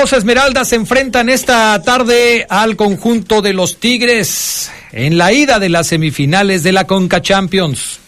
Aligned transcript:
Los 0.00 0.12
Esmeraldas 0.12 0.68
se 0.68 0.76
enfrentan 0.76 1.28
esta 1.28 1.82
tarde 1.82 2.46
al 2.48 2.76
conjunto 2.76 3.42
de 3.42 3.52
los 3.52 3.78
Tigres 3.78 4.70
en 4.92 5.18
la 5.18 5.32
ida 5.32 5.58
de 5.58 5.68
las 5.68 5.88
semifinales 5.88 6.62
de 6.62 6.70
la 6.70 6.86
Conca 6.86 7.20
Champions. 7.20 7.98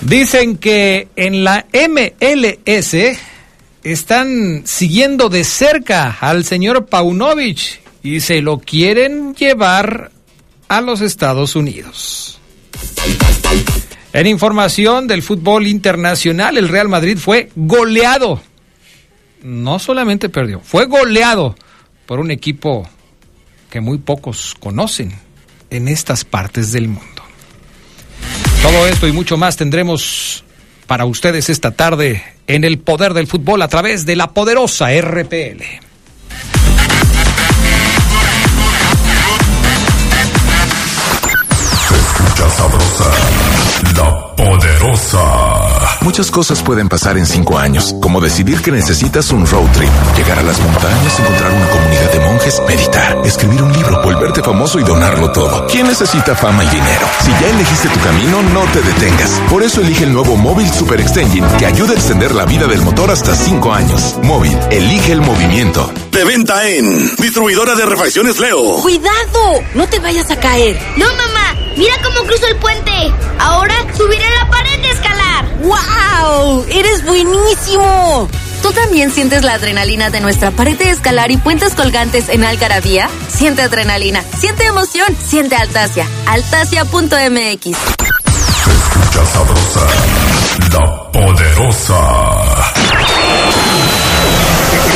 Dicen 0.00 0.58
que 0.58 1.06
en 1.14 1.44
la 1.44 1.64
MLS 1.72 3.18
están 3.84 4.62
siguiendo 4.66 5.28
de 5.28 5.44
cerca 5.44 6.18
al 6.20 6.44
señor 6.44 6.86
Paunovic 6.86 7.80
y 8.02 8.18
se 8.18 8.42
lo 8.42 8.58
quieren 8.58 9.36
llevar 9.36 10.10
a 10.66 10.80
los 10.80 11.00
Estados 11.02 11.54
Unidos. 11.54 12.40
En 14.12 14.26
información 14.26 15.06
del 15.06 15.22
fútbol 15.22 15.68
internacional, 15.68 16.58
el 16.58 16.68
Real 16.68 16.88
Madrid 16.88 17.16
fue 17.16 17.48
goleado 17.54 18.42
no 19.42 19.78
solamente 19.78 20.28
perdió, 20.28 20.60
fue 20.60 20.86
goleado 20.86 21.54
por 22.06 22.20
un 22.20 22.30
equipo 22.30 22.88
que 23.70 23.80
muy 23.80 23.98
pocos 23.98 24.54
conocen 24.58 25.12
en 25.70 25.88
estas 25.88 26.24
partes 26.24 26.72
del 26.72 26.88
mundo. 26.88 27.22
Todo 28.62 28.86
esto 28.86 29.06
y 29.08 29.12
mucho 29.12 29.36
más 29.36 29.56
tendremos 29.56 30.44
para 30.86 31.04
ustedes 31.04 31.48
esta 31.48 31.70
tarde 31.70 32.22
en 32.46 32.64
el 32.64 32.78
poder 32.78 33.14
del 33.14 33.26
fútbol 33.26 33.62
a 33.62 33.68
través 33.68 34.04
de 34.06 34.16
la 34.16 34.32
poderosa 34.32 34.88
RPL. 35.00 35.62
sabrosa, 42.50 43.10
la 43.96 44.36
poderosa. 44.36 45.79
Muchas 46.02 46.30
cosas 46.30 46.62
pueden 46.62 46.88
pasar 46.88 47.18
en 47.18 47.26
cinco 47.26 47.58
años, 47.58 47.94
como 48.00 48.22
decidir 48.22 48.62
que 48.62 48.72
necesitas 48.72 49.30
un 49.32 49.46
road 49.46 49.70
trip, 49.72 49.90
llegar 50.16 50.38
a 50.38 50.42
las 50.42 50.58
montañas, 50.58 51.20
encontrar 51.20 51.52
una 51.52 51.68
comunidad 51.68 52.12
de 52.12 52.20
monjes, 52.20 52.62
meditar, 52.66 53.18
escribir 53.24 53.62
un 53.62 53.72
libro, 53.72 54.02
volverte 54.02 54.42
famoso 54.42 54.80
y 54.80 54.82
donarlo 54.82 55.30
todo. 55.30 55.66
¿Quién 55.66 55.86
necesita 55.86 56.34
fama 56.34 56.64
y 56.64 56.68
dinero? 56.68 57.06
Si 57.22 57.30
ya 57.30 57.50
elegiste 57.50 57.88
tu 57.88 58.00
camino, 58.00 58.42
no 58.42 58.62
te 58.72 58.80
detengas. 58.80 59.30
Por 59.50 59.62
eso 59.62 59.82
elige 59.82 60.04
el 60.04 60.14
nuevo 60.14 60.36
Móvil 60.36 60.70
Super 60.72 61.00
Extension 61.00 61.46
que 61.58 61.66
ayuda 61.66 61.92
a 61.92 61.96
extender 61.96 62.34
la 62.34 62.46
vida 62.46 62.66
del 62.66 62.80
motor 62.80 63.10
hasta 63.10 63.36
cinco 63.36 63.72
años. 63.72 64.16
Móvil, 64.22 64.56
elige 64.70 65.12
el 65.12 65.20
movimiento. 65.20 65.92
De 66.12 66.24
venta 66.24 66.66
en 66.66 67.14
Distribuidora 67.16 67.74
de 67.74 67.84
Refacciones 67.86 68.40
Leo. 68.40 68.80
¡Cuidado! 68.82 69.62
No 69.74 69.86
te 69.86 69.98
vayas 69.98 70.30
a 70.30 70.40
caer. 70.40 70.80
No, 70.96 71.06
mamá. 71.06 71.56
Mira 71.76 71.94
cómo 72.02 72.26
cruzo 72.26 72.46
el 72.46 72.56
puente. 72.56 72.90
Ahora 73.38 73.74
subiré 73.96 74.24
la 74.38 74.50
pared 74.50 74.69
buenísimo! 77.24 78.28
¿Tú 78.62 78.72
también 78.72 79.10
sientes 79.10 79.42
la 79.42 79.54
adrenalina 79.54 80.10
de 80.10 80.20
nuestra 80.20 80.50
pared 80.50 80.76
de 80.76 80.90
escalar 80.90 81.30
y 81.30 81.36
puentes 81.36 81.74
colgantes 81.74 82.28
en 82.28 82.44
Algarabía? 82.44 83.08
Siente 83.28 83.62
adrenalina, 83.62 84.22
siente 84.38 84.64
emoción, 84.66 85.16
siente 85.26 85.56
Altasia. 85.56 86.06
Altasia.mx. 86.26 87.66
Escucha 87.66 89.26
sabrosa, 89.32 89.86
la 90.72 91.10
poderosa. 91.10 92.00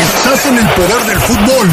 Estás 0.03 0.47
en 0.47 0.59
el 0.59 0.69
poder 0.69 1.05
del 1.07 1.21
fútbol. 1.21 1.71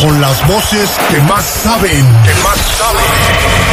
Con 0.00 0.20
las 0.20 0.46
voces 0.48 0.90
que 1.10 1.20
más 1.22 1.44
saben. 1.44 2.04
Que 2.24 2.34
más 2.42 2.58
saben. 2.76 3.71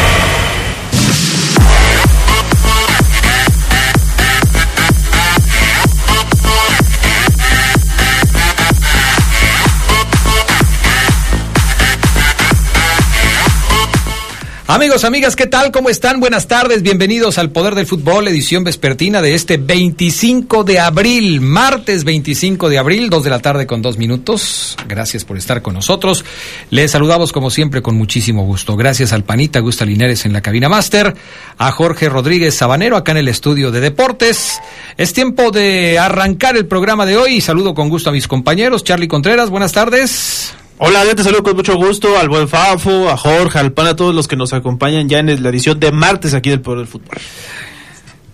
Amigos, 14.72 15.04
amigas, 15.04 15.36
¿qué 15.36 15.48
tal? 15.48 15.72
¿Cómo 15.72 15.90
están? 15.90 16.20
Buenas 16.20 16.48
tardes, 16.48 16.84
bienvenidos 16.84 17.40
al 17.40 17.50
Poder 17.50 17.74
del 17.74 17.88
Fútbol, 17.88 18.28
edición 18.28 18.64
vespertina 18.64 19.20
de 19.20 19.34
este 19.34 19.58
25 19.58 20.64
de 20.64 20.80
abril, 20.80 21.42
martes 21.42 22.04
25 22.04 22.70
de 22.70 22.78
abril, 22.78 23.10
dos 23.10 23.24
de 23.24 23.32
la 23.32 23.40
tarde 23.40 23.66
con 23.66 23.82
dos 23.82 23.98
minutos. 23.98 24.78
Gracias 24.88 25.26
por 25.26 25.40
estar 25.40 25.64
con 25.64 25.74
nosotros. 25.74 26.24
Les 26.70 26.92
saludamos 26.92 27.32
como 27.32 27.50
siempre 27.50 27.82
con 27.82 27.96
muchísimo 27.96 28.46
gusto. 28.46 28.76
Gracias 28.76 29.12
al 29.12 29.24
Panita 29.24 29.60
Gusta 29.60 29.86
Lineres 29.86 30.28
en 30.28 30.34
la 30.34 30.42
cabina 30.42 30.70
máster, 30.70 31.16
a 31.58 31.72
Jorge 31.72 32.08
Rodríguez 32.08 32.54
Sabanero 32.54 32.96
acá 32.96 33.14
en 33.14 33.18
el 33.18 33.28
estudio 33.28 33.72
de 33.72 33.80
deportes. 33.80 34.60
Es 34.98 35.14
tiempo 35.14 35.50
de 35.50 35.98
arrancar 35.98 36.56
el 36.56 36.68
programa 36.68 37.08
de 37.08 37.18
hoy 37.18 37.42
saludo 37.42 37.74
con 37.74 37.90
gusto 37.90 38.12
a 38.12 38.14
mis 38.14 38.28
compañeros. 38.28 38.84
Charlie 38.84 39.08
Contreras, 39.08 39.50
buenas 39.50 39.72
tardes. 39.72 40.54
Hola, 40.82 41.04
te 41.14 41.26
saludo 41.26 41.44
con 41.44 41.58
mucho 41.58 41.76
gusto 41.76 42.18
al 42.18 42.30
buen 42.30 42.48
Fafo, 42.48 43.10
a 43.10 43.18
Jorge, 43.18 43.60
al 43.60 43.74
Pan, 43.74 43.88
a 43.88 43.98
todos 43.98 44.16
los 44.16 44.30
que 44.30 44.38
nos 44.38 44.54
acompañan 44.54 45.10
ya 45.10 45.20
en 45.20 45.44
la 45.44 45.50
edición 45.50 45.78
de 45.78 45.92
martes 45.92 46.34
aquí 46.34 46.50
del 46.50 46.62
Poder 46.62 46.80
del 46.80 46.88
Fútbol. 46.88 47.18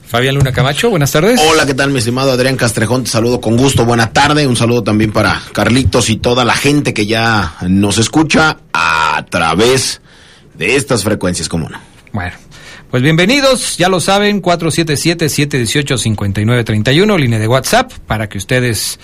Fabián 0.05 0.35
Luna 0.35 0.51
Camacho, 0.51 0.91
buenas 0.91 1.11
tardes. 1.11 1.41
Hola, 1.43 1.65
¿qué 1.65 1.73
tal, 1.73 1.89
mi 1.89 1.97
estimado 1.97 2.31
Adrián 2.31 2.55
Castrejón? 2.55 3.03
Te 3.03 3.09
saludo 3.09 3.41
con 3.41 3.57
gusto, 3.57 3.83
buena 3.83 4.13
tarde. 4.13 4.45
Un 4.45 4.55
saludo 4.55 4.83
también 4.83 5.11
para 5.11 5.41
Carlitos 5.53 6.11
y 6.11 6.17
toda 6.17 6.45
la 6.45 6.53
gente 6.53 6.93
que 6.93 7.07
ya 7.07 7.55
nos 7.67 7.97
escucha 7.97 8.57
a 8.71 9.25
través 9.27 10.01
de 10.53 10.75
estas 10.75 11.03
frecuencias, 11.03 11.49
como 11.49 11.67
no. 11.67 11.79
Bueno, 12.13 12.33
pues 12.91 13.03
bienvenidos, 13.03 13.77
ya 13.77 13.89
lo 13.89 13.99
saben, 13.99 14.41
477-718-5931, 14.41 17.19
línea 17.19 17.39
de 17.39 17.47
WhatsApp, 17.47 17.91
para 18.07 18.29
que 18.29 18.37
ustedes 18.37 18.99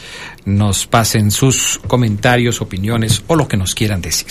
nos 0.45 0.87
pasen 0.87 1.31
sus 1.31 1.81
comentarios, 1.87 2.61
opiniones 2.61 3.23
o 3.27 3.35
lo 3.35 3.47
que 3.47 3.57
nos 3.57 3.75
quieran 3.75 4.01
decir. 4.01 4.27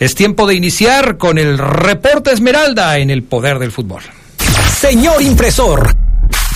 Es 0.00 0.14
tiempo 0.14 0.46
de 0.46 0.54
iniciar 0.54 1.18
con 1.18 1.38
el 1.38 1.58
reporte 1.58 2.32
Esmeralda 2.32 2.98
en 2.98 3.10
el 3.10 3.22
poder 3.22 3.58
del 3.58 3.72
fútbol. 3.72 4.02
Señor 4.78 5.22
impresor. 5.22 6.05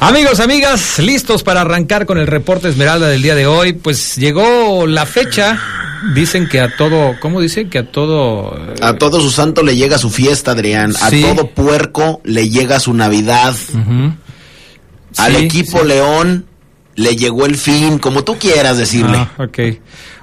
Amigos, 0.00 0.38
amigas, 0.38 1.00
listos 1.00 1.42
para 1.42 1.62
arrancar 1.62 2.06
con 2.06 2.18
el 2.18 2.28
reporte 2.28 2.68
Esmeralda 2.68 3.08
del 3.08 3.20
día 3.20 3.34
de 3.34 3.46
hoy. 3.46 3.72
Pues 3.72 4.16
llegó 4.16 4.86
la 4.86 5.06
fecha. 5.06 5.60
Dicen 6.14 6.48
que 6.48 6.60
a 6.60 6.76
todo, 6.76 7.16
¿cómo 7.20 7.40
dicen? 7.40 7.68
Que 7.68 7.78
a 7.78 7.90
todo... 7.90 8.56
A 8.80 8.94
todo 8.94 9.20
su 9.20 9.30
santo 9.30 9.64
le 9.64 9.74
llega 9.74 9.98
su 9.98 10.10
fiesta, 10.10 10.52
Adrián. 10.52 10.94
A 11.02 11.10
todo 11.10 11.48
puerco 11.50 12.20
le 12.24 12.48
llega 12.48 12.78
su 12.78 12.94
Navidad. 12.94 13.56
Al 15.16 15.36
Sí, 15.36 15.44
equipo 15.44 15.80
sí. 15.80 15.88
León 15.88 16.46
le 16.94 17.16
llegó 17.16 17.46
el 17.46 17.56
fin, 17.56 17.98
como 17.98 18.22
tú 18.22 18.38
quieras 18.38 18.78
decirle. 18.78 19.18
Ah, 19.18 19.32
ok. 19.44 19.58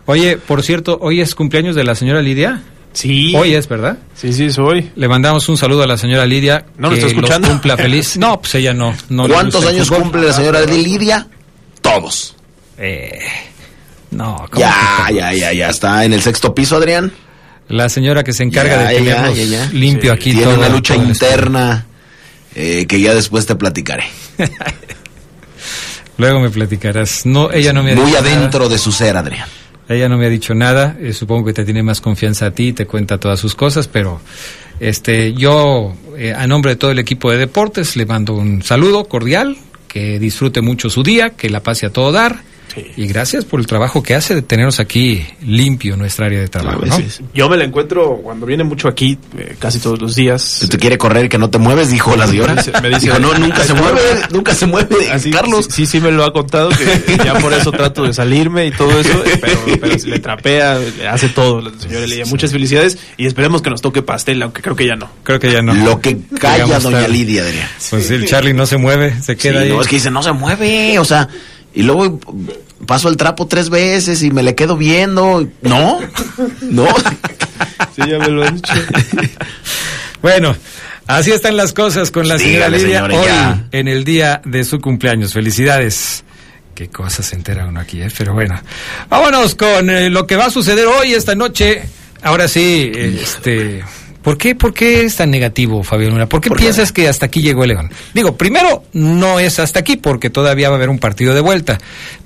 Oye, 0.06 0.38
por 0.38 0.64
cierto, 0.64 0.98
hoy 1.02 1.20
es 1.20 1.36
cumpleaños 1.36 1.76
de 1.76 1.84
la 1.84 1.96
señora 1.96 2.22
Lidia. 2.22 2.62
Sí. 2.96 3.36
Hoy 3.36 3.54
es, 3.54 3.68
¿verdad? 3.68 3.98
Sí, 4.16 4.34
sí, 4.34 4.52
soy. 4.52 4.90
Le 4.96 5.08
mandamos 5.08 5.48
un 5.50 5.58
saludo 5.58 5.84
a 5.84 5.88
la 5.88 5.98
señora 5.98 6.26
Lidia. 6.26 6.66
¿No 6.78 6.90
lo 6.90 6.96
está 6.96 7.08
escuchando? 7.08 7.48
cumpla 7.50 7.76
feliz. 7.78 8.16
No, 8.18 8.40
pues 8.42 8.56
ella 8.56 8.74
no. 8.74 8.96
no 9.10 9.28
¿Cuántos 9.28 9.64
años 9.66 9.88
fútbol. 9.88 10.04
cumple 10.04 10.22
la 10.28 10.34
señora 10.34 10.62
Lidia? 10.62 11.28
Todos. 11.82 12.36
Eh, 12.78 13.20
no, 14.12 14.46
¿cómo 14.50 14.60
Ya, 14.60 15.06
que- 15.08 15.14
ya, 15.16 15.34
ya, 15.34 15.54
ya 15.54 15.70
está 15.70 16.04
en 16.06 16.14
el 16.14 16.22
sexto 16.22 16.56
piso, 16.56 16.78
Adrián. 16.78 17.12
La 17.68 17.90
señora 17.90 18.24
que 18.24 18.32
se 18.34 18.44
encarga 18.44 18.76
Ya, 18.84 18.88
de 18.90 18.96
tenernos 18.96 19.38
ya, 19.38 19.44
ya. 19.44 19.70
limpio 19.74 20.14
aquí 20.14 20.32
Tiene 20.32 20.44
todo. 20.46 20.56
una 20.60 20.70
lucha 20.70 20.96
interna 20.96 21.86
eh, 22.56 22.86
que 22.88 23.02
ya 23.02 23.14
después 23.14 23.46
te 23.46 23.56
platicaré. 23.56 24.06
Luego 26.18 26.40
me 26.40 26.50
platicarás. 26.50 27.26
No, 27.26 27.52
ella 27.52 27.74
no 27.74 27.84
me 27.84 27.92
ha 27.92 27.96
Muy 27.96 28.06
dicho 28.06 28.22
nada. 28.22 28.36
adentro 28.38 28.70
de 28.70 28.78
su 28.78 28.92
ser, 28.92 29.18
Adrián. 29.18 29.48
Ella 29.88 30.10
no 30.10 30.18
me 30.18 30.26
ha 30.26 30.30
dicho 30.30 30.56
nada, 30.56 30.98
eh, 31.00 31.14
supongo 31.14 31.46
que 31.46 31.54
te 31.54 31.64
tiene 31.64 31.84
más 31.84 32.02
confianza 32.02 32.48
a 32.48 32.52
ti, 32.52 32.74
te 32.74 32.88
cuenta 32.88 33.20
todas 33.20 33.40
sus 33.40 33.54
cosas, 33.54 33.88
pero 33.88 34.20
este 34.80 35.34
yo 35.34 35.94
eh, 36.18 36.34
a 36.34 36.48
nombre 36.48 36.72
de 36.72 36.76
todo 36.76 36.92
el 36.92 37.00
equipo 37.00 37.32
de 37.32 37.38
deportes 37.38 37.96
le 37.96 38.06
mando 38.06 38.34
un 38.34 38.64
saludo 38.64 39.06
cordial, 39.06 39.58
que 39.88 40.20
disfrute 40.20 40.62
mucho 40.62 40.90
su 40.90 41.04
día, 41.04 41.32
que 41.32 41.50
la 41.50 41.62
pase 41.62 41.86
a 41.86 41.94
todo 41.94 42.12
dar 42.12 42.42
Y 42.98 43.08
gracias 43.08 43.46
por 43.46 43.60
el 43.60 43.68
trabajo 43.68 44.04
que 44.04 44.16
hace 44.16 44.36
de 44.36 44.42
tenernos 44.42 44.80
aquí 44.80 45.26
limpio 45.42 45.96
nuestra 45.98 46.26
área 46.28 46.40
de 46.40 46.48
trabajo. 46.48 46.86
¿no? 46.86 46.98
Yo 47.34 47.50
me 47.50 47.58
la 47.58 47.64
encuentro 47.64 48.18
cuando 48.24 48.46
viene 48.46 48.64
mucho 48.64 48.88
aquí, 48.88 49.18
eh, 49.38 49.56
casi 49.60 49.80
todos 49.80 50.02
los 50.02 50.16
días. 50.16 50.42
Si 50.42 50.68
te 50.68 50.78
quiere 50.78 50.98
correr 50.98 51.26
y 51.26 51.30
que 51.30 51.38
no 51.38 51.50
te 51.50 51.58
mueves, 51.58 51.90
dijo 51.92 52.16
la 52.16 52.28
señora. 52.28 52.56
Me 52.82 52.90
dice- 52.90 53.02
Dijo, 53.06 53.20
no, 53.20 53.34
nunca 53.38 53.64
se 53.64 53.74
mueve, 53.74 54.00
nunca 54.32 54.56
se 54.56 54.66
mueve, 54.66 55.10
Así, 55.12 55.32
Carlos. 55.32 55.66
Sí, 55.66 55.86
sí, 55.86 55.86
sí 55.86 56.00
me 56.02 56.12
lo 56.12 56.24
ha 56.26 56.34
contado, 56.34 56.70
que 56.70 57.18
ya 57.24 57.36
por 57.40 57.54
eso 57.54 57.72
trato 57.72 58.04
de 58.04 58.14
salirme 58.14 58.66
y 58.68 58.72
todo 58.72 59.00
eso, 59.00 59.24
pero, 59.42 59.60
pero 59.82 60.00
si 60.00 60.10
le 60.10 60.20
trapea, 60.20 60.78
le 60.80 61.08
hace 61.08 61.30
todo, 61.30 61.62
la 61.62 61.72
señora 61.80 62.06
Lidia. 62.06 62.26
Muchas 62.26 62.52
felicidades 62.52 62.98
y 63.18 63.26
esperemos 63.28 63.62
que 63.62 63.70
nos 63.70 63.82
toque 63.82 64.02
pastel, 64.02 64.42
aunque 64.44 64.62
creo 64.62 64.76
que 64.76 64.88
ya 64.88 64.96
no. 64.96 65.10
Creo 65.24 65.40
que 65.40 65.52
ya 65.52 65.62
no. 65.62 65.74
Lo 65.74 66.00
que 66.02 66.18
calla 66.40 66.80
doña. 66.80 67.08
Lidia, 67.08 67.44
Adrián. 67.44 67.68
Pues 67.90 68.08
sí, 68.08 68.14
el 68.16 68.26
Charlie 68.26 68.54
no 68.54 68.66
se 68.66 68.78
mueve, 68.78 69.14
se 69.22 69.34
Sí, 69.34 69.40
queda 69.40 69.62
ahí. 69.62 69.70
no, 69.70 69.82
es 69.82 69.88
que 69.88 69.96
dice, 69.98 70.10
no 70.12 70.24
se 70.24 70.32
mueve, 70.32 70.98
o 71.00 71.06
sea, 71.06 71.28
y 71.76 71.84
luego 71.84 72.20
paso 72.88 73.10
el 73.10 73.18
trapo 73.18 73.48
tres 73.48 73.70
veces 73.70 74.24
y 74.24 74.32
me 74.32 74.42
le 74.42 74.56
quedo 74.56 74.78
viendo. 74.78 75.48
No, 75.62 76.00
no. 76.62 76.88
Sí, 77.96 78.02
ya 78.10 78.18
me 78.20 78.30
lo 78.30 78.46
han 78.46 78.56
dicho. 78.56 78.74
Bueno, 80.22 80.56
así 81.06 81.32
están 81.32 81.56
las 81.56 81.72
cosas 81.72 82.10
con 82.10 82.28
la 82.28 82.40
señora 82.40 82.66
Dígale, 82.66 82.78
Lidia 82.80 83.06
señora, 83.06 83.20
hoy 83.20 83.28
ya. 83.28 83.68
en 83.72 83.88
el 83.88 84.04
día 84.04 84.42
de 84.44 84.64
su 84.64 84.80
cumpleaños. 84.82 85.34
Felicidades. 85.34 86.24
Qué 86.74 86.90
cosas 86.90 87.28
se 87.28 87.36
entera 87.36 87.68
uno 87.68 87.80
aquí, 87.80 88.02
¿eh? 88.02 88.08
Pero 88.18 88.34
bueno, 88.34 88.60
vámonos 89.08 89.54
con 89.54 89.88
eh, 89.92 90.10
lo 90.10 90.26
que 90.26 90.36
va 90.36 90.46
a 90.46 90.50
suceder 90.50 90.88
hoy, 90.88 91.14
esta 91.14 91.36
noche. 91.36 91.84
Ahora 92.24 92.48
sí, 92.48 92.92
este... 92.96 93.84
¿Por 94.26 94.40
qué, 94.40 94.56
¿Por 94.56 94.74
qué 94.74 95.04
es 95.04 95.18
tan 95.18 95.30
negativo, 95.30 95.84
Fabián 95.84 96.10
Luna? 96.10 96.28
¿Por 96.28 96.42
qué 96.42 96.50
¿Por 96.50 96.58
qué? 96.58 96.64
piensas 96.64 96.92
que 96.92 97.08
hasta 97.08 97.28
aquí 97.28 97.44
llegó 97.44 97.64
el 97.64 97.70
León? 97.70 97.92
Digo, 98.16 98.36
primero, 98.36 98.84
no 98.92 99.40
es 99.40 99.60
hasta 99.60 99.82
aquí 99.82 99.98
porque 99.98 100.32
todavía 100.32 100.70
va 100.70 100.76
a 100.76 100.78
haber 100.78 100.90
un 100.90 100.98
partido 100.98 101.36
de 101.36 101.42
vuelta. 101.42 101.78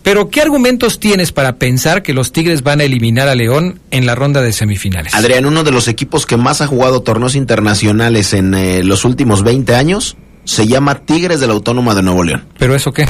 Pero, 0.02 0.30
¿qué 0.30 0.42
argumentos 0.42 1.02
tienes 1.02 1.34
para 1.34 1.58
pensar 1.58 2.02
que 2.02 2.14
los 2.14 2.32
Tigres 2.32 2.64
van 2.64 2.80
a 2.80 2.86
eliminar 2.86 3.28
a 3.28 3.36
León 3.36 3.82
en 3.92 4.06
la 4.06 4.16
ronda 4.16 4.42
de 4.42 4.54
semifinales? 4.54 5.14
Adrián, 5.14 5.46
uno 5.46 5.66
de 5.66 5.72
los 5.72 5.90
equipos 5.90 6.26
que 6.26 6.38
más 6.38 6.62
ha 6.62 6.68
jugado 6.68 7.02
torneos 7.02 7.36
internacionales 7.36 8.32
en 8.32 8.54
eh, 8.54 8.82
los 8.82 9.04
últimos 9.04 9.44
20 9.44 9.76
años 9.76 10.16
se 10.46 10.68
llama 10.68 10.96
Tigres 11.06 11.42
de 11.42 11.48
la 11.48 11.54
Autónoma 11.54 11.96
de 11.96 12.02
Nuevo 12.02 12.24
León. 12.24 12.46
¿Pero 12.58 12.76
eso 12.76 12.94
qué? 12.94 13.08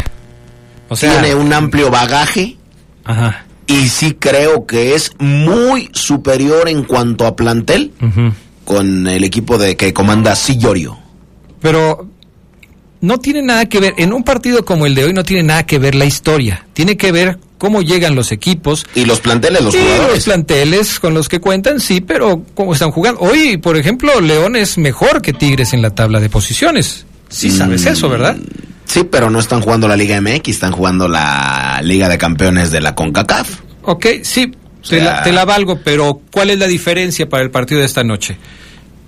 O 0.90 0.96
sea... 0.96 1.22
Tiene 1.22 1.36
un 1.36 1.54
amplio 1.54 1.92
bagaje 1.92 2.58
Ajá. 3.06 3.46
y 3.68 3.88
sí 3.88 4.18
creo 4.20 4.66
que 4.66 4.96
es 4.96 5.12
muy 5.20 5.90
superior 5.94 6.68
en 6.68 6.84
cuanto 6.84 7.28
a 7.28 7.36
plantel. 7.36 7.92
Con 8.70 9.08
el 9.08 9.24
equipo 9.24 9.58
de 9.58 9.76
que 9.76 9.92
comanda 9.96 10.36
Sillorio. 10.36 10.96
Pero 11.60 12.08
no 13.02 13.18
tiene 13.18 13.42
nada 13.42 13.66
que 13.66 13.80
ver, 13.80 13.96
en 13.98 14.14
un 14.14 14.24
partido 14.24 14.64
como 14.64 14.86
el 14.86 14.94
de 14.94 15.06
hoy 15.06 15.14
no 15.14 15.24
tiene 15.24 15.42
nada 15.42 15.66
que 15.66 15.80
ver 15.80 15.96
la 15.96 16.06
historia, 16.06 16.68
tiene 16.74 16.96
que 16.96 17.12
ver 17.12 17.40
cómo 17.58 17.82
llegan 17.82 18.14
los 18.14 18.32
equipos. 18.32 18.86
Y 18.94 19.06
los 19.06 19.22
planteles, 19.22 19.64
los 19.64 19.74
Sí, 19.74 19.80
los 19.80 19.88
jugadores. 19.92 20.24
planteles 20.24 21.00
con 21.00 21.16
los 21.16 21.28
que 21.28 21.40
cuentan, 21.42 21.80
sí, 21.80 22.00
pero 22.00 22.44
cómo 22.54 22.74
están 22.74 22.92
jugando. 22.92 23.22
Hoy, 23.22 23.58
por 23.58 23.76
ejemplo, 23.76 24.22
León 24.22 24.56
es 24.56 24.78
mejor 24.78 25.24
que 25.24 25.34
Tigres 25.34 25.74
en 25.74 25.82
la 25.82 25.90
tabla 25.90 26.20
de 26.20 26.30
posiciones. 26.30 27.08
Sí 27.30 27.50
sabes 27.50 27.86
Mm, 27.86 27.88
eso, 27.88 28.08
¿verdad? 28.08 28.38
Sí, 28.86 29.04
pero 29.04 29.32
no 29.32 29.40
están 29.40 29.62
jugando 29.62 29.88
la 29.88 29.96
Liga 29.98 30.22
MX, 30.22 30.48
están 30.50 30.74
jugando 30.74 31.08
la 31.08 31.82
Liga 31.84 32.08
de 32.08 32.20
Campeones 32.20 32.70
de 32.70 32.82
la 32.82 32.94
CONCACAF. 32.94 33.50
Ok, 33.82 34.06
sí, 34.22 34.48
te, 34.48 35.00
sea- 35.00 35.04
la, 35.04 35.24
te 35.24 35.32
la 35.32 35.44
valgo, 35.46 35.80
pero 35.84 36.22
¿cuál 36.32 36.52
es 36.52 36.60
la 36.60 36.68
diferencia 36.68 37.28
para 37.28 37.42
el 37.42 37.50
partido 37.50 37.80
de 37.80 37.88
esta 37.88 38.04
noche? 38.04 38.38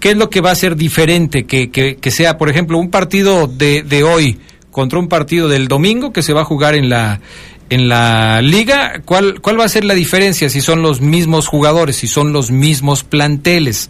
¿Qué 0.01 0.11
es 0.11 0.17
lo 0.17 0.29
que 0.29 0.41
va 0.41 0.51
a 0.51 0.55
ser 0.55 0.75
diferente 0.75 1.45
que, 1.45 1.71
que, 1.71 1.95
que 1.95 2.11
sea, 2.11 2.37
por 2.37 2.49
ejemplo, 2.49 2.77
un 2.77 2.89
partido 2.89 3.47
de, 3.47 3.83
de 3.83 4.03
hoy 4.03 4.39
contra 4.71 4.99
un 4.99 5.07
partido 5.07 5.47
del 5.47 5.69
domingo 5.69 6.11
que 6.11 6.23
se 6.23 6.33
va 6.33 6.41
a 6.41 6.45
jugar 6.45 6.75
en 6.75 6.89
la 6.89 7.21
en 7.69 7.87
la 7.87 8.41
liga? 8.41 9.01
¿Cuál, 9.05 9.39
¿Cuál 9.39 9.57
va 9.57 9.63
a 9.63 9.69
ser 9.69 9.85
la 9.85 9.93
diferencia 9.93 10.49
si 10.49 10.59
son 10.59 10.81
los 10.81 10.99
mismos 10.99 11.47
jugadores, 11.47 11.95
si 11.95 12.07
son 12.07 12.33
los 12.33 12.51
mismos 12.51 13.05
planteles? 13.05 13.89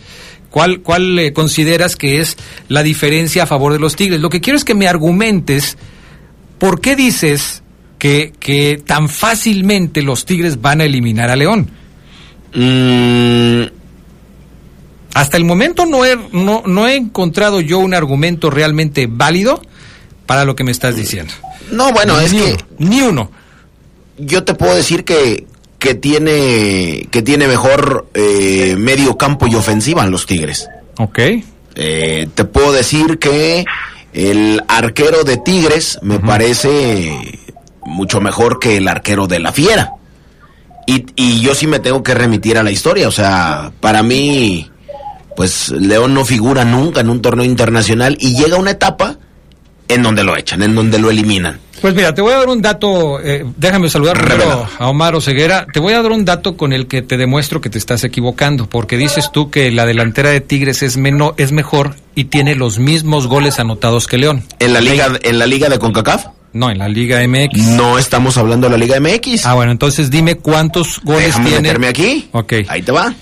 ¿Cuál, 0.52 0.82
cuál 0.82 1.18
eh, 1.18 1.34
consideras 1.34 1.96
que 1.96 2.20
es 2.20 2.38
la 2.68 2.84
diferencia 2.84 3.44
a 3.44 3.48
favor 3.48 3.74
de 3.74 3.80
los 3.80 3.96
Tigres? 3.96 4.20
Lo 4.20 4.30
que 4.30 4.42
quiero 4.42 4.58
es 4.58 4.66
que 4.66 4.76
me 4.76 4.88
argumentes 4.88 5.78
¿por 6.62 6.80
qué 6.80 6.96
dices 6.96 7.64
que, 7.98 8.34
que 8.40 8.80
tan 8.86 9.10
fácilmente 9.10 10.04
los 10.04 10.26
Tigres 10.26 10.62
van 10.62 10.80
a 10.80 10.84
eliminar 10.84 11.32
a 11.32 11.36
León? 11.36 11.72
Mm, 12.54 13.81
Hasta 15.14 15.38
el 15.38 15.46
momento 15.46 15.86
no 15.86 16.06
he, 16.06 16.16
no, 16.32 16.64
no 16.66 16.88
he 16.88 16.96
encontrado 16.96 17.62
yo 17.62 17.80
un 17.80 17.94
argumento 17.94 18.50
realmente 18.50 19.08
válido 19.10 19.62
para 20.26 20.46
lo 20.46 20.56
que 20.56 20.64
me 20.64 20.72
estás 20.72 20.96
diciendo. 20.96 21.34
no, 21.72 21.92
bueno, 21.92 22.20
es 22.20 22.32
ni 22.34 22.40
que 22.40 22.46
uno, 22.46 22.90
ni 22.90 23.02
uno. 23.02 23.32
yo 24.18 24.44
te 24.44 24.54
puedo 24.54 24.74
decir 24.76 25.04
que, 25.04 25.46
que 25.80 25.96
tiene 25.96 27.08
que 27.12 27.22
tiene 27.22 27.48
mejor 27.48 28.08
eh, 28.14 28.76
medio 28.78 29.18
campo 29.18 29.48
y 29.48 29.56
ofensiva 29.56 30.04
en 30.04 30.12
los 30.12 30.26
Tigres. 30.26 30.70
Ok. 30.98 31.20
Eh, 31.76 32.28
te 32.34 32.46
puedo 32.46 32.72
decir 32.72 33.18
que 33.20 33.66
el 34.14 34.62
arquero 34.68 35.24
de 35.24 35.38
Tigres 35.38 36.00
me 36.02 36.20
parece 36.20 37.40
mucho 37.84 38.22
mejor 38.22 38.60
que 38.60 38.78
el 38.78 38.88
arquero 38.88 39.28
de 39.28 39.40
la 39.40 39.52
Fiera. 39.52 39.92
Y, 40.88 41.06
y 41.16 41.42
yo 41.42 41.56
sí 41.56 41.68
me 41.68 41.80
tengo 41.80 42.04
que 42.04 42.14
remitir 42.14 42.58
a 42.58 42.64
la 42.64 42.72
historia. 42.72 43.08
O 43.08 43.12
sea, 43.12 43.72
para 43.80 44.04
mí, 44.04 44.70
pues 45.36 45.70
León 45.70 46.14
no 46.14 46.26
figura 46.26 46.66
nunca 46.66 47.02
en 47.02 47.10
un 47.10 47.22
torneo 47.22 47.46
internacional 47.46 48.18
y 48.20 48.36
llega 48.36 48.58
una 48.58 48.72
etapa 48.72 49.18
en 49.88 50.04
donde 50.04 50.24
lo 50.24 50.38
echan, 50.38 50.64
en 50.64 50.74
donde 50.76 51.00
lo 51.00 51.10
eliminan. 51.10 51.60
Pues 51.82 51.96
mira, 51.96 52.14
te 52.14 52.22
voy 52.22 52.32
a 52.34 52.38
dar 52.38 52.48
un 52.48 52.62
dato, 52.62 53.20
eh, 53.20 53.44
déjame 53.58 53.90
saludar 53.90 54.16
primero 54.24 54.68
a 54.78 54.88
Omar 54.88 55.16
Oseguera, 55.16 55.66
te 55.74 55.80
voy 55.80 55.94
a 55.94 56.02
dar 56.02 56.12
un 56.12 56.24
dato 56.26 56.56
con 56.56 56.74
el 56.74 56.88
que 56.88 57.02
te 57.02 57.18
demuestro 57.18 57.60
que 57.60 57.70
te 57.72 57.80
estás 57.80 58.04
equivocando, 58.04 58.70
porque 58.70 58.98
dices 58.98 59.32
tú 59.34 59.50
que 59.50 59.72
la 59.72 59.86
delantera 59.88 60.30
de 60.30 60.42
Tigres 60.42 60.84
es, 60.84 60.96
meno- 60.98 61.34
es 61.38 61.52
mejor 61.52 61.96
y 62.16 62.26
tiene 62.26 62.56
los 62.56 62.78
mismos 62.78 63.26
goles 63.28 63.60
anotados 63.60 64.06
que 64.08 64.18
León. 64.20 64.44
En 64.60 64.74
la 64.74 64.80
liga, 64.82 65.10
en 65.24 65.40
la 65.40 65.48
liga 65.48 65.70
de 65.70 65.80
CONCACAF, 65.80 66.28
No, 66.54 66.70
en 66.70 66.78
la 66.78 66.88
Liga 66.88 67.20
MX. 67.28 67.58
no 67.70 67.98
estamos 67.98 68.38
hablando 68.38 68.68
de 68.70 68.78
la 68.78 68.86
Liga 68.86 69.00
MX. 69.00 69.46
Ah, 69.48 69.56
bueno, 69.56 69.72
entonces 69.72 70.12
dime 70.12 70.36
cuántos 70.36 71.00
goles 71.04 71.28
Déjame 71.28 71.46
tiene. 71.50 71.62
meterme 71.64 71.88
aquí. 71.88 72.30
Ok. 72.34 72.54
Ahí 72.68 72.82
te 72.84 72.92
va. 72.92 73.14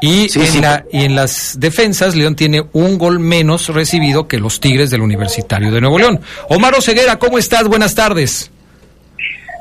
Y, 0.00 0.28
Sí, 0.28 0.40
en 0.40 0.46
sí. 0.46 0.60
la- 0.60 0.84
y 0.92 1.04
en 1.04 1.14
las 1.14 1.56
defensas, 1.60 2.14
León 2.16 2.34
tiene 2.36 2.62
un 2.72 2.96
gol 2.98 3.18
menos 3.20 3.68
recibido 3.68 4.26
que 4.28 4.38
los 4.38 4.58
Tigres 4.60 4.90
del 4.90 5.02
Universitario 5.02 5.70
de 5.70 5.80
Nuevo 5.80 5.98
León. 5.98 6.20
Omar 6.48 6.74
Oseguera, 6.74 7.18
¿cómo 7.18 7.38
estás? 7.38 7.64
Buenas 7.68 7.94
tardes. 7.94 8.50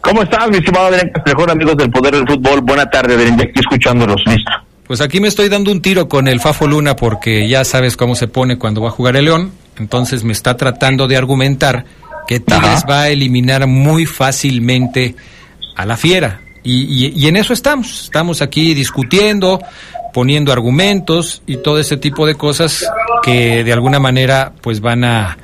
¿Cómo 0.01 0.23
estás, 0.23 0.49
mi 0.49 0.57
estimado 0.57 0.87
Adrián 0.87 1.11
Castrejón, 1.13 1.49
amigos 1.49 1.75
del 1.75 1.89
Poder 1.91 2.15
del 2.15 2.25
Fútbol? 2.27 2.61
Buena 2.61 2.89
tarde, 2.89 3.15
Adrián, 3.15 3.37
ya 3.37 3.43
aquí 3.43 3.59
escuchándolos, 3.59 4.21
listo. 4.27 4.51
Pues 4.87 5.01
aquí 5.01 5.19
me 5.19 5.27
estoy 5.27 5.49
dando 5.49 5.71
un 5.71 5.81
tiro 5.81 6.07
con 6.07 6.27
el 6.27 6.39
Fafo 6.39 6.65
Luna 6.67 6.95
porque 6.95 7.47
ya 7.47 7.63
sabes 7.65 7.95
cómo 7.97 8.15
se 8.15 8.27
pone 8.27 8.57
cuando 8.57 8.81
va 8.81 8.87
a 8.87 8.91
jugar 8.91 9.17
el 9.17 9.25
León. 9.25 9.51
Entonces 9.77 10.23
me 10.23 10.31
está 10.33 10.55
tratando 10.57 11.07
de 11.07 11.17
argumentar 11.17 11.85
que 12.27 12.39
Tigres 12.39 12.85
va 12.89 13.01
a 13.03 13.09
eliminar 13.09 13.67
muy 13.67 14.05
fácilmente 14.05 15.15
a 15.75 15.85
la 15.85 15.95
fiera. 15.97 16.41
Y, 16.63 17.07
y- 17.07 17.13
y 17.15 17.27
en 17.27 17.35
eso 17.37 17.53
estamos. 17.53 18.05
Estamos 18.05 18.41
aquí 18.41 18.73
discutiendo, 18.73 19.61
poniendo 20.13 20.51
argumentos 20.51 21.41
y 21.45 21.57
todo 21.57 21.79
ese 21.79 21.97
tipo 21.97 22.25
de 22.25 22.35
cosas 22.35 22.89
que 23.23 23.63
de 23.63 23.73
alguna 23.73 23.99
manera 23.99 24.53
pues 24.61 24.81
van 24.81 25.03
a 25.03 25.37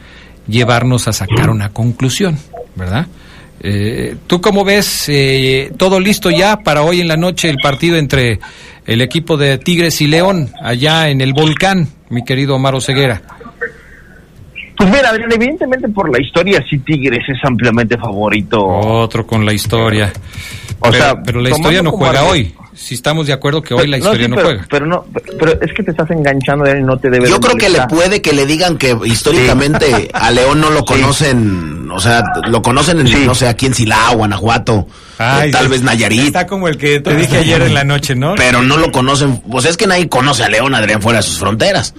llevarnos 0.47 1.07
a 1.07 1.13
sacar 1.13 1.49
una 1.49 1.69
conclusión, 1.69 2.37
¿verdad? 2.75 3.07
Eh, 3.61 4.15
¿Tú 4.27 4.41
cómo 4.41 4.63
ves 4.63 5.09
eh, 5.09 5.71
todo 5.77 5.99
listo 5.99 6.29
ya 6.29 6.57
para 6.57 6.83
hoy 6.83 7.01
en 7.01 7.07
la 7.07 7.17
noche 7.17 7.49
el 7.49 7.57
partido 7.57 7.97
entre 7.97 8.39
el 8.85 9.01
equipo 9.01 9.37
de 9.37 9.57
Tigres 9.57 10.01
y 10.01 10.07
León 10.07 10.51
allá 10.61 11.09
en 11.09 11.21
el 11.21 11.33
volcán, 11.33 11.87
mi 12.09 12.23
querido 12.23 12.55
Omar 12.55 12.79
Ceguera? 12.81 13.21
Pues 14.77 14.89
mira, 14.89 15.09
Adrián, 15.09 15.31
evidentemente 15.31 15.87
por 15.87 16.11
la 16.11 16.21
historia, 16.21 16.63
sí 16.69 16.79
Tigres 16.79 17.23
es 17.27 17.37
ampliamente 17.43 17.97
favorito. 17.97 18.63
Otro 18.63 19.25
con 19.25 19.45
la 19.45 19.53
historia. 19.53 20.11
O 20.79 20.91
pero, 20.91 20.93
sea, 20.93 21.23
pero 21.23 21.41
la 21.41 21.49
historia 21.49 21.81
no 21.81 21.91
juega 21.91 22.25
hoy. 22.25 22.53
Si 22.75 22.93
estamos 22.95 23.25
de 23.25 23.33
acuerdo 23.33 23.61
que 23.61 23.73
hoy 23.73 23.87
la 23.87 23.97
historia 23.97 24.25
sí, 24.25 24.29
no, 24.29 24.35
pero, 24.35 24.47
juega. 24.49 24.67
Pero 24.69 24.85
no, 24.85 25.05
pero 25.39 25.61
es 25.61 25.73
que 25.73 25.81
te 25.81 25.91
estás 25.91 26.11
enganchando, 26.11 26.65
Adrián, 26.65 26.81
y 26.81 26.83
no 26.85 26.97
te 26.97 27.09
debe 27.09 27.27
Yo 27.29 27.35
de 27.35 27.39
creo 27.41 27.55
que 27.55 27.69
le 27.69 27.81
puede 27.87 28.21
que 28.21 28.33
le 28.33 28.45
digan 28.45 28.77
que 28.77 28.95
históricamente 29.05 30.09
a 30.13 30.29
León 30.31 30.59
no 30.61 30.69
lo 30.69 30.83
conocen, 30.83 31.89
o 31.89 31.99
sea, 31.99 32.23
lo 32.47 32.61
conocen 32.61 32.99
en, 32.99 33.07
Sí. 33.07 33.23
no 33.25 33.33
sé, 33.33 33.47
aquí 33.47 33.65
en 33.65 33.73
Silao, 33.73 34.17
Guanajuato, 34.17 34.87
Ay, 35.17 35.51
tal 35.51 35.65
sí. 35.65 35.71
vez 35.71 35.81
Nayarit, 35.83 36.27
Está 36.27 36.45
como 36.47 36.67
el 36.67 36.77
que 36.77 36.99
te 36.99 37.15
dije 37.15 37.37
ayer 37.37 37.61
en 37.61 37.73
la 37.73 37.83
noche, 37.85 38.13
¿no? 38.15 38.35
pero 38.35 38.61
no 38.61 38.77
lo 38.77 38.91
conocen. 38.91 39.37
Pues 39.39 39.65
es 39.65 39.77
que 39.77 39.87
nadie 39.87 40.09
conoce 40.09 40.43
a 40.43 40.49
León, 40.49 40.75
Adrián, 40.75 41.01
fuera 41.01 41.19
de 41.19 41.23
sus 41.23 41.39
fronteras. 41.39 41.93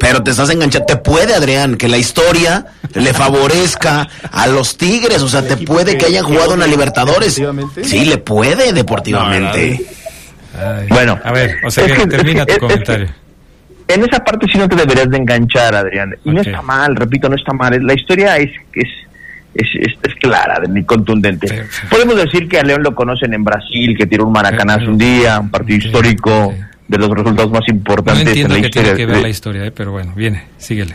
Pero 0.00 0.24
te 0.24 0.32
estás 0.32 0.50
enganchando. 0.50 0.86
Te 0.86 0.96
puede, 0.96 1.34
Adrián, 1.34 1.76
que 1.76 1.86
la 1.88 1.98
historia 1.98 2.66
le 2.94 3.14
favorezca 3.14 4.08
a 4.32 4.46
los 4.48 4.76
Tigres. 4.76 5.22
O 5.22 5.28
sea, 5.28 5.46
te 5.46 5.56
puede 5.56 5.96
que 5.96 6.06
hayan 6.06 6.24
jugado 6.24 6.54
en 6.54 6.60
la 6.60 6.66
Libertadores. 6.66 7.40
Sí, 7.84 8.04
le 8.04 8.18
puede 8.18 8.72
deportivamente. 8.72 9.86
Ay, 10.56 10.86
Bueno, 10.88 11.18
a 11.22 11.32
ver, 11.32 11.56
o 11.64 11.70
sea, 11.70 11.84
es 11.86 11.92
que 11.92 12.02
que- 12.02 12.06
termina 12.08 12.40
es 12.42 12.46
tu 12.46 12.52
que- 12.54 12.58
comentario. 12.60 13.08
En 13.86 14.02
esa 14.02 14.24
parte 14.24 14.46
sí 14.50 14.56
no 14.56 14.66
te 14.68 14.76
deberías 14.76 15.10
de 15.10 15.16
enganchar, 15.18 15.74
Adrián. 15.74 16.14
Y 16.24 16.30
no 16.30 16.40
está 16.40 16.62
mal, 16.62 16.96
repito, 16.96 17.28
no 17.28 17.36
está 17.36 17.52
mal. 17.52 17.78
La 17.86 17.92
historia 17.92 18.38
es, 18.38 18.50
es, 18.72 18.88
es, 19.54 19.68
es, 19.74 19.92
es 20.02 20.14
clara, 20.16 20.58
ni 20.68 20.84
contundente. 20.84 21.66
Podemos 21.90 22.16
decir 22.16 22.48
que 22.48 22.58
a 22.58 22.62
León 22.62 22.82
lo 22.82 22.94
conocen 22.94 23.34
en 23.34 23.44
Brasil, 23.44 23.94
que 23.98 24.06
tiró 24.06 24.24
un 24.26 24.32
maracanazo 24.32 24.86
un 24.90 24.96
día, 24.98 25.38
un 25.38 25.50
partido 25.50 25.86
histórico, 25.86 26.54
de 26.88 26.98
los 26.98 27.10
resultados 27.10 27.50
más 27.50 27.60
No 27.68 27.74
importantes 27.74 28.26
entiendo 28.28 28.54
en 28.56 28.62
la 28.62 28.66
que 28.68 28.72
tiene 28.72 28.88
historia. 28.88 28.96
que 28.96 29.06
ver 29.06 29.16
de- 29.16 29.22
la 29.22 29.28
historia, 29.28 29.64
eh, 29.66 29.70
pero 29.70 29.92
bueno, 29.92 30.12
viene, 30.16 30.44
síguele. 30.56 30.94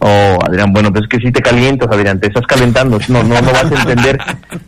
Oh, 0.00 0.38
Adrián, 0.46 0.72
bueno, 0.72 0.92
pues 0.92 1.04
es 1.04 1.08
que 1.08 1.18
si 1.26 1.32
te 1.32 1.40
calientas, 1.42 1.88
Adrián, 1.90 2.20
te 2.20 2.28
estás 2.28 2.46
calentando, 2.46 2.98
no, 3.08 3.22
no, 3.24 3.40
no 3.40 3.50
vas 3.52 3.64
a 3.64 3.80
entender. 3.80 4.18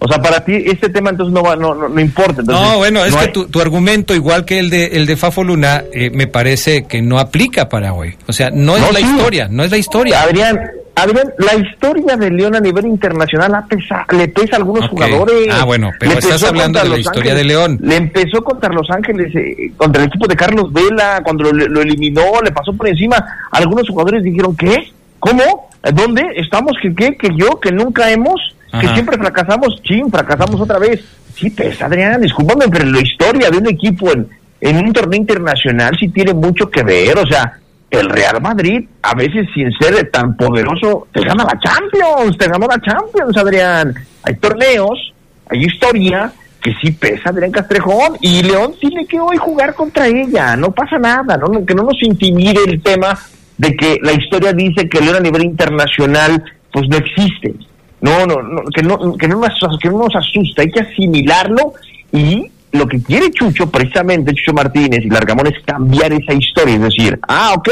O 0.00 0.08
sea, 0.08 0.20
para 0.20 0.44
ti 0.44 0.54
este 0.66 0.88
tema 0.88 1.10
entonces 1.10 1.32
no 1.32 1.42
va, 1.42 1.54
no, 1.54 1.74
no, 1.74 1.88
no 1.88 2.00
importa. 2.00 2.40
Entonces, 2.40 2.66
no, 2.68 2.78
bueno, 2.78 3.04
es 3.04 3.12
no 3.14 3.20
que 3.20 3.28
tu, 3.28 3.46
tu 3.46 3.60
argumento, 3.60 4.14
igual 4.14 4.44
que 4.44 4.58
el 4.58 4.70
de 4.70 4.86
el 4.86 5.06
de 5.06 5.16
Fafo 5.16 5.44
Luna, 5.44 5.84
eh, 5.92 6.10
me 6.10 6.26
parece 6.26 6.84
que 6.88 7.00
no 7.00 7.18
aplica 7.20 7.68
para 7.68 7.92
hoy. 7.92 8.16
O 8.26 8.32
sea, 8.32 8.50
no 8.50 8.76
es 8.76 8.92
la 8.92 8.98
sí. 8.98 9.04
historia, 9.06 9.46
no 9.48 9.62
es 9.62 9.70
la 9.70 9.76
historia. 9.76 10.22
Adrián, 10.22 10.58
Adrián, 10.96 11.32
la 11.38 11.54
historia 11.54 12.16
de 12.16 12.30
León 12.30 12.56
a 12.56 12.60
nivel 12.60 12.86
internacional 12.86 13.54
ha 13.54 13.64
pesa- 13.68 14.04
le 14.10 14.26
pesa 14.28 14.56
a 14.56 14.58
algunos 14.58 14.88
jugadores. 14.88 15.46
Ah, 15.52 15.64
bueno, 15.64 15.90
pero 16.00 16.12
Le 16.12 16.18
estás 16.18 16.42
hablando 16.42 16.80
de 16.80 16.84
la 16.86 16.90
Los 16.96 17.00
historia 17.06 17.32
Ángeles. 17.32 17.36
de 17.38 17.44
León. 17.54 17.78
Le 17.80 17.96
empezó 17.96 18.42
contra 18.42 18.68
Los 18.74 18.90
Ángeles, 18.90 19.32
eh, 19.36 19.70
contra 19.76 20.02
el 20.02 20.08
equipo 20.08 20.26
de 20.26 20.34
Carlos 20.34 20.72
Vela, 20.72 21.20
cuando 21.22 21.44
lo, 21.44 21.52
lo 21.68 21.80
eliminó, 21.80 22.24
le 22.44 22.50
pasó 22.50 22.72
por 22.72 22.88
encima. 22.88 23.24
Algunos 23.52 23.88
jugadores 23.88 24.24
dijeron, 24.24 24.56
¿qué? 24.56 24.92
¿Cómo? 25.20 25.68
¿Dónde? 25.94 26.22
¿Estamos? 26.36 26.72
¿Que 26.82 26.94
qué? 26.94 27.16
¿Que 27.16 27.28
yo? 27.36 27.60
¿Que 27.60 27.70
nunca 27.72 28.10
hemos? 28.10 28.40
¿Que 28.70 28.86
Ajá. 28.86 28.94
siempre 28.94 29.16
fracasamos? 29.16 29.80
Chin, 29.82 30.10
fracasamos 30.10 30.60
otra 30.60 30.78
vez. 30.78 31.02
Sí, 31.34 31.50
pesa, 31.50 31.86
Adrián, 31.86 32.20
discúlpame, 32.20 32.66
pero 32.70 32.84
la 32.86 33.00
historia 33.00 33.50
de 33.50 33.58
un 33.58 33.68
equipo 33.68 34.10
en, 34.12 34.28
en 34.60 34.76
un 34.76 34.92
torneo 34.92 35.18
internacional 35.20 35.96
sí 35.98 36.08
tiene 36.08 36.34
mucho 36.34 36.68
que 36.70 36.82
ver. 36.82 37.16
O 37.18 37.26
sea, 37.26 37.58
el 37.90 38.08
Real 38.08 38.40
Madrid, 38.42 38.86
a 39.02 39.14
veces 39.14 39.46
sin 39.54 39.70
ser 39.72 40.10
tan 40.10 40.36
poderoso, 40.36 41.08
te 41.12 41.20
gana 41.22 41.44
la 41.44 41.58
Champions, 41.58 42.36
te 42.38 42.46
ganó 42.48 42.66
la 42.66 42.80
Champions, 42.80 43.36
Adrián. 43.36 43.94
Hay 44.22 44.34
torneos, 44.36 45.12
hay 45.48 45.64
historia 45.64 46.32
que 46.62 46.74
sí 46.82 46.92
pesa 46.92 47.30
Adrián 47.30 47.50
Castrejón 47.52 48.18
y 48.20 48.42
León 48.42 48.74
tiene 48.78 49.06
que 49.06 49.18
hoy 49.18 49.38
jugar 49.38 49.74
contra 49.74 50.06
ella, 50.06 50.56
no 50.56 50.70
pasa 50.72 50.98
nada, 50.98 51.38
No- 51.38 51.64
que 51.64 51.74
no 51.74 51.84
nos 51.84 52.02
intimide 52.02 52.60
el 52.66 52.82
tema 52.82 53.18
de 53.60 53.76
que 53.76 53.98
la 54.02 54.12
historia 54.12 54.52
dice 54.52 54.88
que 54.88 55.00
León 55.00 55.16
a 55.16 55.20
nivel 55.20 55.44
internacional 55.44 56.42
pues 56.72 56.88
no 56.88 56.96
existe. 56.96 57.54
No, 58.00 58.24
no, 58.26 58.40
no, 58.42 58.62
que 58.74 58.82
no, 58.82 59.16
que 59.18 59.28
no 59.28 59.40
nos, 59.40 59.78
que 59.78 59.88
no 59.90 59.98
nos 59.98 60.16
asusta, 60.16 60.62
hay 60.62 60.70
que 60.70 60.80
asimilarlo 60.80 61.74
y 62.12 62.50
lo 62.72 62.86
que 62.86 63.02
quiere 63.02 63.30
Chucho, 63.30 63.70
precisamente 63.70 64.32
Chucho 64.32 64.54
Martínez 64.54 65.00
y 65.04 65.10
Largamón 65.10 65.48
es 65.48 65.62
cambiar 65.64 66.10
esa 66.12 66.32
historia, 66.32 66.76
es 66.76 66.80
decir, 66.82 67.18
ah, 67.28 67.52
ok, 67.56 67.68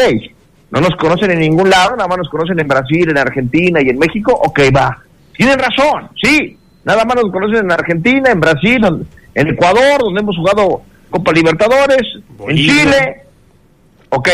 no 0.72 0.80
nos 0.82 0.94
conocen 0.96 1.30
en 1.30 1.38
ningún 1.40 1.70
lado, 1.70 1.96
nada 1.96 2.08
más 2.08 2.18
nos 2.18 2.28
conocen 2.28 2.58
en 2.60 2.68
Brasil, 2.68 3.08
en 3.08 3.16
Argentina 3.16 3.80
y 3.80 3.88
en 3.88 3.98
México, 3.98 4.32
ok, 4.32 4.60
va. 4.76 4.98
Tienen 5.34 5.58
razón, 5.58 6.08
sí, 6.22 6.58
nada 6.84 7.04
más 7.06 7.16
nos 7.16 7.32
conocen 7.32 7.64
en 7.64 7.72
Argentina, 7.72 8.30
en 8.30 8.40
Brasil, 8.40 8.84
en- 8.84 9.06
en 9.34 9.48
Ecuador, 9.54 10.00
donde 10.00 10.20
hemos 10.20 10.36
jugado 10.36 10.82
Copa 11.08 11.32
Libertadores, 11.32 12.02
Bolivia. 12.36 12.72
en 12.72 12.78
Chile, 12.78 13.16
ok, 14.10 14.28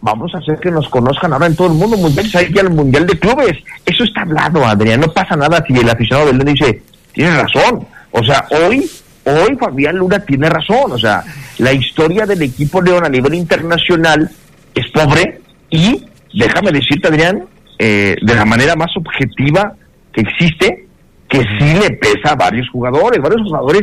vamos 0.00 0.34
a 0.34 0.38
hacer 0.38 0.58
que 0.58 0.70
nos 0.70 0.88
conozcan 0.88 1.32
ahora 1.32 1.46
en 1.46 1.56
todo 1.56 1.68
el 1.68 1.74
mundo 1.74 1.96
mundial, 1.96 2.26
hay 2.34 2.52
que 2.52 2.60
al 2.60 2.70
mundial 2.70 3.06
de 3.06 3.18
clubes. 3.18 3.58
Eso 3.84 4.04
está 4.04 4.22
hablado, 4.22 4.64
Adrián, 4.64 5.00
no 5.00 5.08
pasa 5.12 5.36
nada 5.36 5.62
si 5.66 5.74
el 5.74 5.88
aficionado 5.88 6.32
del 6.32 6.44
dice, 6.44 6.82
tiene 7.12 7.42
razón. 7.42 7.86
O 8.12 8.22
sea, 8.24 8.46
hoy, 8.50 8.88
hoy 9.24 9.56
Fabián 9.58 9.96
Luna 9.96 10.18
tiene 10.20 10.48
razón. 10.48 10.92
O 10.92 10.98
sea, 10.98 11.22
la 11.58 11.72
historia 11.72 12.26
del 12.26 12.42
equipo 12.42 12.80
León 12.80 13.04
a 13.04 13.08
nivel 13.08 13.34
internacional 13.34 14.30
es 14.74 14.90
pobre 14.90 15.40
y, 15.70 16.04
déjame 16.32 16.72
decirte, 16.72 17.08
Adrián, 17.08 17.44
eh, 17.78 18.16
de 18.20 18.34
la 18.34 18.44
manera 18.44 18.74
más 18.76 18.90
objetiva 18.96 19.74
que 20.12 20.22
existe, 20.22 20.86
que 21.28 21.38
sí 21.38 21.74
le 21.80 21.90
pesa 21.90 22.32
a 22.32 22.36
varios 22.36 22.68
jugadores. 22.70 23.22
Varios 23.22 23.42
jugadores 23.42 23.82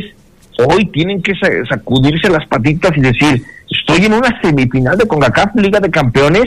hoy 0.66 0.86
tienen 0.86 1.22
que 1.22 1.34
sa- 1.34 1.48
sacudirse 1.68 2.28
las 2.30 2.46
patitas 2.46 2.96
y 2.96 3.00
decir, 3.00 3.42
estoy 3.70 4.06
en 4.06 4.14
una 4.14 4.40
semifinal 4.40 4.96
de 4.96 5.06
CONCACAF 5.06 5.54
Liga 5.56 5.80
de 5.80 5.90
Campeones 5.90 6.44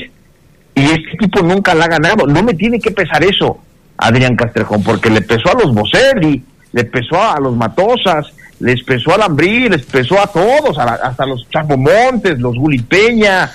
y 0.76 0.82
este 0.84 1.14
equipo 1.14 1.42
nunca 1.42 1.74
la 1.74 1.86
ha 1.86 1.90
ganado. 1.90 2.28
No 2.28 2.44
me 2.44 2.54
tiene 2.54 2.80
que 2.80 2.92
pesar 2.92 3.24
eso, 3.24 3.60
Adrián 3.98 4.36
Castrejón, 4.36 4.84
porque 4.84 5.10
le 5.10 5.22
pesó 5.22 5.50
a 5.56 5.62
los 5.62 5.74
Boselli, 5.74 6.44
le 6.74 6.84
pesó 6.86 7.22
a 7.22 7.40
los 7.40 7.56
Matosas, 7.56 8.28
les 8.60 8.84
pesó 8.84 9.14
a 9.14 9.18
Lambrí, 9.18 9.68
les 9.70 9.84
pesó 9.86 10.20
a 10.22 10.28
todos, 10.28 10.78
a 10.78 10.86
la- 10.86 11.00
hasta 11.04 11.26
los 11.26 11.50
Chapo 11.50 11.78
Montes, 11.78 12.40
los 12.40 12.56
Guli 12.56 12.80
Peña. 12.80 13.50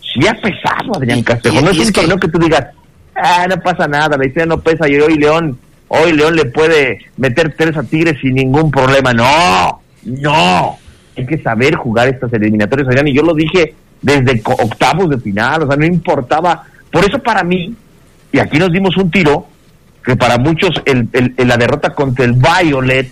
Sí 0.00 0.26
ha 0.26 0.34
pesado, 0.34 0.96
Adrián 0.96 1.22
Castrejón. 1.22 1.64
no 1.64 1.70
es, 1.70 1.78
un 1.78 1.92
torneo 1.92 2.16
que 2.18 2.28
tú 2.28 2.38
digas, 2.38 2.66
ah, 3.14 3.46
no 3.48 3.60
pasa 3.60 3.86
nada, 3.86 4.16
la 4.16 4.26
historia 4.26 4.46
no 4.46 4.58
pesa 4.60 4.88
y 4.88 4.96
hoy 4.96 5.16
León, 5.16 5.58
hoy 5.88 6.12
León 6.12 6.34
le 6.34 6.46
puede 6.46 6.98
meter 7.18 7.54
tres 7.56 7.76
a 7.76 7.82
Tigres 7.82 8.16
sin 8.20 8.34
ningún 8.34 8.70
problema. 8.70 9.12
No, 9.12 9.80
no. 10.08 10.78
Hay 11.16 11.26
que 11.26 11.38
saber 11.38 11.74
jugar 11.74 12.08
estas 12.08 12.32
eliminatorias, 12.32 12.88
Adrián, 12.88 13.08
y 13.08 13.14
yo 13.14 13.22
lo 13.22 13.34
dije 13.34 13.74
desde 14.00 14.40
octavos 14.44 15.10
de 15.10 15.18
final, 15.18 15.62
o 15.62 15.66
sea, 15.66 15.76
no 15.76 15.86
importaba. 15.86 16.62
Por 16.90 17.04
eso 17.04 17.18
para 17.18 17.42
mí, 17.42 17.74
y 18.32 18.38
aquí 18.38 18.58
nos 18.58 18.70
dimos 18.70 18.96
un 18.96 19.10
tiro, 19.10 19.46
que 20.04 20.16
para 20.16 20.38
muchos 20.38 20.70
el, 20.84 21.08
la 21.36 21.56
derrota 21.56 21.90
contra 21.90 22.24
el 22.24 22.34
Violet, 22.34 23.10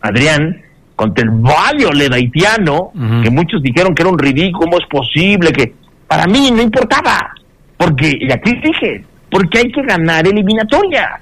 Adrián, 0.00 0.60
contra 0.96 1.24
el 1.24 1.30
Violet 1.30 2.12
haitiano, 2.12 2.92
que 3.22 3.30
muchos 3.30 3.62
dijeron 3.62 3.94
que 3.94 4.02
era 4.02 4.10
un 4.10 4.18
ridículo, 4.18 4.66
¿cómo 4.66 4.78
es 4.78 4.86
posible? 4.88 5.52
que 5.52 5.74
Para 6.06 6.26
mí 6.26 6.50
no 6.50 6.62
importaba, 6.62 7.32
porque, 7.76 8.12
y 8.20 8.30
aquí 8.30 8.52
dije, 8.62 9.04
porque 9.30 9.58
hay 9.58 9.72
que 9.72 9.82
ganar 9.82 10.26
eliminatoria. 10.26 11.20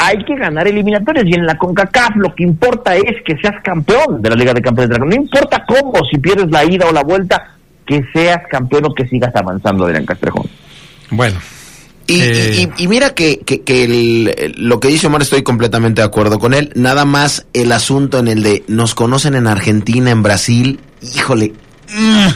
Hay 0.00 0.24
que 0.24 0.36
ganar 0.36 0.68
eliminatorias 0.68 1.26
y 1.26 1.34
en 1.34 1.44
la 1.44 1.58
CONCACAF 1.58 2.16
lo 2.16 2.34
que 2.34 2.44
importa 2.44 2.94
es 2.96 3.16
que 3.26 3.36
seas 3.42 3.56
campeón 3.64 4.22
de 4.22 4.30
la 4.30 4.36
Liga 4.36 4.54
de 4.54 4.62
Campeones. 4.62 4.96
No 4.98 5.14
importa 5.14 5.64
cómo, 5.66 5.92
si 6.10 6.18
pierdes 6.18 6.50
la 6.50 6.64
ida 6.64 6.86
o 6.86 6.92
la 6.92 7.02
vuelta, 7.02 7.56
que 7.84 8.02
seas 8.12 8.40
campeón 8.50 8.84
o 8.86 8.94
que 8.94 9.08
sigas 9.08 9.34
avanzando, 9.34 9.84
Adrián 9.86 10.06
Castrejón. 10.06 10.46
Bueno. 11.10 11.38
Y, 12.06 12.20
Eh, 12.20 12.54
y- 12.56 12.62
y- 12.82 12.84
y 12.84 12.88
mira 12.88 13.10
que, 13.14 13.40
que- 13.40 13.62
que 13.62 13.84
el- 13.84 14.34
el- 14.38 14.54
lo 14.56 14.78
que 14.80 14.88
dice 14.88 15.08
Omar 15.08 15.20
estoy 15.22 15.42
completamente 15.42 16.00
de 16.00 16.06
acuerdo 16.06 16.38
con 16.38 16.54
él. 16.54 16.70
Nada 16.74 17.04
más 17.04 17.46
el 17.52 17.70
asunto 17.72 18.18
en 18.20 18.28
el 18.28 18.42
de 18.42 18.64
nos 18.68 18.94
conocen 18.94 19.34
en 19.34 19.46
Argentina, 19.46 20.10
en 20.10 20.22
Brasil. 20.22 20.80
Híjole, 21.02 21.52
mm, 21.94 22.28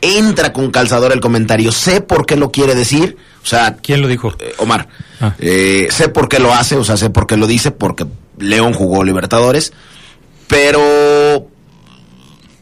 entra 0.00 0.52
con 0.52 0.70
calzador 0.70 1.12
el 1.12 1.20
comentario. 1.20 1.70
Sé 1.70 2.00
por 2.00 2.26
qué 2.26 2.36
lo 2.36 2.50
quiere 2.50 2.74
decir. 2.74 3.16
O 3.44 3.46
sea, 3.46 3.76
¿quién 3.76 4.00
lo 4.00 4.08
dijo? 4.08 4.34
Omar. 4.58 4.88
Ah. 5.20 5.34
Eh, 5.38 5.88
sé 5.90 6.08
por 6.08 6.28
qué 6.28 6.38
lo 6.38 6.54
hace, 6.54 6.76
o 6.76 6.84
sea, 6.84 6.96
sé 6.96 7.10
por 7.10 7.26
qué 7.26 7.36
lo 7.36 7.46
dice, 7.46 7.70
porque 7.70 8.06
León 8.38 8.72
jugó 8.72 9.04
Libertadores. 9.04 9.72
Pero 10.48 11.46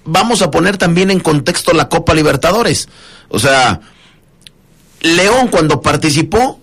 vamos 0.04 0.42
a 0.42 0.50
poner 0.50 0.78
también 0.78 1.12
en 1.12 1.20
contexto 1.20 1.72
la 1.72 1.88
Copa 1.88 2.14
Libertadores. 2.14 2.88
O 3.28 3.38
sea, 3.38 3.80
León 5.00 5.48
cuando 5.48 5.80
participó 5.80 6.60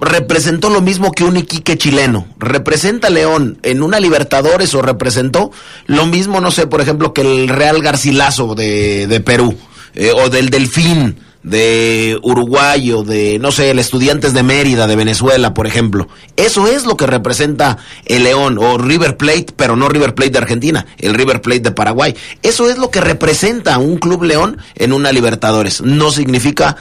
representó 0.00 0.70
lo 0.70 0.80
mismo 0.80 1.12
que 1.12 1.24
un 1.24 1.36
Iquique 1.36 1.76
chileno. 1.76 2.26
Representa 2.38 3.08
a 3.08 3.10
León 3.10 3.58
en 3.62 3.82
una 3.82 4.00
Libertadores 4.00 4.74
o 4.74 4.80
representó 4.80 5.50
lo 5.84 6.06
mismo, 6.06 6.40
no 6.40 6.50
sé, 6.50 6.66
por 6.66 6.80
ejemplo, 6.80 7.12
que 7.12 7.20
el 7.20 7.48
Real 7.48 7.82
Garcilaso 7.82 8.54
de, 8.54 9.06
de 9.06 9.20
Perú 9.20 9.58
eh, 9.94 10.12
o 10.14 10.30
del 10.30 10.48
Delfín 10.48 11.18
de 11.42 12.18
Uruguay 12.22 12.92
o 12.92 13.02
de, 13.02 13.38
no 13.38 13.50
sé, 13.50 13.70
el 13.70 13.78
Estudiantes 13.78 14.34
de 14.34 14.42
Mérida 14.42 14.86
de 14.86 14.96
Venezuela, 14.96 15.54
por 15.54 15.66
ejemplo. 15.66 16.08
Eso 16.36 16.66
es 16.66 16.84
lo 16.84 16.96
que 16.96 17.06
representa 17.06 17.78
el 18.04 18.24
León 18.24 18.58
o 18.58 18.78
River 18.78 19.16
Plate, 19.16 19.46
pero 19.56 19.76
no 19.76 19.88
River 19.88 20.14
Plate 20.14 20.32
de 20.32 20.38
Argentina, 20.38 20.86
el 20.98 21.14
River 21.14 21.40
Plate 21.40 21.60
de 21.60 21.72
Paraguay. 21.72 22.14
Eso 22.42 22.68
es 22.68 22.78
lo 22.78 22.90
que 22.90 23.00
representa 23.00 23.78
un 23.78 23.96
Club 23.96 24.24
León 24.24 24.58
en 24.74 24.92
una 24.92 25.12
Libertadores. 25.12 25.80
No 25.82 26.10
significa 26.10 26.76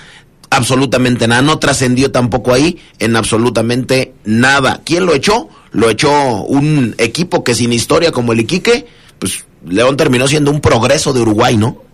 absolutamente 0.49 1.27
nada, 1.27 1.41
no 1.41 1.59
trascendió 1.59 2.11
tampoco 2.11 2.53
ahí 2.53 2.79
en 2.99 3.15
absolutamente 3.15 4.13
nada. 4.25 4.81
¿Quién 4.83 5.05
lo 5.05 5.13
echó? 5.13 5.49
Lo 5.71 5.89
echó 5.89 6.43
un 6.43 6.95
equipo 6.97 7.43
que 7.43 7.55
sin 7.55 7.71
historia 7.71 8.11
como 8.11 8.33
el 8.33 8.41
Iquique, 8.41 8.87
pues 9.19 9.45
León 9.65 9.97
terminó 9.97 10.27
siendo 10.27 10.51
un 10.51 10.61
progreso 10.61 11.13
de 11.13 11.21
Uruguay, 11.21 11.57
¿no? 11.57 11.88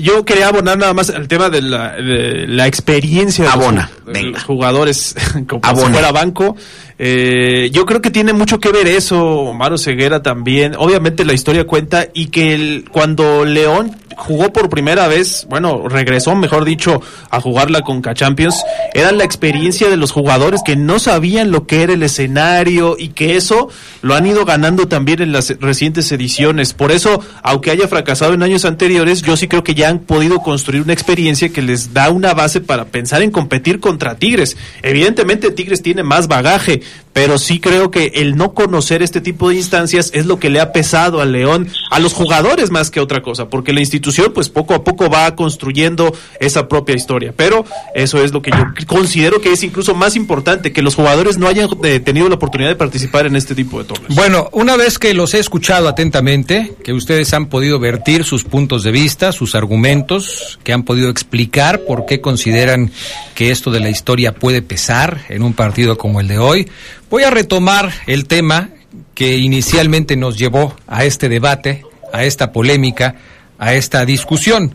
Yo 0.00 0.24
quería 0.24 0.48
abonar 0.48 0.78
nada 0.78 0.94
más 0.94 1.08
el 1.08 1.28
tema 1.28 1.50
de 1.50 1.62
la, 1.62 1.92
de 1.96 2.46
la 2.46 2.66
experiencia 2.66 3.44
de 3.44 3.50
los 3.50 3.56
Abona, 3.64 3.90
ju- 3.90 4.04
de 4.06 4.12
venga. 4.12 4.30
los 4.32 4.44
jugadores 4.44 5.14
como 5.48 5.62
si 5.64 5.70
Abona. 5.70 5.92
fuera 5.92 6.12
banco. 6.12 6.56
Eh, 6.98 7.70
yo 7.72 7.86
creo 7.86 8.00
que 8.02 8.10
tiene 8.10 8.32
mucho 8.32 8.58
que 8.58 8.70
ver 8.72 8.86
eso, 8.88 9.22
Omar 9.24 9.78
Ceguera 9.78 10.22
también. 10.22 10.74
Obviamente 10.76 11.24
la 11.24 11.32
historia 11.32 11.64
cuenta 11.66 12.06
y 12.12 12.26
que 12.26 12.54
el- 12.54 12.84
cuando 12.90 13.44
León 13.44 13.96
jugó 14.18 14.52
por 14.52 14.68
primera 14.68 15.06
vez, 15.06 15.46
bueno, 15.48 15.88
regresó, 15.88 16.34
mejor 16.34 16.64
dicho, 16.64 17.00
a 17.30 17.40
jugarla 17.40 17.82
con 17.82 18.02
Champions, 18.02 18.64
era 18.92 19.12
la 19.12 19.24
experiencia 19.24 19.88
de 19.88 19.96
los 19.96 20.10
jugadores 20.10 20.62
que 20.64 20.76
no 20.76 20.98
sabían 20.98 21.50
lo 21.50 21.66
que 21.66 21.82
era 21.82 21.92
el 21.92 22.02
escenario 22.02 22.96
y 22.98 23.08
que 23.08 23.36
eso 23.36 23.68
lo 24.02 24.14
han 24.14 24.26
ido 24.26 24.44
ganando 24.44 24.88
también 24.88 25.22
en 25.22 25.32
las 25.32 25.56
recientes 25.60 26.10
ediciones. 26.10 26.74
Por 26.74 26.90
eso, 26.90 27.20
aunque 27.42 27.70
haya 27.70 27.86
fracasado 27.86 28.34
en 28.34 28.42
años 28.42 28.64
anteriores, 28.64 29.22
yo 29.22 29.36
sí 29.36 29.46
creo 29.46 29.62
que 29.62 29.74
ya 29.74 29.88
han 29.88 30.00
podido 30.00 30.40
construir 30.40 30.82
una 30.82 30.92
experiencia 30.92 31.50
que 31.50 31.62
les 31.62 31.94
da 31.94 32.10
una 32.10 32.34
base 32.34 32.60
para 32.60 32.86
pensar 32.86 33.22
en 33.22 33.30
competir 33.30 33.78
contra 33.78 34.16
Tigres. 34.16 34.56
Evidentemente 34.82 35.52
Tigres 35.52 35.80
tiene 35.82 36.02
más 36.02 36.26
bagaje, 36.26 36.82
pero 37.18 37.36
sí 37.36 37.58
creo 37.58 37.90
que 37.90 38.12
el 38.14 38.36
no 38.36 38.54
conocer 38.54 39.02
este 39.02 39.20
tipo 39.20 39.48
de 39.48 39.56
instancias 39.56 40.12
es 40.14 40.24
lo 40.26 40.38
que 40.38 40.50
le 40.50 40.60
ha 40.60 40.70
pesado 40.70 41.20
al 41.20 41.32
León, 41.32 41.66
a 41.90 41.98
los 41.98 42.12
jugadores 42.12 42.70
más 42.70 42.92
que 42.92 43.00
otra 43.00 43.22
cosa, 43.22 43.48
porque 43.48 43.72
la 43.72 43.80
institución 43.80 44.30
pues 44.32 44.48
poco 44.48 44.72
a 44.72 44.84
poco 44.84 45.10
va 45.10 45.34
construyendo 45.34 46.14
esa 46.38 46.68
propia 46.68 46.94
historia, 46.94 47.34
pero 47.36 47.64
eso 47.92 48.22
es 48.22 48.32
lo 48.32 48.40
que 48.40 48.52
yo 48.52 48.64
considero 48.86 49.40
que 49.40 49.50
es 49.50 49.64
incluso 49.64 49.96
más 49.96 50.14
importante, 50.14 50.70
que 50.70 50.80
los 50.80 50.94
jugadores 50.94 51.38
no 51.38 51.48
hayan 51.48 51.68
eh, 51.82 51.98
tenido 51.98 52.28
la 52.28 52.36
oportunidad 52.36 52.70
de 52.70 52.76
participar 52.76 53.26
en 53.26 53.34
este 53.34 53.56
tipo 53.56 53.80
de 53.80 53.86
torneos. 53.86 54.14
Bueno, 54.14 54.48
una 54.52 54.76
vez 54.76 55.00
que 55.00 55.12
los 55.12 55.34
he 55.34 55.40
escuchado 55.40 55.88
atentamente, 55.88 56.74
que 56.84 56.92
ustedes 56.92 57.34
han 57.34 57.46
podido 57.46 57.80
vertir 57.80 58.22
sus 58.22 58.44
puntos 58.44 58.84
de 58.84 58.92
vista, 58.92 59.32
sus 59.32 59.56
argumentos, 59.56 60.60
que 60.62 60.72
han 60.72 60.84
podido 60.84 61.10
explicar 61.10 61.80
por 61.80 62.06
qué 62.06 62.20
consideran 62.20 62.92
que 63.34 63.50
esto 63.50 63.72
de 63.72 63.80
la 63.80 63.90
historia 63.90 64.34
puede 64.36 64.62
pesar 64.62 65.24
en 65.28 65.42
un 65.42 65.52
partido 65.52 65.98
como 65.98 66.20
el 66.20 66.28
de 66.28 66.38
hoy, 66.38 66.68
voy 67.10 67.22
a 67.22 67.30
retomar 67.30 67.92
el 68.06 68.26
tema 68.26 68.70
que 69.14 69.36
inicialmente 69.36 70.16
nos 70.16 70.38
llevó 70.38 70.76
a 70.86 71.04
este 71.04 71.28
debate, 71.28 71.84
a 72.12 72.24
esta 72.24 72.52
polémica, 72.52 73.16
a 73.58 73.74
esta 73.74 74.04
discusión. 74.04 74.74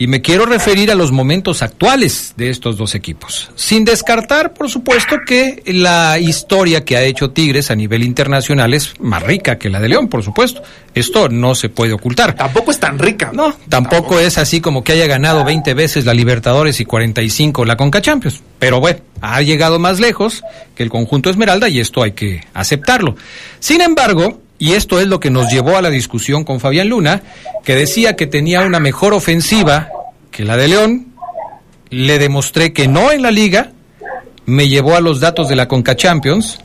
Y 0.00 0.06
me 0.06 0.22
quiero 0.22 0.46
referir 0.46 0.92
a 0.92 0.94
los 0.94 1.10
momentos 1.10 1.60
actuales 1.60 2.34
de 2.36 2.50
estos 2.50 2.76
dos 2.76 2.94
equipos, 2.94 3.50
sin 3.56 3.84
descartar, 3.84 4.54
por 4.54 4.70
supuesto, 4.70 5.16
que 5.26 5.60
la 5.66 6.20
historia 6.20 6.84
que 6.84 6.96
ha 6.96 7.02
hecho 7.02 7.32
Tigres 7.32 7.72
a 7.72 7.74
nivel 7.74 8.04
internacional 8.04 8.74
es 8.74 8.94
más 9.00 9.24
rica 9.24 9.58
que 9.58 9.68
la 9.68 9.80
de 9.80 9.88
León, 9.88 10.06
por 10.06 10.22
supuesto. 10.22 10.62
Esto 10.94 11.28
no 11.28 11.56
se 11.56 11.68
puede 11.68 11.92
ocultar. 11.94 12.34
Tampoco 12.34 12.70
es 12.70 12.78
tan 12.78 12.96
rica. 12.96 13.32
No, 13.34 13.56
tampoco, 13.68 14.20
es 14.20 14.38
así 14.38 14.60
como 14.60 14.84
que 14.84 14.92
haya 14.92 15.08
ganado 15.08 15.44
20 15.44 15.74
veces 15.74 16.04
la 16.04 16.14
Libertadores 16.14 16.78
y 16.78 16.84
45 16.84 17.64
la 17.64 17.76
Conca 17.76 18.00
Champions. 18.00 18.40
Pero 18.60 18.78
bueno, 18.78 19.00
ha 19.20 19.42
llegado 19.42 19.80
más 19.80 19.98
lejos 19.98 20.44
que 20.76 20.84
el 20.84 20.90
conjunto 20.90 21.28
Esmeralda 21.28 21.68
y 21.68 21.80
esto 21.80 22.04
hay 22.04 22.12
que 22.12 22.44
aceptarlo. 22.54 23.16
Sin 23.58 23.80
embargo, 23.80 24.40
y 24.58 24.72
esto 24.72 25.00
es 25.00 25.06
lo 25.06 25.20
que 25.20 25.30
nos 25.30 25.50
llevó 25.52 25.76
a 25.76 25.82
la 25.82 25.90
discusión 25.90 26.44
con 26.44 26.60
Fabián 26.60 26.88
Luna, 26.88 27.22
que 27.64 27.74
decía 27.74 28.16
que 28.16 28.26
tenía 28.26 28.62
una 28.62 28.80
mejor 28.80 29.14
ofensiva 29.14 29.88
que 30.30 30.44
la 30.44 30.56
de 30.56 30.68
León. 30.68 31.06
Le 31.90 32.18
demostré 32.18 32.72
que 32.72 32.86
no 32.86 33.12
en 33.12 33.22
la 33.22 33.30
liga, 33.30 33.72
me 34.46 34.68
llevó 34.68 34.94
a 34.96 35.00
los 35.00 35.20
datos 35.20 35.48
de 35.48 35.56
la 35.56 35.68
Conca 35.68 35.96
Champions. 35.96 36.58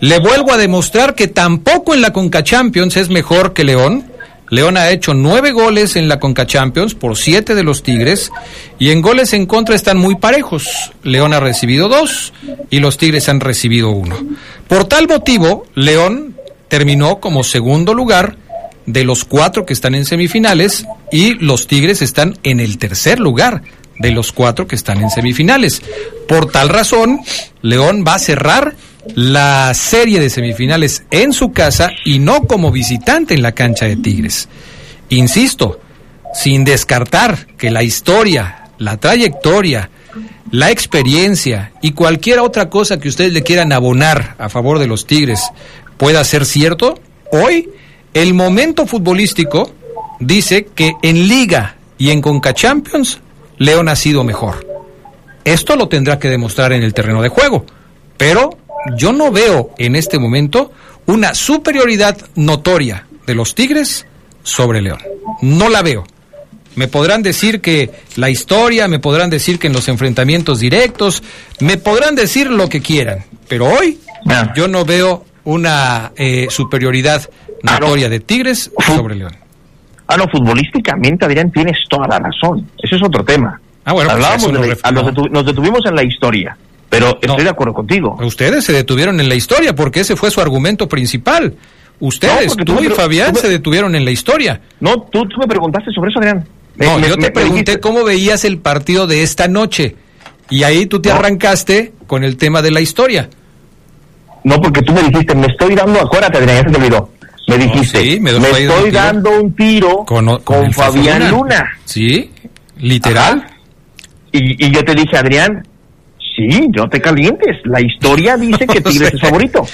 Le 0.00 0.18
vuelvo 0.18 0.52
a 0.52 0.56
demostrar 0.56 1.14
que 1.14 1.28
tampoco 1.28 1.94
en 1.94 2.00
la 2.00 2.12
Conca 2.12 2.42
Champions 2.42 2.96
es 2.96 3.08
mejor 3.08 3.52
que 3.52 3.64
León. 3.64 4.10
León 4.50 4.76
ha 4.76 4.90
hecho 4.90 5.14
nueve 5.14 5.52
goles 5.52 5.96
en 5.96 6.08
la 6.08 6.20
Conca 6.20 6.46
Champions 6.46 6.94
por 6.94 7.16
siete 7.16 7.54
de 7.54 7.62
los 7.62 7.82
Tigres 7.82 8.30
y 8.78 8.90
en 8.90 9.00
goles 9.00 9.32
en 9.32 9.46
contra 9.46 9.74
están 9.74 9.96
muy 9.96 10.16
parejos. 10.16 10.92
León 11.02 11.32
ha 11.32 11.40
recibido 11.40 11.88
dos 11.88 12.32
y 12.70 12.80
los 12.80 12.98
Tigres 12.98 13.28
han 13.28 13.40
recibido 13.40 13.90
uno. 13.90 14.16
Por 14.68 14.84
tal 14.84 15.08
motivo, 15.08 15.66
León 15.74 16.33
terminó 16.68 17.20
como 17.20 17.44
segundo 17.44 17.94
lugar 17.94 18.36
de 18.86 19.04
los 19.04 19.24
cuatro 19.24 19.64
que 19.64 19.72
están 19.72 19.94
en 19.94 20.04
semifinales 20.04 20.86
y 21.10 21.34
los 21.34 21.66
Tigres 21.66 22.02
están 22.02 22.38
en 22.42 22.60
el 22.60 22.78
tercer 22.78 23.18
lugar 23.18 23.62
de 23.98 24.10
los 24.10 24.32
cuatro 24.32 24.66
que 24.66 24.74
están 24.74 25.00
en 25.00 25.10
semifinales. 25.10 25.82
Por 26.28 26.50
tal 26.50 26.68
razón, 26.68 27.20
León 27.62 28.04
va 28.06 28.14
a 28.14 28.18
cerrar 28.18 28.74
la 29.14 29.72
serie 29.74 30.20
de 30.20 30.30
semifinales 30.30 31.04
en 31.10 31.32
su 31.32 31.52
casa 31.52 31.90
y 32.04 32.18
no 32.18 32.42
como 32.42 32.70
visitante 32.70 33.34
en 33.34 33.42
la 33.42 33.52
cancha 33.52 33.86
de 33.86 33.96
Tigres. 33.96 34.48
Insisto, 35.10 35.80
sin 36.32 36.64
descartar 36.64 37.46
que 37.58 37.70
la 37.70 37.82
historia, 37.82 38.70
la 38.78 38.96
trayectoria, 38.96 39.90
la 40.50 40.70
experiencia 40.70 41.72
y 41.82 41.92
cualquier 41.92 42.40
otra 42.40 42.70
cosa 42.70 42.98
que 42.98 43.08
ustedes 43.08 43.32
le 43.32 43.42
quieran 43.42 43.72
abonar 43.72 44.36
a 44.38 44.48
favor 44.48 44.78
de 44.78 44.86
los 44.86 45.06
Tigres 45.06 45.40
pueda 45.96 46.22
ser 46.24 46.44
cierto, 46.44 46.98
hoy 47.32 47.70
el 48.12 48.34
momento 48.34 48.86
futbolístico 48.86 49.72
dice 50.20 50.66
que 50.74 50.92
en 51.02 51.28
Liga 51.28 51.76
y 51.98 52.10
en 52.10 52.20
Conca 52.20 52.54
Champions 52.54 53.20
León 53.58 53.88
ha 53.88 53.96
sido 53.96 54.24
mejor. 54.24 54.66
Esto 55.44 55.76
lo 55.76 55.88
tendrá 55.88 56.18
que 56.18 56.28
demostrar 56.28 56.72
en 56.72 56.82
el 56.82 56.94
terreno 56.94 57.22
de 57.22 57.28
juego, 57.28 57.66
pero 58.16 58.58
yo 58.96 59.12
no 59.12 59.30
veo 59.30 59.70
en 59.78 59.96
este 59.96 60.18
momento 60.18 60.72
una 61.06 61.34
superioridad 61.34 62.16
notoria 62.34 63.06
de 63.26 63.34
los 63.34 63.54
Tigres 63.54 64.06
sobre 64.42 64.80
León. 64.80 65.00
No 65.42 65.68
la 65.68 65.82
veo. 65.82 66.04
Me 66.76 66.88
podrán 66.88 67.22
decir 67.22 67.60
que 67.60 67.90
la 68.16 68.30
historia, 68.30 68.88
me 68.88 68.98
podrán 68.98 69.30
decir 69.30 69.58
que 69.58 69.68
en 69.68 69.72
los 69.72 69.88
enfrentamientos 69.88 70.58
directos, 70.58 71.22
me 71.60 71.76
podrán 71.76 72.14
decir 72.14 72.50
lo 72.50 72.68
que 72.68 72.80
quieran, 72.80 73.24
pero 73.48 73.66
hoy 73.66 74.00
yo 74.56 74.66
no 74.66 74.84
veo 74.84 75.24
una 75.44 76.12
eh, 76.16 76.46
superioridad 76.50 77.28
notoria 77.62 78.08
de 78.08 78.20
Tigres 78.20 78.70
sobre 78.86 79.14
León. 79.16 79.36
Ah, 80.06 80.16
no, 80.16 80.28
futbolísticamente, 80.28 81.24
Adrián, 81.24 81.50
tienes 81.50 81.78
toda 81.88 82.06
la 82.06 82.18
razón. 82.18 82.68
Ese 82.82 82.96
es 82.96 83.02
otro 83.02 83.24
tema. 83.24 83.60
Ah, 83.84 83.92
bueno, 83.92 84.10
Hablábamos 84.10 84.46
de 84.52 84.58
la- 84.58 84.66
ref- 84.74 84.80
a 84.82 84.90
los 84.90 85.04
no. 85.04 85.10
detu- 85.12 85.30
nos 85.30 85.46
detuvimos 85.46 85.80
en 85.86 85.94
la 85.94 86.02
historia, 86.04 86.56
pero 86.88 87.18
estoy 87.20 87.44
de 87.44 87.50
acuerdo 87.50 87.72
contigo. 87.74 88.18
Ustedes 88.22 88.64
se 88.64 88.72
detuvieron 88.72 89.18
en 89.20 89.28
la 89.28 89.34
historia 89.34 89.74
porque 89.74 90.00
ese 90.00 90.16
fue 90.16 90.30
su 90.30 90.40
argumento 90.40 90.88
principal. 90.88 91.54
Ustedes, 92.00 92.56
No, 92.56 92.64
tú 92.64 92.82
y 92.82 92.88
Fabián, 92.88 93.28
tú 93.28 93.34
me- 93.36 93.40
se 93.40 93.48
detuvieron 93.48 93.94
en 93.94 94.04
la 94.04 94.10
historia. 94.10 94.60
No, 94.80 95.02
tú, 95.02 95.26
tú 95.26 95.38
me 95.38 95.46
preguntaste 95.46 95.90
sobre 95.92 96.10
eso, 96.10 96.18
Adrián. 96.18 96.44
Me- 96.76 96.86
No, 96.86 96.98
me- 96.98 97.08
yo 97.08 97.16
te 97.16 97.30
pregunté 97.30 97.78
cómo 97.80 98.04
veías 98.04 98.44
el 98.44 98.58
partido 98.58 99.06
de 99.06 99.22
esta 99.22 99.48
noche. 99.48 99.96
Y 100.50 100.64
ahí 100.64 100.84
tú 100.86 101.00
te 101.00 101.10
arrancaste 101.10 101.92
con 102.06 102.24
el 102.24 102.36
tema 102.36 102.60
de 102.62 102.70
la 102.72 102.80
historia. 102.82 103.30
No, 104.44 104.60
porque 104.60 104.82
tú 104.82 104.92
me 104.92 105.02
dijiste, 105.02 105.34
me 105.34 105.46
estoy 105.46 105.74
dando, 105.74 106.00
acuérdate, 106.00 106.38
Adrián, 106.38 106.56
ya 106.58 106.62
se 106.64 106.70
te 106.70 106.76
olvidó. 106.76 107.10
Me 107.48 107.58
dijiste, 107.58 108.00
sí, 108.00 108.20
me 108.20 108.30
estoy 108.30 108.90
dando 108.90 109.30
un 109.40 109.54
tiro 109.54 110.04
Con, 110.06 110.24
con, 110.26 110.40
con 110.40 110.72
Fabián 110.72 111.30
Luna. 111.30 111.66
Sí, 111.84 112.30
literal. 112.78 113.46
Y, 114.32 114.66
y 114.66 114.70
yo 114.70 114.82
te 114.84 114.94
dije, 114.94 115.16
Adrián, 115.16 115.66
sí, 116.36 116.68
no 116.74 116.88
te 116.88 117.00
calientes. 117.00 117.56
La 117.64 117.80
historia 117.80 118.36
dice 118.38 118.66
que 118.66 118.80
Tigres 118.80 119.14
es 119.14 119.20
favorito. 119.20 119.66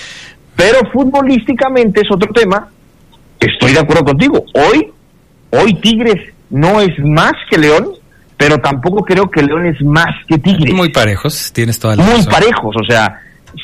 Pero 0.57 0.79
futbolísticamente 0.93 2.01
es 2.03 2.09
otro 2.11 2.33
tema. 2.33 2.69
Estoy 3.39 3.73
de 3.73 3.79
acuerdo 3.81 4.05
contigo. 4.05 4.45
Hoy, 4.55 4.91
hoy 5.51 5.75
Tigres 5.81 6.33
no 6.51 6.81
es 6.81 6.91
más 6.99 7.33
que 7.51 7.57
León, 7.57 7.89
pero 8.37 8.59
tampoco 8.59 9.03
creo 9.05 9.31
que 9.31 9.43
León 9.43 9.67
es 9.67 9.81
más 9.85 10.13
que 10.29 10.39
Tigres. 10.39 10.75
Muy 10.75 10.91
parejos, 10.91 11.53
tienes 11.53 11.79
toda 11.79 11.97
la 11.97 12.03
Muy 12.03 12.17
razón. 12.17 12.33
parejos, 12.33 12.77
o 12.77 12.85
sea, 12.87 13.21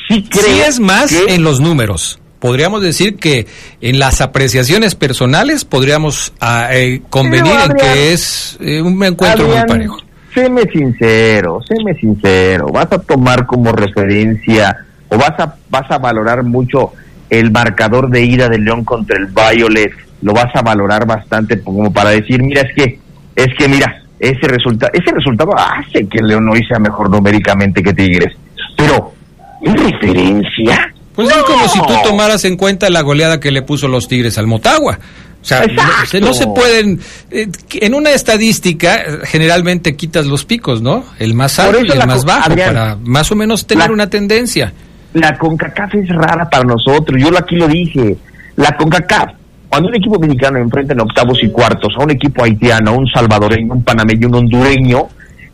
sí 0.07 0.23
creo 0.29 0.43
Sí 0.43 0.59
es 0.61 0.79
más 0.79 1.11
que- 1.11 1.33
en 1.33 1.43
los 1.43 1.59
números. 1.59 2.19
Podríamos 2.39 2.83
decir 2.83 3.15
que 3.15 3.47
en 3.81 3.97
las 3.97 4.21
apreciaciones 4.21 4.93
personales 4.93 5.65
podríamos 5.65 6.33
ah, 6.39 6.69
eh, 6.71 7.01
convenir 7.09 7.53
en 7.65 7.75
que 7.75 8.13
es 8.13 8.57
eh, 8.61 8.81
un 8.81 9.03
encuentro 9.03 9.45
Adrián, 9.45 9.65
muy 9.65 9.67
parejo. 9.67 9.97
Séme 10.35 10.61
sincero, 10.71 11.59
séme 11.67 11.95
sincero. 11.95 12.67
Vas 12.67 12.91
a 12.91 12.99
tomar 12.99 13.47
como 13.47 13.71
referencia 13.71 14.85
o 15.09 15.17
vas 15.17 15.39
a, 15.39 15.55
vas 15.69 15.89
a 15.89 15.97
valorar 15.97 16.43
mucho 16.43 16.91
el 17.29 17.51
marcador 17.51 18.09
de 18.09 18.21
ida 18.23 18.47
de 18.47 18.59
León 18.59 18.85
contra 18.85 19.17
el 19.17 19.27
Violet. 19.27 19.91
Lo 20.21 20.33
vas 20.33 20.55
a 20.55 20.61
valorar 20.61 21.07
bastante 21.07 21.59
como 21.61 21.91
para 21.91 22.11
decir, 22.11 22.41
mira, 22.43 22.61
es 22.61 22.75
que, 22.75 22.99
es 23.35 23.47
que 23.57 23.67
mira, 23.67 24.03
ese 24.19 24.47
resultado, 24.47 24.91
ese 24.93 25.11
resultado 25.11 25.51
hace 25.57 26.07
que 26.07 26.21
León 26.21 26.47
hoy 26.49 26.63
sea 26.67 26.79
mejor 26.79 27.09
numéricamente 27.09 27.81
que 27.81 27.93
Tigres. 27.93 28.35
Pero, 28.75 29.13
¿en 29.61 29.75
referencia? 29.77 30.93
Pues 31.15 31.29
es 31.29 31.37
como 31.43 31.67
si 31.67 31.79
tú 31.79 31.93
tomaras 32.03 32.45
en 32.45 32.57
cuenta 32.57 32.89
la 32.89 33.01
goleada 33.01 33.39
que 33.39 33.51
le 33.51 33.61
puso 33.63 33.87
los 33.87 34.07
Tigres 34.07 34.37
al 34.37 34.45
Motagua. 34.47 34.99
O 35.41 35.45
sea, 35.47 35.61
no, 35.65 35.81
Exacto. 35.81 36.19
no 36.19 36.33
se 36.33 36.45
pueden... 36.47 36.99
eh, 37.31 37.47
en 37.79 37.93
una 37.95 38.11
estadística 38.11 38.97
eh, 38.97 39.19
generalmente 39.23 39.95
quitas 39.95 40.25
los 40.25 40.45
picos, 40.45 40.81
¿no? 40.81 41.05
El 41.19 41.33
más 41.33 41.57
alto 41.59 41.79
y 41.85 41.89
el 41.89 42.05
más 42.05 42.25
bajo, 42.25 42.49
Adrián, 42.51 42.67
para 42.73 42.97
más 43.03 43.31
o 43.31 43.35
menos 43.35 43.65
tener 43.65 43.87
la- 43.87 43.93
una 43.93 44.09
tendencia. 44.09 44.73
la 45.13 45.37
CONCACAF 45.37 45.95
es 45.95 46.09
rara 46.09 46.49
para 46.49 46.63
nosotros. 46.63 47.19
Yo 47.21 47.35
aquí 47.37 47.55
lo 47.55 47.67
dije. 47.67 48.15
La 48.57 48.75
CONCACAF, 48.75 49.29
cuando 49.69 49.89
un 49.89 49.95
equipo 49.95 50.19
mexicano 50.19 50.57
enfrenta 50.59 50.93
en 50.93 50.99
octavos 51.01 51.39
y 51.41 51.49
cuartos 51.49 51.93
a 51.97 52.03
un 52.03 52.11
equipo 52.11 52.43
haitiano, 52.43 52.93
un 52.93 53.07
salvadoreño, 53.07 53.73
un 53.73 53.83
panameño, 53.83 54.27
un 54.27 54.35
hondureño, 54.35 55.07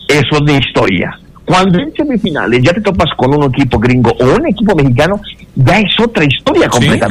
eso 0.10 0.38
es 0.40 0.46
de 0.46 0.54
historia. 0.58 1.20
Cuando 1.46 1.78
en 1.80 1.94
semifinales 1.94 2.62
ya 2.64 2.74
te 2.74 2.80
topas 2.82 3.10
con 3.18 3.36
un 3.36 3.44
equipo 3.54 3.78
gringo 3.78 4.12
o 4.20 4.36
un 4.36 4.48
equipo 4.48 4.74
mexicano, 4.76 5.20
ya 5.56 5.80
es 5.80 6.00
otra 6.00 6.24
historia 6.24 6.64
Sí, 6.64 6.70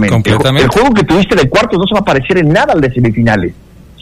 completamente. 0.09 0.63
El 0.65 0.69
juego 0.69 0.95
que 0.95 1.05
tuviste 1.05 1.35
de 1.37 1.49
cuartos 1.51 1.79
no 1.79 1.87
se 1.87 1.95
va 1.95 2.01
a 2.01 2.05
parecer 2.05 2.39
en 2.39 2.49
nada 2.49 2.73
al 2.73 2.81
de 2.81 2.91
semifinales. 2.93 3.53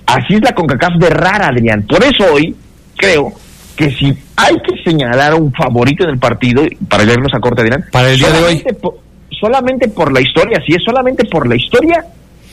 Así 0.06 0.34
es 0.34 0.40
la 0.42 0.52
CONCACAF 0.54 0.94
de 1.00 1.10
rara, 1.10 1.48
Adrián. 1.48 1.84
Por 1.88 2.02
eso 2.04 2.24
hoy 2.32 2.54
creo 2.96 3.32
que 3.76 3.90
si 3.92 4.06
hay 4.36 4.54
que 4.56 4.82
señalar 4.88 5.32
a 5.32 5.36
un 5.36 5.52
favorito 5.52 6.04
en 6.04 6.10
el 6.10 6.18
partido, 6.18 6.62
para 6.88 7.04
leernos 7.04 7.32
a 7.34 7.40
corte, 7.40 7.62
Adrián, 7.62 7.84
Para 7.90 8.10
el 8.12 8.18
día 8.18 8.30
de 8.30 8.38
hoy. 8.38 8.58
solamente 8.58 8.74
por- 8.74 8.94
solamente 9.40 9.88
por 9.88 10.12
la 10.12 10.20
historia, 10.20 10.60
si 10.66 10.74
es 10.74 10.82
solamente 10.84 11.24
por 11.24 11.48
la 11.48 11.56
historia, 11.56 12.04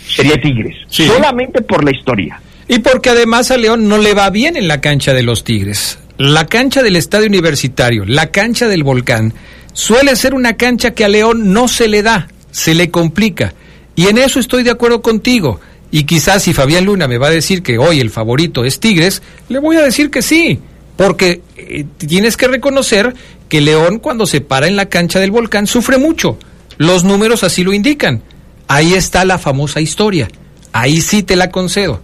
sería 0.08 0.36
Tigres. 0.42 0.76
Sí. 0.88 1.06
Solamente 1.06 1.62
por 1.62 1.84
la 1.84 1.92
historia. 1.92 2.40
Y 2.68 2.80
porque 2.80 3.10
además 3.12 3.52
a 3.52 3.58
León 3.58 3.88
no 3.88 3.98
le 3.98 4.14
va 4.14 4.30
bien 4.30 4.56
en 4.58 4.68
la 4.68 4.82
cancha 4.82 5.14
de 5.14 5.24
los 5.24 5.44
Tigres. 5.44 6.00
La 6.18 6.48
cancha 6.48 6.82
del 6.82 6.96
Estadio 6.96 7.28
Universitario, 7.28 8.04
la 8.06 8.32
cancha 8.32 8.68
del 8.68 8.84
Volcán, 8.84 9.36
suele 9.74 10.16
ser 10.16 10.34
una 10.34 10.58
cancha 10.58 10.92
que 10.92 11.06
a 11.06 11.10
León 11.10 11.54
no 11.54 11.68
se 11.68 11.88
le 11.88 12.02
da, 12.02 12.28
se 12.50 12.74
le 12.74 12.90
complica. 12.90 13.54
Y 13.96 14.08
en 14.08 14.18
eso 14.18 14.40
estoy 14.40 14.64
de 14.64 14.72
acuerdo 14.72 15.04
contigo. 15.04 15.60
Y 15.92 16.04
quizás 16.04 16.44
si 16.44 16.54
Fabián 16.54 16.86
Luna 16.86 17.08
me 17.08 17.20
va 17.20 17.28
a 17.28 17.32
decir 17.32 17.62
que 17.62 17.78
hoy 17.78 18.00
el 18.00 18.10
favorito 18.10 18.66
es 18.66 18.80
Tigres, 18.80 19.22
le 19.48 19.60
voy 19.60 19.78
a 19.78 19.84
decir 19.84 20.10
que 20.10 20.24
sí. 20.24 20.60
Porque 20.96 21.42
eh, 21.56 21.86
tienes 21.98 22.36
que 22.36 22.48
reconocer 22.48 23.14
que 23.48 23.62
León 23.62 24.00
cuando 24.00 24.26
se 24.26 24.42
para 24.42 24.68
en 24.68 24.76
la 24.76 24.90
cancha 24.90 25.20
del 25.20 25.30
Volcán 25.30 25.68
sufre 25.68 26.00
mucho. 26.00 26.40
Los 26.78 27.04
números 27.04 27.44
así 27.44 27.64
lo 27.64 27.74
indican. 27.74 28.24
Ahí 28.68 28.96
está 28.96 29.24
la 29.24 29.38
famosa 29.38 29.82
historia. 29.82 30.28
Ahí 30.74 31.02
sí 31.02 31.22
te 31.22 31.36
la 31.36 31.52
concedo. 31.52 32.02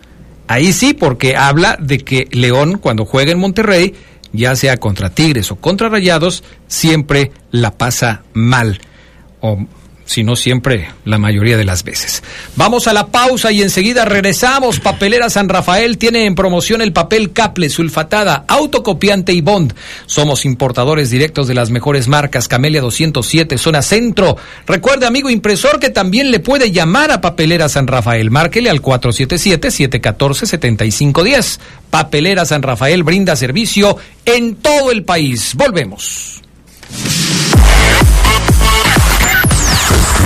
Ahí 0.47 0.73
sí, 0.73 0.93
porque 0.93 1.35
habla 1.35 1.77
de 1.79 1.99
que 1.99 2.27
León, 2.31 2.77
cuando 2.77 3.05
juega 3.05 3.31
en 3.31 3.39
Monterrey, 3.39 3.93
ya 4.33 4.55
sea 4.55 4.77
contra 4.77 5.09
Tigres 5.09 5.51
o 5.51 5.55
contra 5.55 5.89
Rayados, 5.89 6.43
siempre 6.67 7.31
la 7.51 7.71
pasa 7.71 8.23
mal. 8.33 8.81
O 9.39 9.65
si 10.05 10.23
no 10.23 10.35
siempre, 10.35 10.89
la 11.05 11.17
mayoría 11.17 11.57
de 11.57 11.63
las 11.63 11.83
veces. 11.83 12.23
Vamos 12.55 12.87
a 12.87 12.93
la 12.93 13.07
pausa 13.07 13.51
y 13.51 13.61
enseguida 13.61 14.05
regresamos. 14.05 14.79
Papelera 14.79 15.29
San 15.29 15.49
Rafael 15.49 15.97
tiene 15.97 16.25
en 16.25 16.35
promoción 16.35 16.81
el 16.81 16.93
papel 16.93 17.31
Caple, 17.31 17.69
sulfatada, 17.69 18.45
autocopiante 18.47 19.33
y 19.33 19.41
bond. 19.41 19.73
Somos 20.05 20.45
importadores 20.45 21.09
directos 21.09 21.47
de 21.47 21.53
las 21.53 21.69
mejores 21.69 22.07
marcas. 22.07 22.47
Camelia 22.47 22.81
207, 22.81 23.57
zona 23.57 23.81
centro. 23.81 24.37
Recuerde, 24.67 25.05
amigo 25.05 25.29
impresor, 25.29 25.79
que 25.79 25.89
también 25.89 26.31
le 26.31 26.39
puede 26.39 26.71
llamar 26.71 27.11
a 27.11 27.21
Papelera 27.21 27.69
San 27.69 27.87
Rafael. 27.87 28.29
Márquele 28.29 28.69
al 28.69 28.81
477-714-7510. 28.81 31.59
Papelera 31.89 32.45
San 32.45 32.61
Rafael 32.61 33.03
brinda 33.03 33.35
servicio 33.35 33.97
en 34.25 34.55
todo 34.55 34.91
el 34.91 35.03
país. 35.03 35.55
Volvemos. 35.55 36.41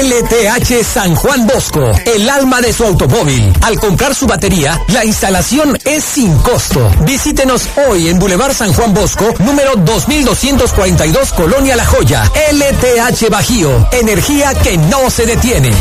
LTH 0.00 0.84
San 0.84 1.16
Juan 1.16 1.44
Bosco, 1.48 1.90
el 2.06 2.30
alma 2.30 2.60
de 2.60 2.72
su 2.72 2.84
automóvil. 2.84 3.52
Al 3.62 3.80
comprar 3.80 4.14
su 4.14 4.28
batería, 4.28 4.80
la 4.92 5.04
instalación 5.04 5.76
es 5.84 6.04
sin 6.04 6.38
costo. 6.38 6.88
Visítenos 7.00 7.68
hoy 7.88 8.08
en 8.08 8.16
Boulevard 8.20 8.54
San 8.54 8.72
Juan 8.72 8.94
Bosco, 8.94 9.34
número 9.40 9.74
2242, 9.74 11.32
Colonia 11.32 11.74
La 11.74 11.84
Joya. 11.84 12.30
LTH 12.52 13.28
Bajío, 13.28 13.88
energía 13.90 14.54
que 14.54 14.78
no 14.78 15.10
se 15.10 15.26
detiene. 15.26 15.72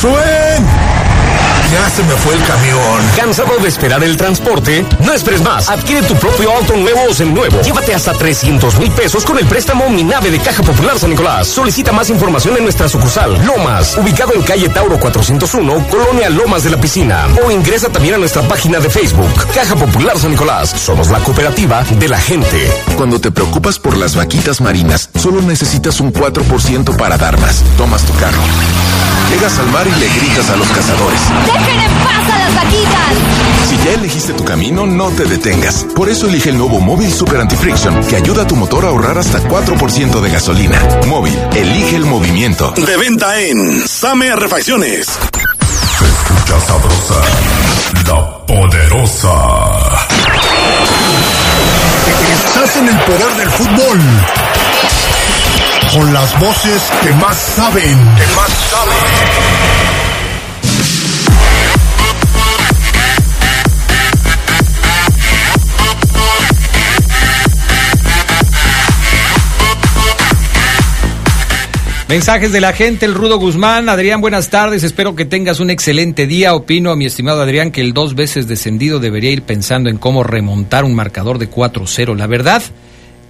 ¡Suen! 0.00 0.83
Ya 1.74 1.90
se 1.90 2.04
me 2.04 2.14
fue 2.14 2.36
el 2.36 2.42
camión. 2.44 3.16
¿Cansado 3.16 3.56
de 3.58 3.66
esperar 3.66 4.04
el 4.04 4.16
transporte? 4.16 4.86
No 5.00 5.12
esperes 5.12 5.42
más. 5.42 5.68
Adquiere 5.68 6.06
tu 6.06 6.14
propio 6.14 6.52
auto 6.52 6.76
nuevo 6.76 7.00
o 7.10 7.12
seminuevo. 7.12 7.60
Llévate 7.62 7.92
hasta 7.92 8.12
300 8.12 8.78
mil 8.78 8.92
pesos 8.92 9.24
con 9.24 9.38
el 9.38 9.46
préstamo 9.46 9.90
Mi 9.90 10.04
Nave 10.04 10.30
de 10.30 10.38
Caja 10.38 10.62
Popular 10.62 10.96
San 11.00 11.10
Nicolás. 11.10 11.48
Solicita 11.48 11.90
más 11.90 12.10
información 12.10 12.56
en 12.56 12.62
nuestra 12.62 12.88
sucursal 12.88 13.44
Lomas, 13.44 13.96
ubicado 13.96 14.34
en 14.34 14.42
calle 14.42 14.68
Tauro 14.68 15.00
401, 15.00 15.88
Colonia 15.90 16.30
Lomas 16.30 16.62
de 16.62 16.70
la 16.70 16.80
Piscina. 16.80 17.26
O 17.44 17.50
ingresa 17.50 17.88
también 17.88 18.14
a 18.14 18.18
nuestra 18.18 18.42
página 18.42 18.78
de 18.78 18.88
Facebook, 18.88 19.32
Caja 19.52 19.74
Popular 19.74 20.16
San 20.16 20.30
Nicolás. 20.30 20.70
Somos 20.70 21.08
la 21.10 21.18
cooperativa 21.18 21.82
de 21.82 22.08
la 22.08 22.20
gente. 22.20 22.70
Cuando 22.96 23.20
te 23.20 23.32
preocupas 23.32 23.80
por 23.80 23.96
las 23.96 24.14
vaquitas 24.14 24.60
marinas, 24.60 25.10
solo 25.20 25.42
necesitas 25.42 25.98
un 25.98 26.12
4% 26.12 26.96
para 26.96 27.18
dar 27.18 27.36
más. 27.40 27.64
Tomas 27.76 28.04
tu 28.04 28.14
carro. 28.14 28.42
Llegas 29.30 29.58
al 29.58 29.66
mar 29.68 29.86
y 29.86 29.98
le 29.98 30.08
gritas 30.08 30.50
a 30.50 30.56
los 30.56 30.68
cazadores. 30.68 31.20
¡Dejen 31.64 31.80
en 31.80 31.92
paz 32.04 32.30
a 32.32 32.38
las 32.38 32.54
vaquitas! 32.54 33.68
Si 33.68 33.76
ya 33.78 33.92
elegiste 33.94 34.32
tu 34.34 34.44
camino, 34.44 34.86
no 34.86 35.10
te 35.10 35.24
detengas. 35.24 35.86
Por 35.94 36.08
eso 36.08 36.26
elige 36.28 36.50
el 36.50 36.58
nuevo 36.58 36.80
Móvil 36.80 37.12
Super 37.12 37.40
Anti-Friction, 37.40 38.04
que 38.04 38.16
ayuda 38.16 38.42
a 38.42 38.46
tu 38.46 38.56
motor 38.56 38.84
a 38.84 38.88
ahorrar 38.88 39.18
hasta 39.18 39.40
4% 39.42 40.20
de 40.20 40.30
gasolina. 40.30 40.80
Móvil, 41.06 41.36
elige 41.54 41.96
el 41.96 42.04
movimiento. 42.04 42.72
De 42.72 42.96
venta 42.96 43.40
en 43.40 43.86
Same 43.88 44.34
Refacciones. 44.36 45.06
Se 45.06 46.04
escucha 46.04 46.60
sabrosa, 46.66 47.20
la 48.06 48.46
poderosa. 48.46 49.34
Estás 52.32 52.76
en 52.76 52.88
el 52.88 52.98
poder 53.00 53.36
del 53.36 53.50
fútbol. 53.50 54.00
Con 55.92 56.12
las 56.12 56.38
voces 56.40 56.82
que 57.02 57.12
más 57.14 57.36
saben. 57.36 57.98
Que 58.16 58.26
más 58.34 58.50
saben. 58.70 59.83
Mensajes 72.08 72.52
de 72.52 72.60
la 72.60 72.74
gente, 72.74 73.06
el 73.06 73.14
Rudo 73.14 73.38
Guzmán. 73.38 73.88
Adrián, 73.88 74.20
buenas 74.20 74.50
tardes. 74.50 74.84
Espero 74.84 75.16
que 75.16 75.24
tengas 75.24 75.58
un 75.58 75.70
excelente 75.70 76.26
día. 76.26 76.54
Opino, 76.54 76.94
mi 76.96 77.06
estimado 77.06 77.40
Adrián, 77.40 77.70
que 77.70 77.80
el 77.80 77.94
dos 77.94 78.14
veces 78.14 78.46
descendido 78.46 79.00
debería 79.00 79.30
ir 79.30 79.42
pensando 79.42 79.88
en 79.88 79.96
cómo 79.96 80.22
remontar 80.22 80.84
un 80.84 80.94
marcador 80.94 81.38
de 81.38 81.50
4-0. 81.50 82.14
La 82.14 82.26
verdad, 82.26 82.62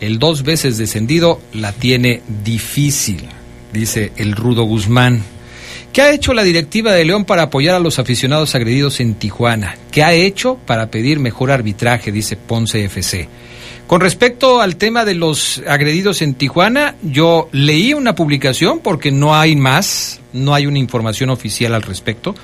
el 0.00 0.18
dos 0.18 0.42
veces 0.42 0.76
descendido 0.76 1.40
la 1.52 1.70
tiene 1.70 2.22
difícil, 2.42 3.28
dice 3.72 4.10
el 4.16 4.34
Rudo 4.34 4.64
Guzmán. 4.64 5.22
¿Qué 5.92 6.02
ha 6.02 6.12
hecho 6.12 6.34
la 6.34 6.42
directiva 6.42 6.92
de 6.92 7.04
León 7.04 7.24
para 7.24 7.42
apoyar 7.42 7.76
a 7.76 7.78
los 7.78 8.00
aficionados 8.00 8.56
agredidos 8.56 8.98
en 8.98 9.14
Tijuana? 9.14 9.76
¿Qué 9.92 10.02
ha 10.02 10.14
hecho 10.14 10.58
para 10.66 10.90
pedir 10.90 11.20
mejor 11.20 11.52
arbitraje? 11.52 12.10
Dice 12.10 12.36
Ponce 12.36 12.84
FC. 12.84 13.28
Con 13.86 14.00
respecto 14.00 14.62
al 14.62 14.76
tema 14.76 15.04
de 15.04 15.14
los 15.14 15.62
agredidos 15.68 16.22
en 16.22 16.34
Tijuana, 16.34 16.94
yo 17.02 17.48
leí 17.52 17.92
una 17.92 18.14
publicación 18.14 18.80
porque 18.80 19.10
no 19.10 19.34
hay 19.34 19.56
más, 19.56 20.20
no 20.32 20.54
hay 20.54 20.66
una 20.66 20.78
información 20.78 21.28
oficial 21.28 21.74
al 21.74 21.82
respecto, 21.82 22.34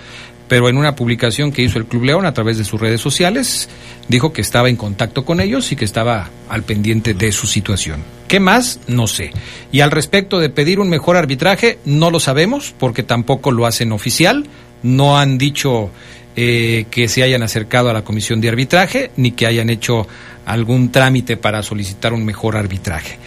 pero 0.49 0.69
en 0.69 0.77
una 0.77 0.97
publicación 0.97 1.51
que 1.51 1.63
hizo 1.63 1.79
el 1.79 1.87
Club 1.87 2.05
León 2.05 2.27
a 2.27 2.35
través 2.35 2.59
de 2.59 2.65
sus 2.65 2.79
redes 2.79 3.01
sociales, 3.01 3.71
dijo 4.09 4.33
que 4.33 4.43
estaba 4.43 4.69
en 4.69 4.77
contacto 4.77 5.25
con 5.25 5.41
ellos 5.41 5.73
y 5.73 5.77
que 5.77 5.85
estaba 5.85 6.29
al 6.49 6.63
pendiente 6.63 7.15
de 7.15 7.33
su 7.33 7.47
situación. 7.47 8.03
¿Qué 8.29 8.39
más? 8.39 8.81
No 8.87 9.07
sé. 9.07 9.31
Y 9.73 9.81
al 9.81 9.93
respecto 9.93 10.41
de 10.41 10.51
pedir 10.51 10.79
un 10.79 10.91
mejor 10.91 11.17
arbitraje, 11.17 11.79
no 11.87 12.11
lo 12.11 12.21
sabemos 12.21 12.75
porque 12.79 13.03
tampoco 13.03 13.51
lo 13.51 13.65
hacen 13.65 13.93
oficial, 13.93 14.47
no 14.83 15.19
han 15.19 15.39
dicho 15.39 15.91
eh, 16.37 16.87
que 16.91 17.09
se 17.09 17.23
hayan 17.23 17.43
acercado 17.43 17.91
a 17.91 17.93
la 17.93 18.03
comisión 18.03 18.41
de 18.41 18.49
arbitraje 18.49 19.11
ni 19.17 19.33
que 19.33 19.47
hayan 19.47 19.69
hecho 19.69 20.07
algún 20.47 20.93
trámite 20.93 21.37
para 21.37 21.63
solicitar 21.63 22.13
un 22.13 22.25
mejor 22.25 22.57
arbitraje. 22.57 23.19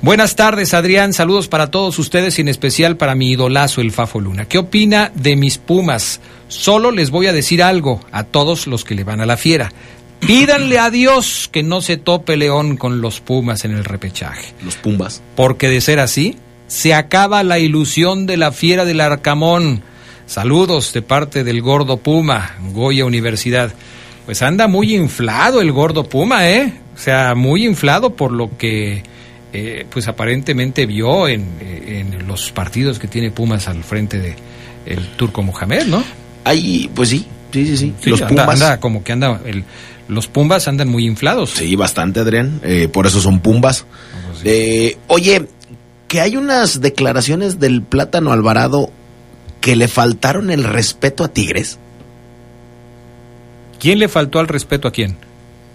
Buenas 0.00 0.36
tardes, 0.36 0.74
Adrián. 0.74 1.12
Saludos 1.12 1.48
para 1.48 1.70
todos 1.70 1.98
ustedes 1.98 2.38
y 2.38 2.42
en 2.42 2.48
especial 2.48 2.96
para 2.96 3.14
mi 3.14 3.30
idolazo, 3.30 3.80
el 3.80 3.92
Fafo 3.92 4.20
Luna. 4.20 4.46
¿Qué 4.46 4.58
opina 4.58 5.12
de 5.14 5.36
mis 5.36 5.58
Pumas? 5.58 6.20
Solo 6.48 6.90
les 6.90 7.10
voy 7.10 7.26
a 7.26 7.32
decir 7.32 7.62
algo 7.62 8.00
a 8.12 8.24
todos 8.24 8.66
los 8.66 8.84
que 8.84 8.94
le 8.94 9.04
van 9.04 9.20
a 9.20 9.26
la 9.26 9.36
fiera. 9.36 9.72
Pídanle 10.20 10.78
a 10.78 10.90
Dios 10.90 11.48
que 11.50 11.64
no 11.64 11.80
se 11.80 11.96
tope 11.96 12.36
León 12.36 12.76
con 12.76 13.00
los 13.00 13.20
Pumas 13.20 13.64
en 13.64 13.72
el 13.72 13.84
repechaje. 13.84 14.54
Los 14.64 14.76
Pumbas. 14.76 15.20
Porque 15.34 15.68
de 15.68 15.80
ser 15.80 15.98
así, 15.98 16.36
se 16.68 16.94
acaba 16.94 17.42
la 17.42 17.58
ilusión 17.58 18.26
de 18.26 18.36
la 18.36 18.52
fiera 18.52 18.84
del 18.84 19.00
Arcamón. 19.00 19.82
Saludos 20.26 20.92
de 20.92 21.02
parte 21.02 21.42
del 21.42 21.60
gordo 21.60 21.96
Puma, 21.96 22.56
Goya 22.72 23.04
Universidad. 23.04 23.74
Pues 24.26 24.40
anda 24.42 24.68
muy 24.68 24.94
inflado 24.94 25.60
el 25.60 25.72
gordo 25.72 26.04
Puma, 26.04 26.48
¿eh? 26.48 26.72
O 26.94 26.98
sea, 26.98 27.34
muy 27.34 27.66
inflado 27.66 28.14
por 28.14 28.32
lo 28.32 28.56
que 28.56 29.02
eh, 29.52 29.86
pues 29.90 30.06
aparentemente 30.08 30.86
vio 30.86 31.26
en, 31.28 31.46
en 31.60 32.26
los 32.26 32.52
partidos 32.52 32.98
que 32.98 33.08
tiene 33.08 33.30
Pumas 33.30 33.66
al 33.68 33.82
frente 33.82 34.18
de 34.18 34.36
el 34.86 35.06
turco 35.16 35.42
Mohamed, 35.42 35.86
¿no? 35.86 36.02
Ahí, 36.44 36.90
pues 36.94 37.08
sí, 37.10 37.26
sí, 37.52 37.66
sí, 37.66 37.76
sí. 37.76 37.94
Sí, 38.00 38.10
los 38.10 38.22
anda- 38.22 38.44
Pumas. 38.44 38.62
anda 38.62 38.80
como 38.80 39.02
que 39.04 39.12
anda, 39.12 39.40
el- 39.44 39.64
los 40.08 40.26
Pumbas 40.28 40.68
andan 40.68 40.88
muy 40.88 41.06
inflados. 41.06 41.50
Sí, 41.50 41.74
bastante, 41.76 42.20
Adrián. 42.20 42.60
eh, 42.64 42.88
por 42.92 43.06
eso 43.06 43.20
son 43.20 43.40
Pumbas. 43.40 43.86
Eh, 44.44 44.98
oye, 45.06 45.46
que 46.08 46.20
hay 46.20 46.36
unas 46.36 46.80
declaraciones 46.80 47.58
del 47.60 47.82
Plátano 47.82 48.32
Alvarado 48.32 48.90
que 49.60 49.76
le 49.76 49.88
faltaron 49.88 50.50
el 50.50 50.64
respeto 50.64 51.24
a 51.24 51.28
Tigres. 51.28 51.78
¿Quién 53.82 53.98
le 53.98 54.06
faltó 54.08 54.38
al 54.38 54.46
respeto 54.46 54.86
a 54.86 54.92
quién? 54.92 55.16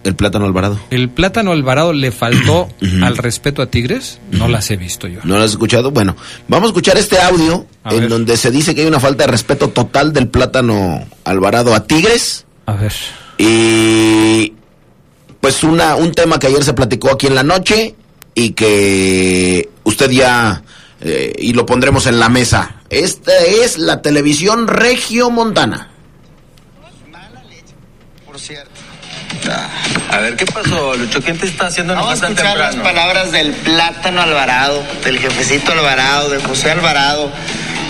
El 0.05 0.15
Plátano 0.15 0.45
Alvarado. 0.45 0.79
¿El 0.91 1.09
Plátano 1.09 1.51
Alvarado 1.51 1.91
le 1.91 2.13
faltó 2.13 2.69
al 3.03 3.17
respeto 3.17 3.61
a 3.61 3.65
Tigres? 3.65 4.19
No 4.31 4.47
las 4.47 4.71
he 4.71 4.77
visto 4.77 5.07
yo. 5.09 5.19
¿No 5.25 5.37
lo 5.37 5.43
has 5.43 5.51
escuchado? 5.51 5.91
Bueno, 5.91 6.15
vamos 6.47 6.67
a 6.67 6.69
escuchar 6.69 6.97
este 6.97 7.19
audio 7.19 7.65
A 7.83 7.93
en 7.93 7.99
ver. 7.99 8.09
donde 8.09 8.37
se 8.37 8.49
dice 8.49 8.73
que 8.73 8.83
hay 8.83 8.87
una 8.87 9.01
falta 9.01 9.25
de 9.25 9.31
respeto 9.31 9.67
total 9.71 10.13
del 10.13 10.29
Plátano 10.29 11.05
Alvarado 11.25 11.75
a 11.75 11.83
Tigres. 11.85 12.45
A 12.65 12.75
ver. 12.75 12.93
Y 13.37 14.53
pues 15.41 15.61
una, 15.65 15.95
un 15.97 16.13
tema 16.13 16.39
que 16.39 16.47
ayer 16.47 16.63
se 16.63 16.73
platicó 16.73 17.11
aquí 17.11 17.27
en 17.27 17.35
la 17.35 17.43
noche 17.43 17.93
y 18.35 18.51
que 18.51 19.69
usted 19.83 20.09
ya, 20.11 20.63
eh, 21.01 21.33
y 21.37 21.51
lo 21.51 21.65
pondremos 21.65 22.05
en 22.07 22.19
la 22.21 22.29
mesa. 22.29 22.77
Esta 22.89 23.37
es 23.43 23.77
la 23.77 24.01
televisión 24.01 24.67
Regio 24.67 25.29
Montana. 25.29 25.89
Por 28.38 28.45
cierto. 28.45 28.69
A 30.12 30.19
ver, 30.19 30.36
¿qué 30.36 30.45
pasó, 30.45 30.95
Lucho? 30.95 31.19
¿Quién 31.23 31.39
te 31.39 31.47
está 31.47 31.65
haciendo 31.65 31.95
Vamos 31.95 32.21
a 32.21 32.28
escuchar 32.28 32.56
las 32.56 32.76
palabras 32.76 33.32
del 33.32 33.52
plátano 33.52 34.21
Alvarado, 34.21 34.84
del 35.04 35.17
jefecito 35.17 35.71
Alvarado, 35.71 36.30
de 36.30 36.39
José 36.43 36.69
Alvarado. 36.69 37.32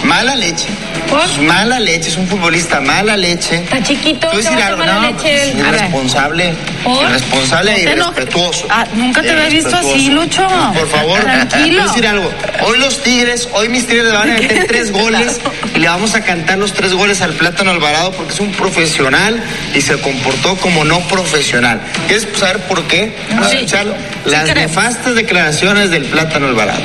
Mala 0.03 0.35
leche. 0.35 0.67
Pues 1.09 1.37
mala 1.39 1.79
leche, 1.79 2.09
es 2.09 2.17
un 2.17 2.27
futbolista 2.27 2.79
mala 2.81 3.15
leche. 3.17 3.55
Está 3.57 3.81
chiquito. 3.81 4.29
¿qué 4.29 4.41
va 4.41 4.49
a 4.51 4.53
hacer 4.65 4.77
mala 4.77 4.99
leche? 5.11 5.51
A 5.51 5.71
ver. 5.71 5.75
irresponsable. 5.75 6.53
¿Por? 6.83 7.03
Irresponsable 7.09 7.71
No 7.71 7.77
e 7.77 7.81
irrespetuoso. 7.81 8.67
Ah, 8.69 8.85
nunca 8.93 9.21
te 9.21 9.31
había 9.31 9.49
visto 9.49 9.75
así. 9.75 10.09
Lucho. 10.09 10.45
Por 10.73 10.87
favor, 10.89 11.19
Tranquilo. 11.21 11.83
Decir 11.87 12.07
algo. 12.07 12.31
Hoy 12.65 12.77
los 12.79 13.01
Tigres, 13.03 13.47
hoy 13.53 13.69
mis 13.69 13.87
Tigres 13.87 14.05
le 14.05 14.17
van 14.17 14.29
a 14.31 14.33
meter 14.39 14.67
tres 14.67 14.91
goles 14.91 15.39
y 15.75 15.79
le 15.79 15.87
vamos 15.87 16.13
a 16.15 16.21
cantar 16.21 16.57
los 16.57 16.73
tres 16.73 16.93
goles 16.93 17.21
al 17.21 17.33
Plátano 17.33 17.71
Alvarado 17.71 18.11
porque 18.11 18.33
es 18.33 18.39
un 18.39 18.51
profesional 18.51 19.41
y 19.73 19.81
se 19.81 19.97
comportó 19.99 20.55
como 20.57 20.83
no 20.85 20.99
profesional. 21.07 21.81
¿Quieres 22.07 22.27
saber 22.37 22.59
por 22.67 22.83
qué? 22.83 23.15
Vamos 23.29 23.47
a 23.47 23.49
Sí. 23.49 23.55
escuchar 23.57 23.85
las 24.25 24.53
nefastas 24.53 25.15
declaraciones 25.15 25.89
del 25.89 26.05
Plátano 26.05 26.47
Alvarado. 26.47 26.81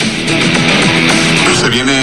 Se 1.72 1.78
viene 1.78 2.02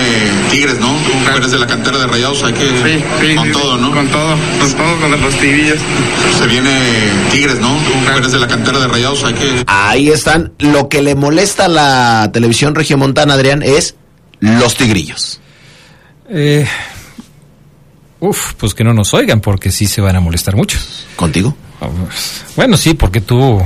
Tigres, 0.50 0.80
¿no? 0.80 0.88
Tú 0.88 1.38
eres 1.38 1.52
de 1.52 1.60
la 1.60 1.68
cantera 1.68 2.00
de 2.00 2.08
Rayados, 2.08 2.42
hay 2.42 2.54
que 2.54 3.36
con 3.36 3.52
todo, 3.52 3.78
¿no? 3.78 3.92
Con 3.92 4.08
todo, 4.08 4.36
con 4.60 4.74
todo, 4.74 5.00
con 5.00 5.22
los 5.22 5.36
tigrillos. 5.36 5.78
Se 6.40 6.48
viene 6.48 6.72
Tigres, 7.32 7.60
¿no? 7.60 7.78
Tú 7.78 8.18
eres 8.18 8.32
de 8.32 8.40
la 8.40 8.48
cantera 8.48 8.80
de 8.80 8.88
Rayados, 8.88 9.24
hay 9.24 9.34
que 9.36 9.64
Ahí 9.68 10.10
están. 10.10 10.54
Lo 10.58 10.90
que 10.90 11.04
le 11.04 11.14
molesta 11.14 11.66
a 11.66 11.68
la 11.68 12.32
televisión 12.34 12.74
regiomontana, 12.74 13.36
Adrián, 13.36 13.62
es 13.62 13.96
los 14.40 14.76
tigrillos. 14.76 15.40
Eh, 16.30 16.66
uf, 18.22 18.54
pues 18.54 18.74
que 18.74 18.84
no 18.84 18.96
nos 18.96 19.14
oigan 19.14 19.40
porque 19.40 19.72
sí 19.72 19.86
se 19.86 20.02
van 20.02 20.16
a 20.16 20.20
molestar 20.20 20.56
mucho. 20.56 20.80
¿Contigo? 21.16 21.56
Bueno, 22.56 22.76
sí, 22.76 22.96
porque 22.96 23.22
tú 23.22 23.62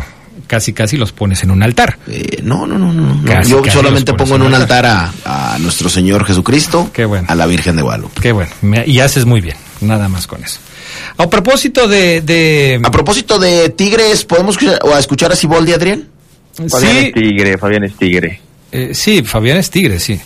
casi 0.54 0.72
casi 0.72 0.98
los 0.98 1.12
pones 1.12 1.42
en 1.42 1.50
un 1.50 1.63
altar. 1.63 1.98
Eh, 2.08 2.42
no, 2.44 2.68
no, 2.68 2.78
no, 2.78 2.94
no. 2.94 3.24
Casi, 3.26 3.50
Yo 3.50 3.63
casi 3.63 3.76
solamente 3.76 4.13
pongo 4.13 4.36
en 4.36 4.44
un 4.44 4.54
altar 4.54 4.86
a, 4.86 5.12
a 5.26 5.58
nuestro 5.58 5.89
Señor 5.89 6.26
Jesucristo, 6.26 6.92
a 7.28 7.34
la 7.34 7.48
Virgen 7.48 7.76
de 7.76 7.82
Guadalupe. 7.82 8.22
Qué 8.22 8.32
bueno, 8.32 8.52
me- 8.62 8.84
y 8.86 9.00
haces 9.00 9.26
muy 9.26 9.42
bien, 9.42 9.58
nada 9.82 10.08
más 10.10 10.28
con 10.28 10.44
eso. 10.44 10.60
A 11.18 11.28
propósito 11.28 11.88
de... 11.88 12.22
de... 12.22 12.80
A 12.84 12.92
propósito 12.92 13.39
de 13.39 13.70
Tigres, 13.70 14.26
¿podemos 14.26 14.56
escuchar, 14.58 14.80
o 14.84 14.94
a 14.94 15.00
escuchar 15.00 15.32
a 15.32 15.36
Siboldi, 15.36 15.74
Adrián? 15.74 16.08
Fabián 16.70 16.98
es 16.98 17.13
tigre, 17.13 17.58
Fabián 17.58 17.84
es 17.86 17.96
tigre. 17.98 18.39
Eh, 18.72 18.92
sí, 18.94 19.24
Fabián 19.24 19.58
es 19.58 19.72
tigre, 19.72 20.00
sí. 20.00 20.20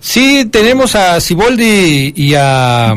Sí, 0.00 0.48
tenemos 0.50 0.96
a 0.96 1.20
Siboldi 1.20 2.12
y 2.16 2.34
a... 2.34 2.94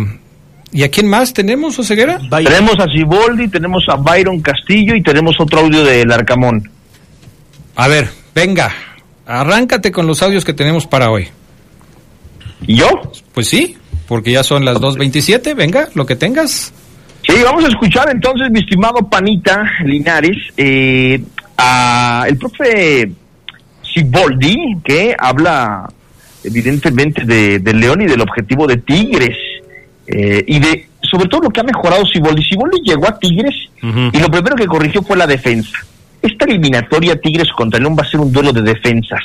¿Y 0.74 0.84
a 0.84 0.90
quién 0.90 1.06
más 1.10 1.34
tenemos, 1.34 1.78
Oseguera? 1.78 2.18
Tenemos 2.30 2.80
a 2.80 2.86
Siboldi, 2.86 3.50
tenemos 3.50 3.84
a 3.90 3.98
Byron 3.98 4.40
Castillo 4.40 4.96
y 4.96 5.04
tenemos 5.04 5.36
otro 5.38 5.60
audio 5.60 5.84
del 5.84 6.10
Arcamón. 6.10 6.71
A 7.76 7.88
ver, 7.88 8.10
venga, 8.36 8.72
arráncate 9.26 9.92
con 9.92 10.08
los 10.08 10.22
audios 10.22 10.46
que 10.46 10.54
tenemos 10.54 10.88
para 10.88 11.10
hoy. 11.10 11.30
¿Y 12.68 12.78
yo? 12.78 12.88
Pues 13.34 13.48
sí, 13.48 13.78
porque 14.08 14.32
ya 14.32 14.44
son 14.44 14.66
las 14.66 14.78
2.27, 14.78 15.56
venga, 15.56 15.90
lo 15.96 16.06
que 16.06 16.16
tengas. 16.16 16.74
Sí, 17.28 17.36
vamos 17.44 17.64
a 17.64 17.68
escuchar 17.68 18.10
entonces, 18.10 18.50
mi 18.52 18.60
estimado 18.60 19.08
Panita 19.10 19.64
Linares, 19.86 20.38
eh, 20.58 21.22
a 21.58 22.26
el 22.28 22.38
profe 22.38 23.12
Siboldi, 23.94 24.78
que 24.84 25.16
habla 25.18 25.88
evidentemente 26.44 27.24
de, 27.26 27.60
de 27.60 27.74
León 27.74 28.02
y 28.02 28.08
del 28.08 28.22
objetivo 28.22 28.66
de 28.66 28.78
Tigres, 28.78 29.38
eh, 30.08 30.44
y 30.48 30.60
de 30.60 30.88
sobre 31.04 31.28
todo 31.28 31.42
lo 31.42 31.50
que 31.50 31.60
ha 31.60 31.64
mejorado 31.64 32.06
Siboldi. 32.06 32.44
Siboldi 32.44 32.78
llegó 32.84 33.08
a 33.08 33.18
Tigres 33.18 33.56
y 33.82 34.20
lo 34.20 34.30
primero 34.30 34.56
que 34.56 34.66
corrigió 34.66 35.02
fue 35.04 35.18
la 35.18 35.28
defensa. 35.28 35.78
Esta 36.22 36.46
eliminatoria 36.46 37.20
Tigres 37.20 37.50
contra 37.56 37.80
León 37.80 37.96
va 37.98 38.04
a 38.04 38.10
ser 38.10 38.20
un 38.20 38.32
duelo 38.32 38.54
de 38.54 38.62
defensas. 38.62 39.22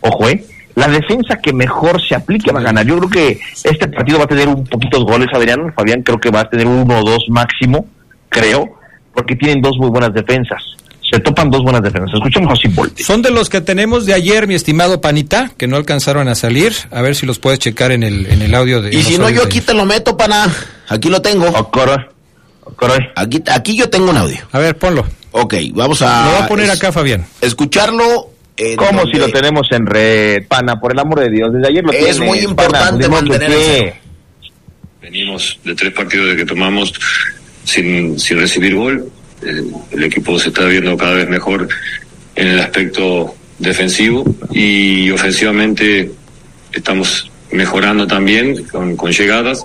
Ojo, 0.00 0.28
¿eh? 0.28 0.44
La 0.74 0.88
defensa 0.88 1.36
que 1.42 1.52
mejor 1.52 2.00
se 2.00 2.14
aplique 2.14 2.52
va 2.52 2.60
a 2.60 2.62
ganar. 2.62 2.86
Yo 2.86 2.98
creo 2.98 3.10
que 3.10 3.40
este 3.64 3.88
partido 3.88 4.18
va 4.18 4.24
a 4.24 4.28
tener 4.28 4.48
un 4.48 4.64
poquitos 4.64 5.04
goles, 5.04 5.28
Adrián. 5.32 5.72
Fabián 5.74 6.02
creo 6.02 6.18
que 6.18 6.30
va 6.30 6.40
a 6.40 6.48
tener 6.48 6.66
uno 6.66 7.00
o 7.00 7.04
dos 7.04 7.24
máximo, 7.28 7.86
creo, 8.28 8.78
porque 9.12 9.36
tienen 9.36 9.60
dos 9.60 9.76
muy 9.78 9.90
buenas 9.90 10.14
defensas. 10.14 10.62
Se 11.10 11.18
topan 11.18 11.50
dos 11.50 11.62
buenas 11.64 11.82
defensas. 11.82 12.14
Escuchemos 12.14 12.52
a. 12.52 13.02
Son 13.02 13.20
de 13.20 13.30
los 13.30 13.48
que 13.48 13.60
tenemos 13.60 14.06
de 14.06 14.14
ayer, 14.14 14.46
mi 14.46 14.54
estimado 14.54 15.00
Panita, 15.00 15.50
que 15.56 15.66
no 15.66 15.76
alcanzaron 15.76 16.28
a 16.28 16.36
salir. 16.36 16.72
A 16.92 17.02
ver 17.02 17.16
si 17.16 17.26
los 17.26 17.40
puedes 17.40 17.58
checar 17.58 17.90
en 17.90 18.04
el, 18.04 18.26
en 18.26 18.42
el 18.42 18.54
audio 18.54 18.80
de... 18.80 18.94
Y 18.94 19.02
si 19.02 19.18
no, 19.18 19.28
yo 19.28 19.40
de 19.40 19.46
aquí 19.46 19.60
te 19.60 19.74
lo 19.74 19.84
meto, 19.84 20.16
pana. 20.16 20.46
Aquí 20.88 21.08
lo 21.08 21.20
tengo. 21.20 21.46
Aquí, 23.16 23.42
aquí 23.50 23.76
yo 23.76 23.90
tengo 23.90 24.10
un 24.10 24.16
audio. 24.16 24.38
A 24.52 24.60
ver, 24.60 24.78
ponlo. 24.78 25.04
Ok, 25.32 25.54
vamos 25.74 26.02
a... 26.02 26.24
Lo 26.26 26.30
voy 26.32 26.42
a 26.42 26.46
poner 26.48 26.66
es- 26.66 26.72
acá, 26.76 26.92
Fabián. 26.92 27.24
Escucharlo. 27.40 28.30
en 28.56 28.76
Como 28.76 29.00
donde- 29.00 29.12
si 29.12 29.18
lo 29.18 29.28
tenemos 29.30 29.66
en 29.70 29.86
red, 29.86 30.46
pana, 30.46 30.78
por 30.80 30.92
el 30.92 30.98
amor 30.98 31.20
de 31.20 31.30
Dios. 31.30 31.52
Desde 31.52 31.68
ayer 31.68 31.84
lo 31.84 31.92
Es 31.92 32.18
muy 32.18 32.38
pana, 32.38 32.50
importante 32.50 33.08
mantener 33.08 33.50
el 33.50 33.58
cero. 33.64 33.92
Venimos 35.02 35.58
de 35.64 35.74
tres 35.74 35.92
partidos 35.92 36.28
de 36.30 36.36
que 36.36 36.44
tomamos 36.44 36.92
sin, 37.64 38.18
sin 38.18 38.38
recibir 38.38 38.74
gol. 38.74 39.10
El, 39.42 39.72
el 39.92 40.04
equipo 40.04 40.38
se 40.38 40.48
está 40.48 40.64
viendo 40.66 40.96
cada 40.96 41.12
vez 41.14 41.28
mejor 41.28 41.68
en 42.36 42.48
el 42.48 42.60
aspecto 42.60 43.34
defensivo 43.58 44.24
y 44.52 45.10
ofensivamente 45.10 46.10
estamos 46.72 47.30
mejorando 47.50 48.06
también 48.06 48.64
con, 48.64 48.94
con 48.96 49.10
llegadas. 49.10 49.64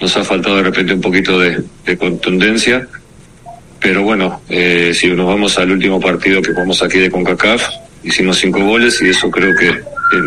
Nos 0.00 0.16
ha 0.16 0.22
faltado 0.24 0.56
de 0.58 0.62
repente 0.62 0.94
un 0.94 1.00
poquito 1.00 1.40
de, 1.40 1.62
de 1.84 1.98
contundencia, 1.98 2.86
pero 3.86 4.02
bueno, 4.02 4.40
eh, 4.48 4.90
si 4.92 5.06
nos 5.06 5.28
vamos 5.28 5.56
al 5.58 5.70
último 5.70 6.00
partido 6.00 6.42
que 6.42 6.50
jugamos 6.50 6.82
aquí 6.82 6.98
de 6.98 7.08
CONCACAF, 7.08 7.68
hicimos 8.02 8.36
cinco 8.36 8.58
goles 8.58 9.00
y 9.00 9.10
eso 9.10 9.30
creo 9.30 9.54
que 9.54 9.68
eh, 9.68 9.82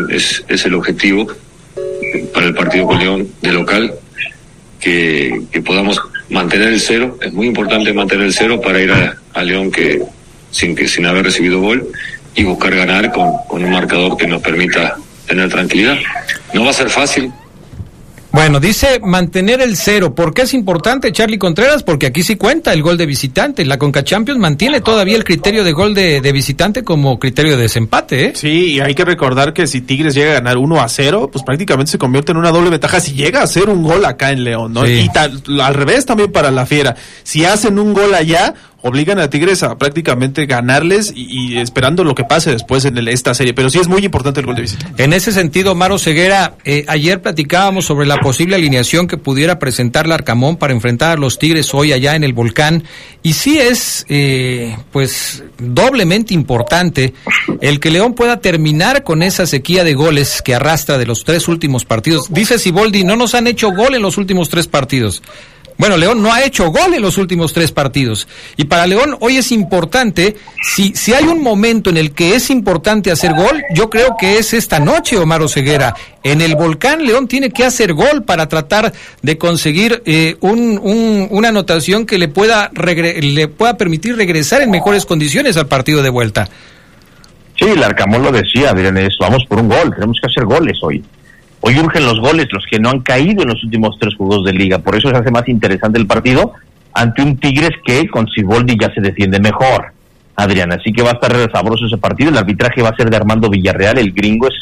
es, 0.08 0.42
es 0.48 0.64
el 0.64 0.72
objetivo 0.76 1.26
para 2.32 2.46
el 2.46 2.54
partido 2.54 2.86
con 2.86 2.98
León 2.98 3.28
de 3.42 3.52
local 3.52 3.92
que, 4.80 5.42
que 5.52 5.60
podamos 5.60 6.00
mantener 6.30 6.68
el 6.68 6.80
cero. 6.80 7.18
Es 7.20 7.34
muy 7.34 7.48
importante 7.48 7.92
mantener 7.92 8.28
el 8.28 8.32
cero 8.32 8.58
para 8.62 8.80
ir 8.80 8.92
a, 8.92 9.18
a 9.34 9.42
León 9.42 9.70
que 9.70 10.00
sin 10.50 10.74
que 10.74 10.88
sin 10.88 11.04
haber 11.04 11.24
recibido 11.26 11.60
gol 11.60 11.86
y 12.34 12.44
buscar 12.44 12.74
ganar 12.74 13.12
con, 13.12 13.30
con 13.46 13.62
un 13.62 13.70
marcador 13.72 14.16
que 14.16 14.26
nos 14.26 14.40
permita 14.40 14.96
tener 15.26 15.50
tranquilidad. 15.50 15.98
No 16.54 16.64
va 16.64 16.70
a 16.70 16.72
ser 16.72 16.88
fácil, 16.88 17.30
Bueno, 18.32 18.60
dice 18.60 19.00
mantener 19.02 19.60
el 19.60 19.76
cero. 19.76 20.14
¿Por 20.14 20.32
qué 20.32 20.42
es 20.42 20.54
importante, 20.54 21.10
Charlie 21.10 21.36
Contreras? 21.36 21.82
Porque 21.82 22.06
aquí 22.06 22.22
sí 22.22 22.36
cuenta 22.36 22.72
el 22.72 22.80
gol 22.80 22.96
de 22.96 23.04
visitante. 23.04 23.64
La 23.64 23.76
Conca 23.76 24.04
Champions 24.04 24.38
mantiene 24.38 24.80
todavía 24.80 25.16
el 25.16 25.24
criterio 25.24 25.64
de 25.64 25.72
gol 25.72 25.94
de, 25.94 26.20
de 26.20 26.32
visitante 26.32 26.84
como 26.84 27.18
criterio 27.18 27.56
de 27.56 27.62
desempate, 27.62 28.26
¿eh? 28.26 28.32
Sí, 28.36 28.74
y 28.74 28.80
hay 28.80 28.94
que 28.94 29.04
recordar 29.04 29.52
que 29.52 29.66
si 29.66 29.80
Tigres 29.80 30.14
llega 30.14 30.30
a 30.30 30.34
ganar 30.34 30.58
1 30.58 30.80
a 30.80 30.88
0, 30.88 31.28
pues 31.32 31.44
prácticamente 31.44 31.90
se 31.90 31.98
convierte 31.98 32.30
en 32.30 32.38
una 32.38 32.52
doble 32.52 32.70
ventaja 32.70 33.00
si 33.00 33.14
llega 33.14 33.40
a 33.40 33.44
hacer 33.44 33.68
un 33.68 33.82
gol 33.82 34.04
acá 34.04 34.30
en 34.30 34.44
León, 34.44 34.74
¿no? 34.74 34.86
Sí. 34.86 34.92
Y 34.92 35.08
tal- 35.08 35.42
al 35.60 35.74
revés 35.74 36.06
también 36.06 36.30
para 36.30 36.52
la 36.52 36.66
Fiera. 36.66 36.94
Si 37.24 37.44
hacen 37.44 37.80
un 37.80 37.92
gol 37.92 38.14
allá, 38.14 38.54
obligan 38.82 39.18
a 39.18 39.28
Tigres 39.28 39.62
a 39.62 39.76
prácticamente 39.76 40.46
ganarles 40.46 41.12
y, 41.14 41.58
esperando 41.58 42.02
lo 42.04 42.14
que 42.14 42.24
pase 42.24 42.50
después 42.50 42.84
en 42.84 42.96
el- 42.98 43.08
esta 43.08 43.34
serie. 43.34 43.52
Pero 43.52 43.68
sí 43.70 43.78
es 43.78 43.88
muy 43.88 44.04
importante 44.04 44.40
el 44.40 44.46
gol 44.46 44.56
de 44.56 44.62
visita. 44.62 44.90
En 44.96 45.12
ese 45.12 45.32
sentido, 45.32 45.74
Maro 45.74 45.98
Ceguera, 45.98 46.54
eh, 46.64 46.84
ayer 46.88 47.20
platicábamos 47.20 47.84
sobre 47.84 48.06
la 48.06 48.16
posible 48.18 48.56
alineación 48.56 49.06
que 49.06 49.16
pudiera 49.18 49.58
presentar 49.58 50.06
la 50.06 50.14
Arcamón 50.14 50.56
para 50.56 50.72
enfrentar 50.72 51.12
a 51.12 51.20
los 51.20 51.38
Tigres 51.38 51.74
hoy 51.74 51.92
allá 51.92 52.16
en 52.16 52.24
el 52.24 52.32
volcán. 52.32 52.84
Y 53.22 53.34
sí 53.34 53.58
es, 53.58 54.06
eh, 54.08 54.76
pues, 54.92 55.44
doblemente 55.58 56.32
importante 56.34 57.12
el 57.60 57.80
que 57.80 57.90
León 57.90 58.14
pueda 58.14 58.40
terminar 58.40 59.04
con 59.04 59.22
esa 59.22 59.46
sequía 59.46 59.84
de 59.84 59.94
goles 59.94 60.40
que 60.42 60.54
arrastra 60.54 60.96
de 60.96 61.06
los 61.06 61.24
tres 61.24 61.48
últimos 61.48 61.84
partidos. 61.84 62.26
Dice 62.30 62.58
Siboldi, 62.58 63.04
no 63.04 63.16
nos 63.16 63.34
han 63.34 63.46
hecho 63.46 63.70
gol 63.72 63.94
en 63.94 64.02
los 64.02 64.16
últimos 64.16 64.48
tres 64.48 64.66
partidos. 64.66 65.22
Bueno, 65.80 65.96
León 65.96 66.22
no 66.22 66.32
ha 66.32 66.44
hecho 66.44 66.70
gol 66.70 66.94
en 66.94 67.02
los 67.02 67.16
últimos 67.18 67.52
tres 67.52 67.72
partidos. 67.72 68.28
Y 68.56 68.64
para 68.64 68.86
León 68.86 69.16
hoy 69.20 69.38
es 69.38 69.50
importante, 69.50 70.36
si, 70.62 70.94
si 70.94 71.14
hay 71.14 71.24
un 71.24 71.42
momento 71.42 71.90
en 71.90 71.96
el 71.96 72.12
que 72.12 72.34
es 72.36 72.50
importante 72.50 73.10
hacer 73.10 73.32
gol, 73.32 73.62
yo 73.74 73.88
creo 73.90 74.14
que 74.20 74.36
es 74.38 74.52
esta 74.52 74.78
noche, 74.78 75.16
Omar 75.16 75.40
Ceguera. 75.48 75.94
En 76.22 76.42
el 76.42 76.54
volcán 76.54 77.04
León 77.04 77.26
tiene 77.26 77.48
que 77.50 77.64
hacer 77.64 77.94
gol 77.94 78.24
para 78.24 78.46
tratar 78.46 78.92
de 79.22 79.38
conseguir 79.38 80.02
eh, 80.04 80.36
un, 80.40 80.78
un- 80.82 81.28
una 81.30 81.48
anotación 81.48 82.04
que 82.04 82.18
le 82.18 82.28
pueda, 82.28 82.70
regre- 82.72 83.18
le 83.22 83.48
pueda 83.48 83.78
permitir 83.78 84.16
regresar 84.16 84.60
en 84.60 84.70
mejores 84.70 85.06
condiciones 85.06 85.56
al 85.56 85.66
partido 85.66 86.02
de 86.02 86.10
vuelta. 86.10 86.48
Sí, 87.58 87.64
el 87.66 87.82
Arcamón 87.82 88.22
lo 88.22 88.30
decía, 88.32 88.72
miren, 88.74 88.96
es, 88.98 89.16
vamos 89.18 89.44
por 89.48 89.58
un 89.60 89.68
gol, 89.68 89.92
tenemos 89.94 90.18
que 90.20 90.26
hacer 90.30 90.44
goles 90.44 90.78
hoy. 90.82 91.02
Hoy 91.60 91.78
urgen 91.78 92.04
los 92.04 92.20
goles, 92.20 92.46
los 92.52 92.64
que 92.70 92.78
no 92.78 92.90
han 92.90 93.00
caído 93.00 93.42
en 93.42 93.48
los 93.48 93.62
últimos 93.62 93.96
tres 93.98 94.14
juegos 94.14 94.44
de 94.44 94.52
liga, 94.52 94.78
por 94.78 94.96
eso 94.96 95.10
se 95.10 95.16
hace 95.16 95.30
más 95.30 95.46
interesante 95.48 95.98
el 95.98 96.06
partido 96.06 96.52
ante 96.92 97.22
un 97.22 97.36
Tigres 97.38 97.70
que 97.84 98.08
con 98.08 98.26
Siboldi 98.28 98.76
ya 98.80 98.92
se 98.92 99.00
defiende 99.00 99.38
mejor, 99.38 99.92
Adrián, 100.36 100.72
así 100.72 100.92
que 100.92 101.02
va 101.02 101.10
a 101.10 101.14
estar 101.14 101.32
sabroso 101.52 101.86
ese 101.86 101.98
partido, 101.98 102.30
el 102.30 102.38
arbitraje 102.38 102.82
va 102.82 102.88
a 102.88 102.96
ser 102.96 103.10
de 103.10 103.16
Armando 103.16 103.50
Villarreal, 103.50 103.98
el 103.98 104.12
gringo 104.12 104.48
es 104.48 104.54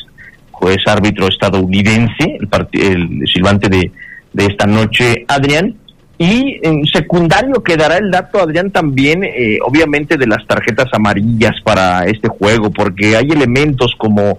juez 0.51 0.79
árbitro 0.87 1.29
estadounidense, 1.29 2.39
el, 2.41 2.49
el 2.73 3.29
silbante 3.33 3.69
de, 3.69 3.93
de 4.33 4.47
esta 4.47 4.67
noche, 4.67 5.25
Adrián, 5.29 5.77
y 6.19 6.59
en 6.65 6.85
secundario 6.87 7.63
quedará 7.63 7.97
el 7.97 8.11
dato, 8.11 8.43
Adrián, 8.43 8.73
también, 8.73 9.23
eh, 9.23 9.59
obviamente, 9.65 10.17
de 10.17 10.27
las 10.27 10.45
tarjetas 10.49 10.89
amarillas 10.93 11.55
para 11.63 12.07
este 12.07 12.27
juego, 12.27 12.71
porque 12.71 13.17
hay 13.17 13.29
elementos 13.31 13.95
como 13.97 14.37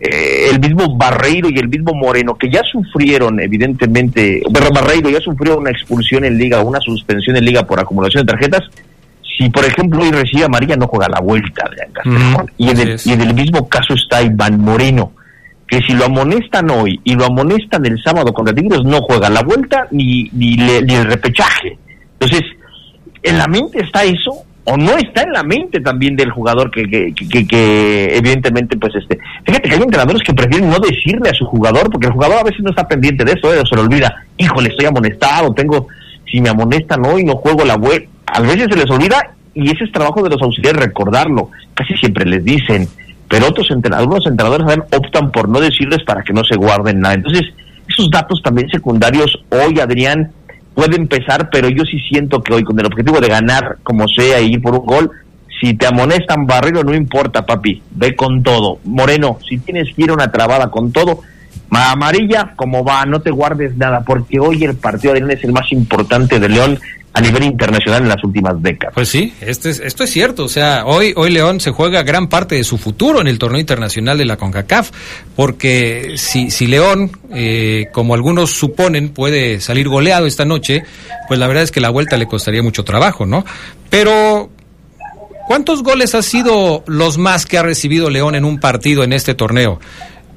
eh, 0.00 0.48
el 0.50 0.60
mismo 0.60 0.96
Barreiro 0.96 1.48
y 1.50 1.58
el 1.58 1.68
mismo 1.68 1.92
Moreno, 1.94 2.36
que 2.36 2.48
ya 2.50 2.62
sufrieron, 2.70 3.40
evidentemente, 3.40 4.42
pero 4.52 4.70
Barreiro 4.70 5.10
ya 5.10 5.20
sufrió 5.20 5.58
una 5.58 5.70
expulsión 5.70 6.24
en 6.24 6.38
liga, 6.38 6.62
una 6.62 6.80
suspensión 6.80 7.36
en 7.36 7.44
liga 7.44 7.64
por 7.66 7.80
acumulación 7.80 8.24
de 8.24 8.32
tarjetas. 8.32 8.62
Si, 9.36 9.48
por 9.50 9.64
ejemplo, 9.64 10.02
hoy 10.02 10.10
recibe 10.10 10.44
amarilla, 10.44 10.76
no 10.76 10.88
juega 10.88 11.08
la 11.08 11.20
vuelta, 11.20 11.64
Adrián 11.66 11.88
Castrejón. 11.92 12.50
y, 12.56 12.70
en 12.70 12.78
el, 12.80 12.88
y 13.04 13.12
en 13.12 13.20
el 13.20 13.34
mismo 13.34 13.68
caso 13.68 13.94
está 13.94 14.20
Iván 14.22 14.60
Moreno, 14.60 15.12
que 15.66 15.80
si 15.82 15.92
lo 15.92 16.06
amonestan 16.06 16.70
hoy 16.70 16.98
y 17.04 17.14
lo 17.14 17.26
amonestan 17.26 17.84
el 17.86 18.02
sábado 18.02 18.32
contra 18.32 18.54
Tigres, 18.54 18.80
no 18.84 19.00
juega 19.02 19.28
la 19.28 19.42
vuelta 19.42 19.86
ni, 19.90 20.24
ni, 20.32 20.56
le- 20.56 20.82
ni 20.82 20.94
el 20.94 21.04
repechaje. 21.04 21.78
Entonces, 22.18 22.42
¿en 23.22 23.38
la 23.38 23.46
mente 23.46 23.80
está 23.80 24.02
eso? 24.04 24.44
¿O 24.70 24.76
no 24.76 24.96
está 24.98 25.22
en 25.22 25.32
la 25.32 25.42
mente 25.42 25.80
también 25.80 26.14
del 26.14 26.30
jugador 26.30 26.70
que, 26.70 26.84
que, 27.14 27.46
que- 27.46 28.16
evidentemente, 28.16 28.76
pues 28.76 28.94
este... 28.96 29.18
Fíjate 29.46 29.68
que 29.68 29.74
hay 29.76 29.80
entrenadores 29.82 30.22
que 30.22 30.34
prefieren 30.34 30.68
no 30.68 30.78
decirle 30.78 31.30
a 31.30 31.34
su 31.34 31.46
jugador, 31.46 31.90
porque 31.90 32.08
el 32.08 32.12
jugador 32.12 32.38
a 32.40 32.42
veces 32.44 32.60
no 32.62 32.70
está 32.70 32.86
pendiente 32.86 33.24
de 33.24 33.32
eso, 33.32 33.52
¿eh? 33.54 33.62
se 33.66 33.74
le 33.74 33.80
olvida, 33.80 34.24
híjole, 34.36 34.68
estoy 34.68 34.86
amonestado, 34.86 35.54
tengo, 35.54 35.86
si 36.30 36.40
me 36.42 36.50
amonestan 36.50 37.04
hoy, 37.06 37.24
no 37.24 37.36
juego 37.36 37.64
la 37.64 37.76
vuelta. 37.76 38.08
A 38.26 38.40
veces 38.42 38.66
se 38.70 38.76
les 38.76 38.90
olvida 38.90 39.30
y 39.54 39.70
ese 39.70 39.84
es 39.84 39.92
trabajo 39.92 40.22
de 40.22 40.28
los 40.30 40.42
auxiliares 40.42 40.82
recordarlo. 40.82 41.50
Casi 41.72 41.94
siempre 41.96 42.26
les 42.26 42.44
dicen, 42.44 42.86
pero 43.26 43.46
otros 43.46 43.70
entrenadores, 43.70 44.04
algunos 44.06 44.26
entrenadores 44.26 44.66
¿saben? 44.66 44.84
optan 45.02 45.32
por 45.32 45.48
no 45.48 45.60
decirles 45.60 46.00
para 46.04 46.22
que 46.22 46.34
no 46.34 46.44
se 46.44 46.56
guarden 46.56 47.00
nada. 47.00 47.14
Entonces, 47.14 47.44
esos 47.88 48.10
datos 48.10 48.42
también 48.42 48.68
secundarios 48.68 49.32
hoy, 49.48 49.80
Adrián, 49.80 50.30
puede 50.78 50.94
empezar, 50.94 51.50
pero 51.50 51.68
yo 51.68 51.82
sí 51.82 51.98
siento 52.08 52.40
que 52.40 52.54
hoy 52.54 52.62
con 52.62 52.78
el 52.78 52.86
objetivo 52.86 53.20
de 53.20 53.26
ganar 53.26 53.78
como 53.82 54.06
sea 54.06 54.40
y 54.40 54.52
ir 54.52 54.62
por 54.62 54.76
un 54.76 54.86
gol, 54.86 55.10
si 55.60 55.74
te 55.74 55.88
amonestan 55.88 56.46
Barrero 56.46 56.84
no 56.84 56.94
importa, 56.94 57.44
papi, 57.44 57.82
ve 57.90 58.14
con 58.14 58.44
todo. 58.44 58.78
Moreno, 58.84 59.38
si 59.48 59.58
tienes 59.58 59.92
que 59.92 60.02
ir 60.04 60.10
a 60.10 60.12
una 60.12 60.30
trabada 60.30 60.70
con 60.70 60.92
todo, 60.92 61.22
ma- 61.68 61.90
amarilla, 61.90 62.52
como 62.54 62.84
va, 62.84 63.04
no 63.06 63.18
te 63.20 63.32
guardes 63.32 63.76
nada, 63.76 64.02
porque 64.06 64.38
hoy 64.38 64.62
el 64.62 64.76
partido 64.76 65.14
de 65.14 65.18
León 65.18 65.32
es 65.32 65.42
el 65.42 65.52
más 65.52 65.72
importante 65.72 66.38
de 66.38 66.48
León 66.48 66.78
a 67.18 67.20
nivel 67.20 67.42
internacional 67.44 68.02
en 68.02 68.08
las 68.08 68.22
últimas 68.24 68.60
décadas. 68.62 68.94
Pues 68.94 69.08
sí, 69.08 69.32
este 69.40 69.70
es- 69.70 69.80
esto 69.80 70.04
es 70.04 70.10
cierto. 70.10 70.44
O 70.44 70.48
sea, 70.48 70.84
hoy, 70.86 71.12
hoy 71.16 71.30
León 71.30 71.60
se 71.60 71.70
juega 71.72 72.02
gran 72.02 72.28
parte 72.28 72.54
de 72.54 72.64
su 72.64 72.78
futuro 72.78 73.20
en 73.20 73.26
el 73.26 73.38
torneo 73.38 73.60
internacional 73.60 74.16
de 74.18 74.24
la 74.24 74.36
CONCACAF, 74.36 74.90
porque 75.36 76.14
si, 76.16 76.50
si 76.50 76.66
León, 76.66 77.10
eh, 77.34 77.86
como 77.92 78.14
algunos 78.14 78.50
suponen, 78.50 79.10
puede 79.10 79.60
salir 79.60 79.88
goleado 79.88 80.26
esta 80.26 80.44
noche, 80.44 80.84
pues 81.26 81.38
la 81.40 81.46
verdad 81.46 81.64
es 81.64 81.70
que 81.72 81.80
la 81.80 81.90
vuelta 81.90 82.16
le 82.16 82.26
costaría 82.26 82.62
mucho 82.62 82.84
trabajo, 82.84 83.26
¿no? 83.26 83.44
Pero, 83.90 84.50
¿cuántos 85.46 85.82
goles 85.82 86.14
ha 86.14 86.22
sido 86.22 86.84
los 86.86 87.18
más 87.18 87.46
que 87.46 87.58
ha 87.58 87.62
recibido 87.62 88.10
León 88.10 88.34
en 88.34 88.44
un 88.44 88.60
partido 88.60 89.02
en 89.04 89.12
este 89.12 89.34
torneo? 89.34 89.80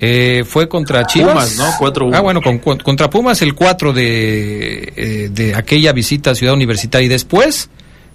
Eh, 0.04 0.44
fue 0.48 0.68
contra 0.68 1.06
Chivas. 1.06 1.32
Pumas, 1.34 1.58
¿no? 1.58 1.66
4-1. 1.78 2.16
Ah, 2.18 2.22
bueno, 2.22 2.42
con- 2.42 2.58
con- 2.58 2.80
contra 2.80 3.08
Pumas 3.10 3.42
el 3.44 3.54
4 3.54 3.94
de, 3.94 4.94
eh, 4.96 5.30
de 5.32 5.54
aquella 5.54 5.92
visita 5.94 6.32
a 6.32 6.36
Ciudad 6.36 6.56
Universitaria 6.56 7.06
y 7.06 7.10
después 7.10 7.70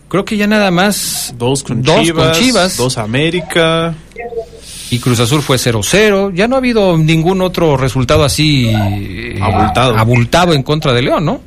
creo 0.08 0.24
que 0.24 0.36
ya 0.36 0.48
nada 0.48 0.70
más 0.72 1.32
Dos 1.38 1.62
con 1.62 1.82
dos 1.82 2.02
Chivas, 2.02 2.28
con 2.30 2.40
Chivas 2.42 2.76
dos 2.76 2.98
América. 2.98 3.94
y 4.90 4.98
Cruz 4.98 5.20
Azul 5.20 5.42
fue 5.42 5.58
0-0. 5.58 6.32
Ya 6.34 6.48
no 6.48 6.56
ha 6.56 6.58
habido 6.58 6.96
ningún 6.98 7.40
otro 7.40 7.76
resultado 7.76 8.24
así 8.24 8.68
eh, 8.68 9.38
Abultado. 9.40 9.96
abultado 9.96 10.54
en 10.54 10.62
contra 10.64 10.92
de 10.92 11.02
León, 11.02 11.24
¿no? 11.24 11.40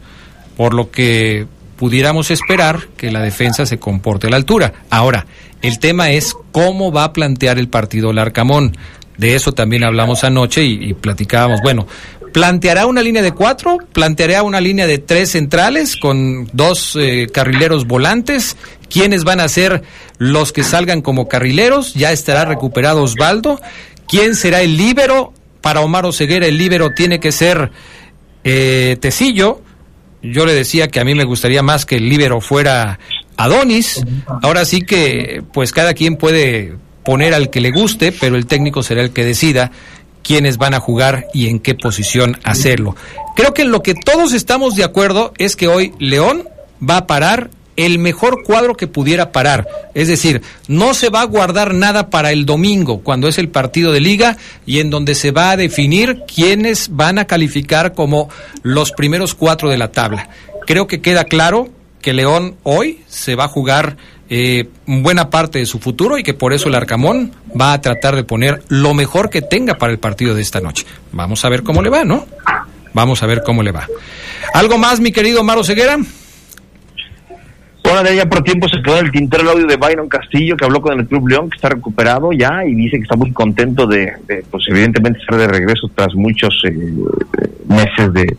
Por 0.56 0.74
lo 0.74 0.90
que 0.90 1.48
pudiéramos 1.78 2.32
esperar 2.32 2.88
que 2.98 3.12
la 3.12 3.22
defensa 3.22 3.66
se 3.66 3.78
comporte 3.78 4.28
a 4.28 4.30
la 4.30 4.36
altura. 4.38 4.74
Ahora, 4.90 5.26
el 5.62 5.80
tema 5.80 6.12
es 6.12 6.34
cómo 6.52 6.92
va 6.94 7.06
a 7.06 7.14
plantear 7.14 7.58
el 7.60 7.68
partido 7.70 8.12
el 8.12 8.20
Arcamón. 8.20 8.76
De 9.20 9.36
eso 9.36 9.52
también 9.52 9.84
hablamos 9.84 10.24
anoche 10.24 10.64
y, 10.64 10.94
platicábamos. 10.94 11.60
Bueno, 11.62 11.86
¿planteará 12.32 12.86
una 12.86 13.02
línea 13.02 13.22
de 13.22 13.34
cuatro? 13.34 13.78
¿Planteará 13.92 14.44
una 14.44 14.62
línea 14.62 14.88
de 14.88 14.98
tres 14.98 15.32
centrales 15.32 15.98
con 15.98 16.50
dos 16.54 16.96
eh, 16.98 17.28
carrileros 17.32 17.86
volantes? 17.86 18.56
¿Quiénes 18.90 19.26
van 19.26 19.42
a 19.42 19.50
ser 19.50 19.84
los 20.20 20.54
que 20.54 20.64
salgan 20.64 21.02
como 21.02 21.28
carrileros? 21.28 21.96
¿Ya 21.96 22.14
estará 22.14 22.46
recuperado 22.46 23.04
Osvaldo? 23.04 23.60
¿Quién 24.08 24.36
será 24.36 24.62
el 24.62 24.78
líbero? 24.78 25.34
Para 25.60 25.82
Omar 25.82 26.06
Oseguera 26.06 26.48
el 26.48 26.58
líbero 26.58 26.92
tiene 26.92 27.20
que 27.20 27.34
ser 27.34 27.72
eh, 28.46 28.96
Tecillo. 29.02 29.62
Yo 30.22 30.46
le 30.46 30.54
decía 30.54 30.88
que 30.88 31.02
a 31.02 31.04
mí 31.04 31.14
me 31.14 31.26
gustaría 31.26 31.62
más 31.62 31.86
que 31.86 31.98
el 31.98 32.08
líbero 32.08 32.40
fuera 32.40 33.00
Adonis. 33.36 34.02
Ahora 34.42 34.64
sí 34.64 34.82
que, 34.82 35.44
pues 35.52 35.74
cada 35.74 35.94
quien 35.94 36.16
puede 36.16 36.78
poner 37.04 37.34
al 37.34 37.50
que 37.50 37.62
le 37.62 37.72
guste, 37.72 38.12
pero 38.12 38.36
el 38.36 38.46
técnico 38.46 38.84
será 38.84 39.02
el 39.02 39.12
que 39.12 39.26
decida 39.26 39.72
quiénes 40.24 40.58
van 40.58 40.74
a 40.74 40.80
jugar 40.80 41.28
y 41.34 41.48
en 41.48 41.60
qué 41.60 41.76
posición 41.76 42.38
hacerlo. 42.44 42.96
Creo 43.36 43.54
que 43.54 43.64
en 43.64 43.72
lo 43.72 43.82
que 43.82 43.96
todos 43.96 44.34
estamos 44.34 44.76
de 44.76 44.84
acuerdo 44.84 45.34
es 45.38 45.56
que 45.56 45.68
hoy 45.68 45.94
León 46.00 46.48
va 46.88 46.98
a 46.98 47.08
parar 47.08 47.50
el 47.86 47.98
mejor 47.98 48.44
cuadro 48.44 48.76
que 48.76 48.88
pudiera 48.88 49.32
parar. 49.32 49.68
Es 49.94 50.10
decir, 50.10 50.42
no 50.68 50.94
se 50.94 51.10
va 51.10 51.22
a 51.22 51.26
guardar 51.26 51.74
nada 51.74 52.10
para 52.10 52.32
el 52.32 52.46
domingo, 52.46 53.00
cuando 53.00 53.30
es 53.30 53.38
el 53.38 53.48
partido 53.48 53.94
de 53.94 54.02
liga 54.02 54.38
y 54.66 54.80
en 54.80 54.90
donde 54.90 55.16
se 55.16 55.32
va 55.32 55.52
a 55.52 55.58
definir 55.58 56.24
quiénes 56.28 56.90
van 56.92 57.20
a 57.20 57.26
calificar 57.26 57.94
como 57.94 58.30
los 58.64 58.92
primeros 58.92 59.34
cuatro 59.34 59.70
de 59.70 59.78
la 59.78 59.92
tabla. 59.92 60.30
Creo 60.68 60.88
que 60.88 61.02
queda 61.02 61.24
claro 61.24 61.70
que 62.02 62.14
León 62.14 62.56
hoy 62.64 63.02
se 63.08 63.36
va 63.36 63.46
a 63.46 63.50
jugar 63.50 63.96
eh, 64.30 64.68
buena 64.86 65.30
parte 65.30 65.60
de 65.60 65.66
su 65.66 65.80
futuro 65.80 66.18
y 66.18 66.24
que 66.24 66.34
por 66.34 66.54
eso 66.54 66.70
el 66.70 66.76
Arcamón 66.76 67.32
va 67.60 67.74
a 67.74 67.82
tratar 67.82 68.16
de 68.16 68.24
poner 68.24 68.62
lo 68.68 68.94
mejor 68.94 69.30
que 69.30 69.42
tenga 69.42 69.76
para 69.76 69.92
el 69.92 70.00
partido 70.00 70.36
de 70.36 70.42
esta 70.42 70.62
noche. 70.62 70.86
Vamos 71.12 71.44
a 71.46 71.50
ver 71.50 71.64
cómo 71.64 71.82
le 71.82 71.90
va, 71.90 72.04
¿no? 72.04 72.28
Vamos 72.94 73.24
a 73.24 73.26
ver 73.26 73.42
cómo 73.44 73.64
le 73.64 73.72
va. 73.72 73.88
¿Algo 74.54 74.78
más, 74.78 75.00
mi 75.00 75.12
querido 75.12 75.44
Maro 75.44 75.64
Ceguera? 75.64 75.98
Bueno, 77.84 78.12
ya 78.12 78.30
por 78.30 78.44
tiempo 78.44 78.68
se 78.70 78.82
quedó 78.84 79.00
en 79.00 79.06
el 79.08 79.12
tintero 79.12 79.44
el 79.44 79.50
audio 79.50 79.66
de 79.66 79.78
Byron 79.78 80.08
Castillo, 80.08 80.56
que 80.56 80.66
habló 80.66 80.80
con 80.80 81.00
el 81.00 81.08
Club 81.08 81.28
León, 81.28 81.50
que 81.50 81.56
está 81.56 81.70
recuperado 81.70 82.32
ya 82.32 82.64
y 82.64 82.76
dice 82.76 82.98
que 82.98 83.04
está 83.04 83.16
muy 83.16 83.32
contento 83.32 83.88
de, 83.88 84.14
de, 84.28 84.44
pues 84.52 84.66
evidentemente, 84.68 85.20
estar 85.20 85.38
de 85.38 85.48
regreso 85.48 85.90
tras 85.96 86.14
muchos 86.14 86.54
eh, 86.66 86.72
meses 87.68 88.14
de, 88.14 88.38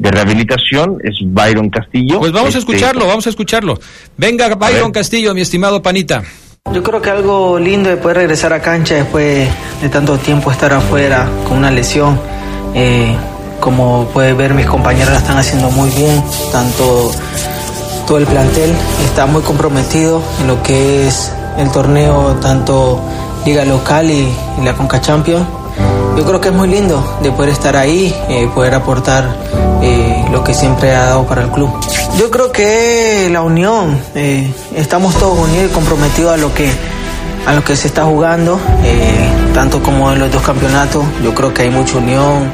de 0.00 0.10
rehabilitación. 0.10 0.98
Es 1.04 1.14
Byron 1.22 1.68
Castillo. 1.70 2.18
Pues 2.18 2.32
vamos 2.32 2.54
a 2.54 2.58
Este, 2.58 2.72
escucharlo, 2.72 3.06
vamos 3.06 3.26
a 3.26 3.30
escucharlo. 3.30 3.78
Venga, 4.16 4.54
Byron 4.54 4.90
Castillo, 4.90 5.34
mi 5.34 5.42
estimado 5.42 5.80
panita. 5.82 6.22
Yo 6.72 6.82
creo 6.82 7.00
que 7.00 7.10
algo 7.10 7.58
lindo 7.58 7.88
de 7.90 7.96
poder 7.96 8.18
regresar 8.18 8.52
a 8.52 8.60
cancha 8.60 8.94
después 8.94 9.48
de 9.82 9.88
tanto 9.88 10.18
tiempo 10.18 10.50
estar 10.50 10.72
afuera 10.72 11.28
con 11.46 11.58
una 11.58 11.70
lesión. 11.70 12.18
Eh, 12.74 13.14
como 13.60 14.08
puede 14.12 14.32
ver, 14.32 14.54
mis 14.54 14.66
compañeros 14.66 15.12
la 15.12 15.18
están 15.18 15.36
haciendo 15.36 15.70
muy 15.70 15.90
bien, 15.90 16.22
tanto 16.52 17.10
todo 18.06 18.18
el 18.18 18.26
plantel 18.26 18.72
está 19.04 19.26
muy 19.26 19.42
comprometido 19.42 20.22
en 20.40 20.46
lo 20.48 20.62
que 20.62 21.06
es 21.06 21.30
el 21.58 21.70
torneo, 21.70 22.36
tanto 22.40 23.00
liga 23.44 23.64
local 23.64 24.10
y, 24.10 24.28
y 24.60 24.64
la 24.64 24.72
Conca 24.74 25.00
Champions. 25.00 25.46
Yo 26.16 26.24
creo 26.24 26.40
que 26.40 26.48
es 26.48 26.54
muy 26.54 26.68
lindo 26.68 27.18
de 27.22 27.32
poder 27.32 27.50
estar 27.50 27.76
ahí, 27.76 28.14
eh, 28.28 28.48
poder 28.54 28.74
aportar 28.74 29.24
eh, 29.82 30.24
lo 30.30 30.44
que 30.44 30.52
siempre 30.52 30.94
ha 30.94 31.06
dado 31.06 31.26
para 31.26 31.42
el 31.42 31.50
club. 31.50 31.70
Yo 32.18 32.30
creo 32.30 32.52
que 32.52 33.28
la 33.32 33.42
unión, 33.42 33.98
eh, 34.14 34.52
estamos 34.76 35.14
todos 35.14 35.38
unidos 35.38 35.70
y 35.70 35.74
comprometidos 35.74 36.34
a 36.34 36.36
lo 36.36 36.52
que 36.52 36.70
a 37.46 37.54
lo 37.54 37.64
que 37.64 37.74
se 37.74 37.88
está 37.88 38.04
jugando, 38.04 38.60
tanto 39.54 39.82
como 39.82 40.12
en 40.12 40.18
los 40.18 40.30
dos 40.30 40.42
campeonatos. 40.42 41.02
Yo 41.24 41.34
creo 41.34 41.54
que 41.54 41.62
hay 41.62 41.70
mucha 41.70 41.96
unión, 41.96 42.52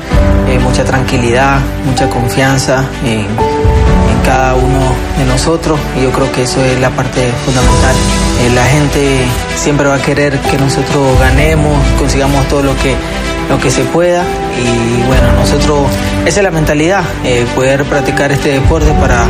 mucha 0.62 0.84
tranquilidad, 0.84 1.58
mucha 1.84 2.08
confianza 2.08 2.84
cada 4.26 4.56
uno 4.56 4.80
de 5.16 5.24
nosotros 5.24 5.78
y 5.96 6.02
yo 6.02 6.10
creo 6.10 6.30
que 6.32 6.42
eso 6.42 6.62
es 6.62 6.80
la 6.80 6.90
parte 6.90 7.32
fundamental. 7.44 7.94
Eh, 8.42 8.50
la 8.54 8.64
gente 8.64 9.20
siempre 9.54 9.86
va 9.86 9.94
a 9.94 10.02
querer 10.02 10.36
que 10.40 10.58
nosotros 10.58 11.18
ganemos, 11.20 11.72
consigamos 11.96 12.46
todo 12.48 12.62
lo 12.62 12.76
que 12.76 12.94
lo 13.48 13.58
que 13.58 13.70
se 13.70 13.84
pueda 13.84 14.24
y 14.58 15.02
bueno, 15.06 15.32
nosotros, 15.34 15.88
esa 16.26 16.40
es 16.40 16.44
la 16.44 16.50
mentalidad, 16.50 17.04
eh, 17.24 17.46
poder 17.54 17.84
practicar 17.84 18.32
este 18.32 18.50
deporte 18.50 18.90
para 19.00 19.24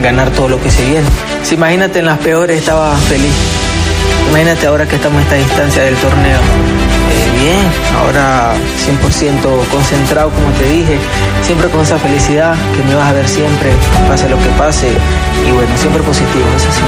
ganar 0.00 0.30
todo 0.30 0.48
lo 0.48 0.60
que 0.60 0.70
se 0.70 0.82
viene. 0.86 1.06
Si 1.44 1.54
imagínate 1.54 1.98
en 1.98 2.06
las 2.06 2.18
peores 2.18 2.58
estaba 2.58 2.96
feliz, 2.96 3.34
imagínate 4.30 4.66
ahora 4.66 4.88
que 4.88 4.96
estamos 4.96 5.18
a 5.18 5.22
esta 5.22 5.36
distancia 5.36 5.82
del 5.82 5.96
torneo. 5.96 6.81
Eh, 7.10 7.40
bien, 7.40 7.64
ahora 7.98 8.54
100% 8.86 9.68
concentrado 9.70 10.30
como 10.30 10.48
te 10.58 10.64
dije, 10.68 10.98
siempre 11.42 11.68
con 11.68 11.80
esa 11.80 11.98
felicidad 11.98 12.54
que 12.76 12.82
me 12.84 12.94
vas 12.94 13.08
a 13.08 13.12
ver 13.12 13.28
siempre, 13.28 13.70
pase 14.08 14.28
lo 14.28 14.38
que 14.38 14.48
pase 14.58 14.88
y 14.88 15.50
bueno, 15.50 15.70
siempre 15.76 16.02
positivo, 16.02 16.46
eso 16.56 16.70
sí. 16.72 16.82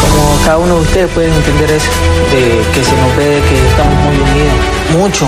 Como 0.00 0.44
cada 0.44 0.58
uno 0.58 0.74
de 0.76 0.80
ustedes 0.82 1.10
pueden 1.10 1.32
entender 1.32 1.70
eso, 1.70 1.90
de 2.32 2.62
que 2.72 2.84
se 2.84 2.96
nos 2.96 3.16
ve 3.16 3.42
que 3.48 3.68
estamos 3.68 3.94
muy 4.04 4.16
unidos, 4.16 4.54
mucho, 4.98 5.26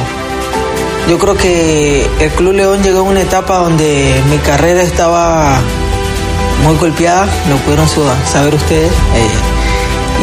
yo 1.09 1.19
creo 1.19 1.37
que 1.37 2.09
el 2.21 2.31
Club 2.31 2.53
León 2.53 2.83
llegó 2.83 3.01
a 3.01 3.03
una 3.03 3.21
etapa 3.21 3.59
donde 3.59 4.15
mi 4.31 4.39
carrera 4.39 4.83
estaba 4.83 5.59
muy 6.65 6.77
golpeada, 6.77 7.27
lo 7.49 7.57
pudieron 7.57 7.89
saber 8.27 8.55
ustedes. 8.55 8.93
Eh, 8.93 9.49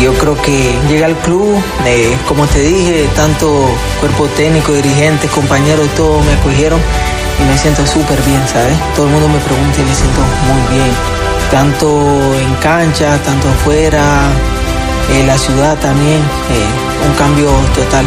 yo 0.02 0.14
creo 0.14 0.39
que 0.41 0.74
llegué 0.88 1.06
al 1.06 1.16
club, 1.18 1.56
eh, 1.86 2.16
como 2.28 2.45
te 2.45 2.60
dije, 2.60 3.08
tanto 3.16 3.68
cuerpo 4.00 4.28
técnico, 4.36 4.74
dirigentes, 4.74 5.30
compañeros, 5.32 5.88
todos 5.95 6.24
me 6.26 6.34
acogieron 6.34 6.80
y 7.39 7.43
me 7.50 7.58
siento 7.58 7.86
súper 7.86 8.22
bien, 8.22 8.41
¿sabes? 8.48 8.78
Todo 8.95 9.08
el 9.08 9.12
mundo 9.14 9.28
me 9.28 9.39
pregunta 9.39 9.82
y 9.82 9.86
me 9.86 9.95
siento 9.95 10.22
muy 10.48 10.76
bien. 10.76 10.91
Tanto 11.52 12.36
en 12.36 12.56
cancha, 12.56 13.18
tanto 13.24 13.50
afuera, 13.50 14.30
en 15.14 15.28
la 15.28 15.38
ciudad 15.38 15.78
también, 15.78 16.18
eh, 16.18 17.08
un 17.08 17.14
cambio 17.16 17.50
total. 17.76 18.06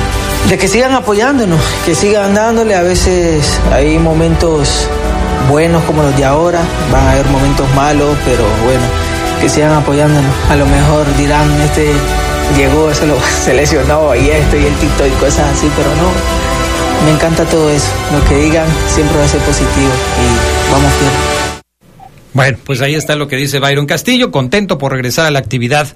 De 0.48 0.58
que 0.58 0.68
sigan 0.68 0.94
apoyándonos, 0.94 1.60
que 1.84 1.94
sigan 1.94 2.34
dándole, 2.34 2.74
a 2.74 2.82
veces 2.82 3.58
hay 3.72 3.98
momentos 3.98 4.88
buenos 5.50 5.82
como 5.84 6.02
los 6.02 6.16
de 6.16 6.24
ahora, 6.24 6.60
van 6.92 7.06
a 7.06 7.12
haber 7.12 7.26
momentos 7.26 7.66
malos, 7.74 8.16
pero 8.24 8.44
bueno, 8.64 8.82
que 9.40 9.48
sigan 9.48 9.72
apoyándonos. 9.72 10.32
A 10.48 10.56
lo 10.56 10.66
mejor 10.66 11.06
dirán, 11.16 11.50
este 11.62 11.92
llegó, 12.56 12.92
se 12.94 13.06
lo 13.06 13.16
seleccionó 13.44 14.14
y 14.14 14.28
esto 14.28 14.56
y 14.56 14.64
el 14.64 14.74
TikTok 14.74 15.06
y 15.06 15.20
cosas 15.20 15.56
así, 15.56 15.70
pero 15.76 15.88
no. 15.96 16.10
Me 17.04 17.12
encanta 17.12 17.44
todo 17.46 17.70
eso. 17.70 17.90
Lo 18.12 18.28
que 18.28 18.36
digan 18.36 18.68
siempre 18.88 19.16
va 19.16 19.24
a 19.24 19.28
ser 19.28 19.40
positivo 19.40 19.90
y 20.20 20.72
vamos 20.72 20.92
bien. 21.00 21.12
Bueno, 22.32 22.58
pues 22.64 22.80
ahí 22.80 22.94
está 22.94 23.16
lo 23.16 23.26
que 23.26 23.36
dice 23.36 23.58
Byron 23.58 23.86
Castillo, 23.86 24.30
contento 24.30 24.78
por 24.78 24.92
regresar 24.92 25.26
a 25.26 25.30
la 25.30 25.40
actividad 25.40 25.88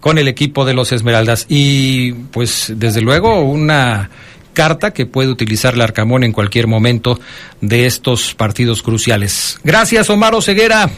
con 0.00 0.16
el 0.16 0.26
equipo 0.26 0.64
de 0.64 0.72
los 0.72 0.90
Esmeraldas. 0.92 1.46
Y 1.48 2.12
pues 2.12 2.72
desde 2.76 3.02
luego 3.02 3.40
una 3.40 4.08
carta 4.54 4.92
que 4.92 5.04
puede 5.04 5.28
utilizar 5.28 5.74
el 5.74 5.82
Arcamón 5.82 6.24
en 6.24 6.32
cualquier 6.32 6.66
momento 6.66 7.20
de 7.60 7.86
estos 7.86 8.34
partidos 8.34 8.82
cruciales. 8.82 9.58
Gracias, 9.64 10.08
Omar 10.08 10.34
Ceguera. 10.42 10.88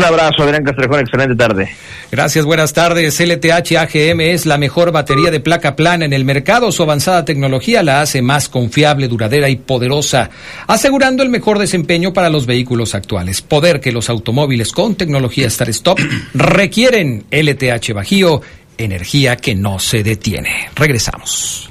Un 0.00 0.06
abrazo, 0.06 0.44
Adrián 0.44 0.64
Castrejón, 0.64 1.00
excelente 1.00 1.36
tarde. 1.36 1.68
Gracias, 2.10 2.46
buenas 2.46 2.72
tardes. 2.72 3.20
LTH 3.20 3.76
AGM 3.76 4.22
es 4.22 4.46
la 4.46 4.56
mejor 4.56 4.92
batería 4.92 5.30
de 5.30 5.40
placa 5.40 5.76
plana 5.76 6.06
en 6.06 6.14
el 6.14 6.24
mercado. 6.24 6.72
Su 6.72 6.84
avanzada 6.84 7.26
tecnología 7.26 7.82
la 7.82 8.00
hace 8.00 8.22
más 8.22 8.48
confiable, 8.48 9.08
duradera 9.08 9.50
y 9.50 9.56
poderosa, 9.56 10.30
asegurando 10.66 11.22
el 11.22 11.28
mejor 11.28 11.58
desempeño 11.58 12.14
para 12.14 12.30
los 12.30 12.46
vehículos 12.46 12.94
actuales. 12.94 13.42
Poder 13.42 13.78
que 13.78 13.92
los 13.92 14.08
automóviles 14.08 14.72
con 14.72 14.94
tecnología 14.94 15.48
Star 15.48 15.68
Stop 15.68 15.98
requieren 16.32 17.26
LTH 17.30 17.92
Bajío, 17.92 18.40
energía 18.78 19.36
que 19.36 19.54
no 19.54 19.78
se 19.78 20.02
detiene. 20.02 20.70
Regresamos. 20.76 21.70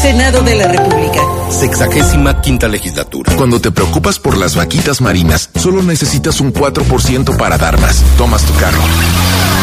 Senado 0.00 0.42
de 0.42 0.54
la 0.54 0.68
República. 0.68 1.20
Sexagésima 1.50 2.40
quinta 2.40 2.68
legislatura. 2.68 3.34
Cuando 3.36 3.60
te 3.60 3.72
preocupas 3.72 4.20
por 4.20 4.36
las 4.36 4.54
vaquitas 4.54 5.00
marinas, 5.00 5.50
solo 5.56 5.82
necesitas 5.82 6.40
un 6.40 6.52
4% 6.52 7.36
para 7.36 7.58
dar 7.58 7.80
más. 7.80 8.04
Tomas 8.16 8.42
tu 8.44 8.54
carro. 8.54 8.80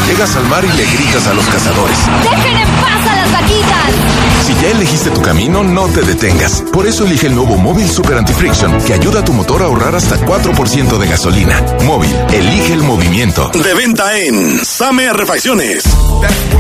Llegas 0.08 0.36
al 0.36 0.46
mar 0.48 0.66
y 0.66 0.68
le 0.76 0.86
gritas 0.86 1.26
a 1.28 1.34
los 1.34 1.46
cazadores. 1.46 1.98
¡Dejen 2.24 2.58
en 2.58 2.68
paz 2.68 3.08
a 3.10 3.16
las 3.16 3.32
vaquitas! 3.32 4.16
Si 4.46 4.54
ya 4.62 4.70
elegiste 4.70 5.10
tu 5.10 5.22
camino, 5.22 5.64
no 5.64 5.88
te 5.88 6.02
detengas. 6.02 6.64
Por 6.72 6.86
eso 6.86 7.06
elige 7.06 7.28
el 7.28 7.36
nuevo 7.36 7.58
Móvil 7.58 7.90
Super 7.90 8.18
Anti-Friction, 8.18 8.78
que 8.84 8.94
ayuda 8.94 9.22
a 9.22 9.26
tu 9.26 9.34
motor 9.34 9.64
a 9.64 9.66
ahorrar 9.66 9.96
hasta 9.96 10.20
4% 10.24 10.98
de 11.00 11.08
gasolina. 11.08 11.66
Móvil, 11.84 12.16
elige 12.32 12.74
el 12.74 12.84
movimiento. 12.84 13.50
De 13.50 13.74
venta 13.74 14.16
en 14.20 14.64
Same 14.64 15.12
Refacciones. 15.14 15.84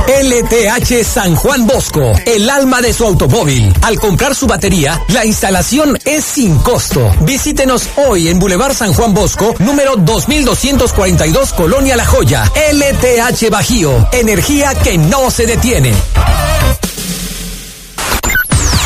LTH 0.07 1.03
San 1.03 1.35
Juan 1.35 1.67
Bosco, 1.67 2.13
el 2.25 2.49
alma 2.49 2.81
de 2.81 2.93
su 2.93 3.05
automóvil. 3.05 3.64
Al 3.81 3.99
comprar 3.99 4.35
su 4.35 4.47
batería, 4.47 5.01
la 5.09 5.25
instalación 5.25 5.97
es 6.05 6.25
sin 6.25 6.57
costo. 6.59 7.13
Visítenos 7.21 7.89
hoy 8.07 8.29
en 8.29 8.39
Boulevard 8.39 8.73
San 8.73 8.93
Juan 8.93 9.13
Bosco, 9.13 9.55
número 9.59 9.95
2242, 9.95 11.53
Colonia 11.53 11.95
La 11.95 12.05
Joya. 12.05 12.43
LTH 12.55 13.49
Bajío, 13.49 14.07
energía 14.11 14.73
que 14.75 14.97
no 14.97 15.29
se 15.31 15.45
detiene. 15.45 15.93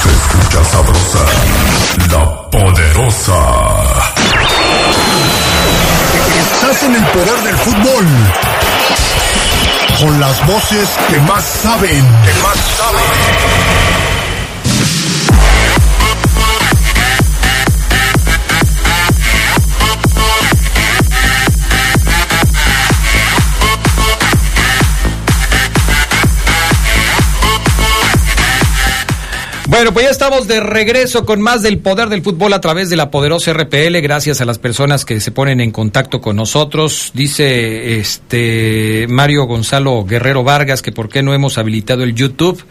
Escucha 0.06 0.64
sabrosa, 0.72 1.26
la 2.12 2.50
poderosa. 2.50 3.40
Estás 6.40 6.84
en 6.84 6.96
el 6.96 7.06
poder 7.08 7.44
del 7.44 7.58
fútbol. 7.58 8.06
Con 10.00 10.20
las 10.20 10.48
voces 10.48 10.90
que 11.10 11.20
más 11.22 11.44
saben. 11.44 12.06
Que 12.26 12.34
más 12.42 12.58
saben. 12.78 14.09
Bueno, 29.80 29.94
pues 29.94 30.08
ya 30.08 30.12
estamos 30.12 30.46
de 30.46 30.60
regreso 30.60 31.26
con 31.26 31.40
más 31.40 31.62
del 31.62 31.80
poder 31.80 32.10
del 32.10 32.22
fútbol 32.22 32.52
a 32.52 32.60
través 32.60 32.90
de 32.90 32.98
la 32.98 33.10
poderosa 33.10 33.54
RPL. 33.54 34.02
Gracias 34.02 34.42
a 34.42 34.46
las 34.46 34.60
personas 34.60 35.06
que 35.06 35.22
se 35.22 35.32
ponen 35.32 35.62
en 35.62 35.72
contacto 35.72 36.20
con 36.20 36.36
nosotros. 36.36 37.12
Dice 37.14 37.98
este 37.98 39.08
Mario 39.08 39.46
Gonzalo 39.46 40.04
Guerrero 40.04 40.44
Vargas 40.44 40.82
que 40.82 40.92
por 40.92 41.08
qué 41.08 41.24
no 41.24 41.34
hemos 41.34 41.58
habilitado 41.58 42.04
el 42.04 42.14
YouTube 42.14 42.62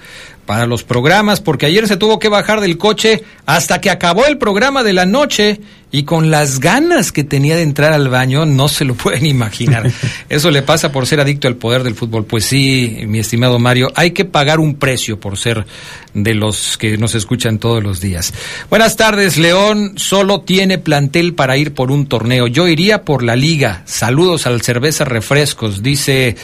para 0.49 0.67
los 0.67 0.83
programas, 0.83 1.43
porque 1.43 1.67
ayer 1.67 1.87
se 1.87 1.99
tuvo 1.99 2.19
que 2.19 2.31
bajar 2.31 2.63
del 2.63 2.79
coche 2.79 3.23
hasta 3.45 3.83
que 3.83 3.91
acabó 3.91 4.25
el 4.25 4.39
programa 4.39 4.83
de 4.83 4.95
la 4.95 5.05
noche 5.05 5.61
y 5.93 6.05
con 6.05 6.31
las 6.31 6.59
ganas 6.59 7.13
que 7.13 7.23
tenía 7.23 7.55
de 7.55 7.61
entrar 7.61 7.93
al 7.93 8.09
baño 8.09 8.47
no 8.47 8.69
se 8.69 8.87
lo 8.87 8.95
pueden 8.97 9.27
imaginar. 9.27 9.93
Eso 10.31 10.51
le 10.51 10.63
pasa 10.63 10.91
por 10.91 11.07
ser 11.07 11.21
adicto 11.21 11.49
al 11.49 11.57
poder 11.57 11.83
del 11.83 11.95
fútbol. 11.95 12.25
Pues 12.25 12.47
sí, 12.47 13.01
mi 13.07 13.19
estimado 13.19 13.59
Mario, 13.59 13.93
hay 13.95 14.13
que 14.13 14.25
pagar 14.25 14.59
un 14.59 14.77
precio 14.77 15.21
por 15.21 15.37
ser 15.37 15.67
de 16.15 16.33
los 16.33 16.79
que 16.79 16.97
nos 16.97 17.15
escuchan 17.15 17.59
todos 17.59 17.83
los 17.83 18.01
días. 18.01 18.33
Buenas 18.71 18.97
tardes, 18.97 19.37
León 19.37 19.93
solo 19.97 20.41
tiene 20.41 20.79
plantel 20.79 21.35
para 21.35 21.59
ir 21.59 21.75
por 21.75 21.91
un 21.91 22.07
torneo. 22.07 22.47
Yo 22.47 22.69
iría 22.69 23.03
por 23.03 23.23
la 23.23 23.37
liga. 23.37 23.83
Saludos 23.85 24.47
al 24.47 24.63
cerveza 24.63 25.05
refrescos, 25.05 25.83
dice 25.83 26.37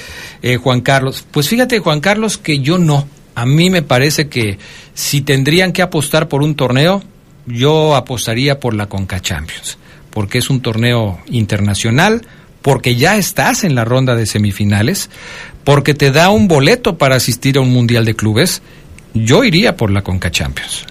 eh, 0.43 0.57
Juan 0.59 0.83
Carlos. 0.83 1.25
Pues 1.31 1.49
fíjate, 1.49 1.79
Juan 1.79 2.01
Carlos, 2.01 2.37
que 2.37 2.59
yo 2.59 2.77
no. 2.77 3.09
A 3.35 3.47
mí 3.47 3.71
me 3.71 3.83
parece 3.83 4.29
que 4.29 4.59
si 4.95 5.21
tendrían 5.21 5.73
que 5.73 5.83
apostar 5.83 6.29
por 6.29 6.43
un 6.43 6.55
torneo, 6.55 7.03
yo 7.47 7.95
apostaría 7.97 8.61
por 8.61 8.75
la 8.75 8.87
Conca 8.87 9.21
Champions, 9.21 9.79
porque 10.11 10.39
es 10.39 10.51
un 10.51 10.61
torneo 10.61 11.19
internacional, 11.27 12.27
porque 12.63 12.97
ya 12.97 13.17
estás 13.17 13.65
en 13.65 13.75
la 13.75 13.85
ronda 13.85 14.15
de 14.15 14.27
semifinales, 14.27 15.11
porque 15.65 15.95
te 15.95 16.11
da 16.11 16.31
un 16.31 16.49
boleto 16.49 16.97
para 16.97 17.17
asistir 17.17 17.59
a 17.59 17.61
un 17.61 17.73
Mundial 17.73 18.05
de 18.05 18.15
Clubes. 18.15 18.63
Yo 19.13 19.45
iría 19.45 19.77
por 19.77 19.91
la 19.91 20.03
Conca 20.03 20.31
Champions. 20.31 20.87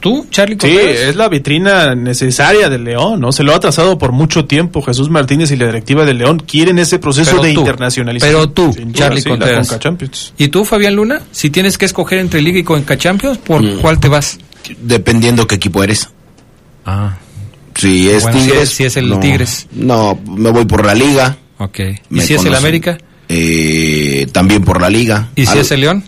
¿Tú, 0.00 0.26
Charlie 0.30 0.54
Sí, 0.60 0.68
Contreras? 0.68 1.00
es 1.08 1.16
la 1.16 1.28
vitrina 1.28 1.94
necesaria 1.94 2.68
del 2.68 2.84
León, 2.84 3.20
¿no? 3.20 3.32
Se 3.32 3.42
lo 3.42 3.54
ha 3.54 3.60
trazado 3.60 3.98
por 3.98 4.12
mucho 4.12 4.44
tiempo. 4.44 4.82
Jesús 4.82 5.08
Martínez 5.10 5.50
y 5.50 5.56
la 5.56 5.66
directiva 5.66 6.04
del 6.04 6.18
León 6.18 6.38
quieren 6.46 6.78
ese 6.78 6.98
proceso 6.98 7.30
Pero 7.32 7.42
de 7.42 7.54
tú, 7.54 7.60
internacionalización. 7.60 8.32
Pero 8.40 8.50
tú, 8.50 8.72
duda, 8.72 8.92
Charlie 8.92 9.22
sí, 9.22 9.28
Contreras. 9.28 9.68
Conca 9.68 9.80
Champions. 9.82 10.32
¿Y 10.38 10.48
tú, 10.48 10.64
Fabián 10.64 10.94
Luna? 10.94 11.22
Si 11.32 11.50
tienes 11.50 11.76
que 11.78 11.86
escoger 11.86 12.18
entre 12.18 12.40
Liga 12.42 12.58
y 12.58 12.62
Conca 12.62 12.96
Champions, 12.96 13.38
¿por 13.38 13.62
Mm. 13.62 13.80
cuál 13.80 13.98
te 13.98 14.08
vas? 14.08 14.38
Dependiendo 14.80 15.46
qué 15.46 15.54
equipo 15.56 15.82
eres. 15.82 16.08
Ah. 16.84 17.16
Si 17.74 18.08
es 18.08 18.22
Bueno, 18.22 18.38
si 18.38 18.44
Tigres. 18.46 18.62
es- 18.62 18.70
si 18.70 18.84
es 18.84 18.96
el 18.96 19.08
no, 19.08 19.18
Tigres. 19.20 19.66
No, 19.72 20.18
me 20.26 20.50
voy 20.50 20.64
por 20.66 20.84
la 20.86 20.94
Liga. 20.94 21.36
Ok. 21.58 21.80
¿Y 22.10 22.20
si 22.20 22.34
es 22.34 22.44
el. 22.44 22.54
América? 22.54 22.96
Eh, 23.28 24.26
también 24.32 24.64
por 24.64 24.80
la 24.80 24.88
Liga. 24.88 25.28
¿Y 25.36 25.46
si 25.46 25.52
Al- 25.52 25.58
es 25.58 25.70
el 25.72 25.80
León? 25.80 26.04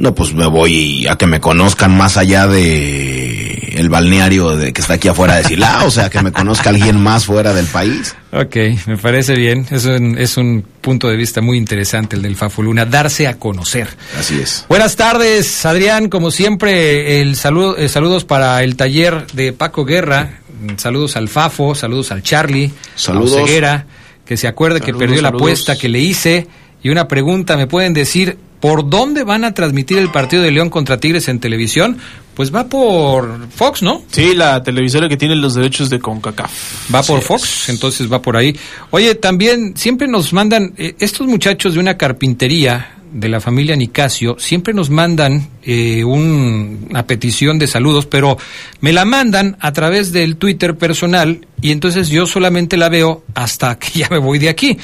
No, 0.00 0.14
pues 0.14 0.32
me 0.32 0.46
voy 0.46 1.06
a 1.06 1.16
que 1.16 1.26
me 1.26 1.40
conozcan 1.40 1.94
más 1.94 2.16
allá 2.16 2.46
de 2.46 3.74
el 3.74 3.90
balneario 3.90 4.56
de 4.56 4.72
que 4.72 4.80
está 4.80 4.94
aquí 4.94 5.08
afuera 5.08 5.36
de 5.36 5.44
Silao, 5.44 5.88
o 5.88 5.90
sea, 5.90 6.08
que 6.08 6.22
me 6.22 6.32
conozca 6.32 6.70
alguien 6.70 6.98
más 6.98 7.26
fuera 7.26 7.52
del 7.52 7.66
país. 7.66 8.16
Ok, 8.32 8.56
me 8.86 8.96
parece 8.96 9.34
bien. 9.34 9.66
Es 9.70 9.84
un, 9.84 10.16
es 10.16 10.38
un 10.38 10.64
punto 10.80 11.06
de 11.06 11.16
vista 11.16 11.42
muy 11.42 11.58
interesante 11.58 12.16
el 12.16 12.22
del 12.22 12.34
Fafo 12.34 12.62
Luna, 12.62 12.86
darse 12.86 13.26
a 13.28 13.38
conocer. 13.38 13.88
Así 14.18 14.40
es. 14.40 14.64
Buenas 14.70 14.96
tardes, 14.96 15.66
Adrián. 15.66 16.08
Como 16.08 16.30
siempre, 16.30 17.20
el 17.20 17.36
saludo, 17.36 17.76
eh, 17.76 17.90
saludos 17.90 18.24
para 18.24 18.62
el 18.62 18.76
taller 18.76 19.26
de 19.34 19.52
Paco 19.52 19.84
Guerra. 19.84 20.38
Saludos 20.78 21.16
al 21.16 21.28
Fafo, 21.28 21.74
saludos 21.74 22.10
al 22.10 22.22
Charlie, 22.22 22.72
Saludos. 22.94 23.36
a 23.36 23.44
Ceguera, 23.44 23.86
que 24.24 24.38
se 24.38 24.48
acuerde 24.48 24.80
que 24.80 24.86
Saludos, 24.86 25.00
perdió 25.06 25.20
la 25.20 25.28
apuesta 25.28 25.76
que 25.76 25.90
le 25.90 25.98
hice. 25.98 26.46
Y 26.82 26.88
una 26.88 27.06
pregunta, 27.06 27.58
¿me 27.58 27.66
pueden 27.66 27.92
decir 27.92 28.38
por 28.60 28.88
dónde 28.90 29.24
van 29.24 29.44
a 29.44 29.54
transmitir 29.54 29.98
el 29.98 30.10
partido 30.10 30.42
de 30.42 30.50
León 30.50 30.70
contra 30.70 30.98
Tigres 31.00 31.28
en 31.28 31.40
televisión? 31.40 31.96
Pues 32.34 32.54
va 32.54 32.68
por 32.68 33.48
Fox, 33.50 33.82
¿no? 33.82 34.02
Sí, 34.10 34.34
la 34.34 34.62
televisora 34.62 35.08
que 35.08 35.16
tiene 35.16 35.34
los 35.36 35.54
derechos 35.54 35.90
de 35.90 35.98
CONCACAF. 35.98 36.94
Va 36.94 37.02
por 37.02 37.20
Fox, 37.20 37.68
entonces 37.68 38.10
va 38.10 38.22
por 38.22 38.36
ahí. 38.36 38.56
Oye, 38.90 39.14
también 39.14 39.74
siempre 39.76 40.06
nos 40.08 40.32
mandan, 40.32 40.72
eh, 40.78 40.94
estos 41.00 41.26
muchachos 41.26 41.74
de 41.74 41.80
una 41.80 41.96
carpintería 41.98 42.94
de 43.12 43.28
la 43.28 43.40
familia 43.40 43.74
Nicasio, 43.74 44.36
siempre 44.38 44.72
nos 44.72 44.88
mandan 44.88 45.48
eh, 45.64 46.04
un- 46.04 46.86
una 46.90 47.06
petición 47.06 47.58
de 47.58 47.66
saludos, 47.66 48.06
pero 48.06 48.38
me 48.80 48.92
la 48.92 49.04
mandan 49.04 49.56
a 49.60 49.72
través 49.72 50.12
del 50.12 50.36
Twitter 50.36 50.76
personal 50.78 51.46
y 51.60 51.72
entonces 51.72 52.08
yo 52.08 52.24
solamente 52.26 52.76
la 52.76 52.88
veo 52.88 53.24
hasta 53.34 53.78
que 53.78 53.90
ya 53.98 54.08
me 54.10 54.18
voy 54.18 54.38
de 54.38 54.48
aquí. 54.48 54.78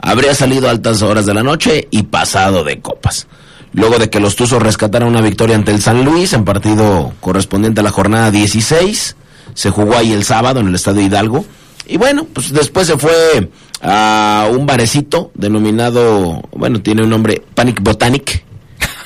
Habría 0.00 0.34
salido 0.34 0.68
a 0.68 0.70
altas 0.70 1.02
horas 1.02 1.26
de 1.26 1.34
la 1.34 1.42
noche 1.42 1.88
y 1.90 2.04
pasado 2.04 2.64
de 2.64 2.80
copas. 2.80 3.26
Luego 3.72 3.98
de 3.98 4.10
que 4.10 4.20
los 4.20 4.34
Tuzos 4.36 4.62
rescataran 4.62 5.08
una 5.08 5.20
victoria 5.20 5.56
ante 5.56 5.72
el 5.72 5.80
San 5.80 6.04
Luis 6.04 6.32
en 6.32 6.44
partido 6.44 7.12
correspondiente 7.20 7.80
a 7.80 7.84
la 7.84 7.90
jornada 7.90 8.30
16, 8.30 9.16
se 9.54 9.70
jugó 9.70 9.96
ahí 9.96 10.12
el 10.12 10.24
sábado 10.24 10.60
en 10.60 10.68
el 10.68 10.74
Estadio 10.74 11.02
Hidalgo. 11.02 11.44
Y 11.86 11.96
bueno, 11.96 12.26
pues 12.32 12.52
después 12.52 12.86
se 12.86 12.98
fue 12.98 13.50
a 13.82 14.48
un 14.50 14.66
barecito 14.66 15.30
denominado, 15.34 16.42
bueno, 16.52 16.80
tiene 16.80 17.02
un 17.02 17.10
nombre, 17.10 17.42
Panic 17.54 17.80
Botanic. 17.82 18.44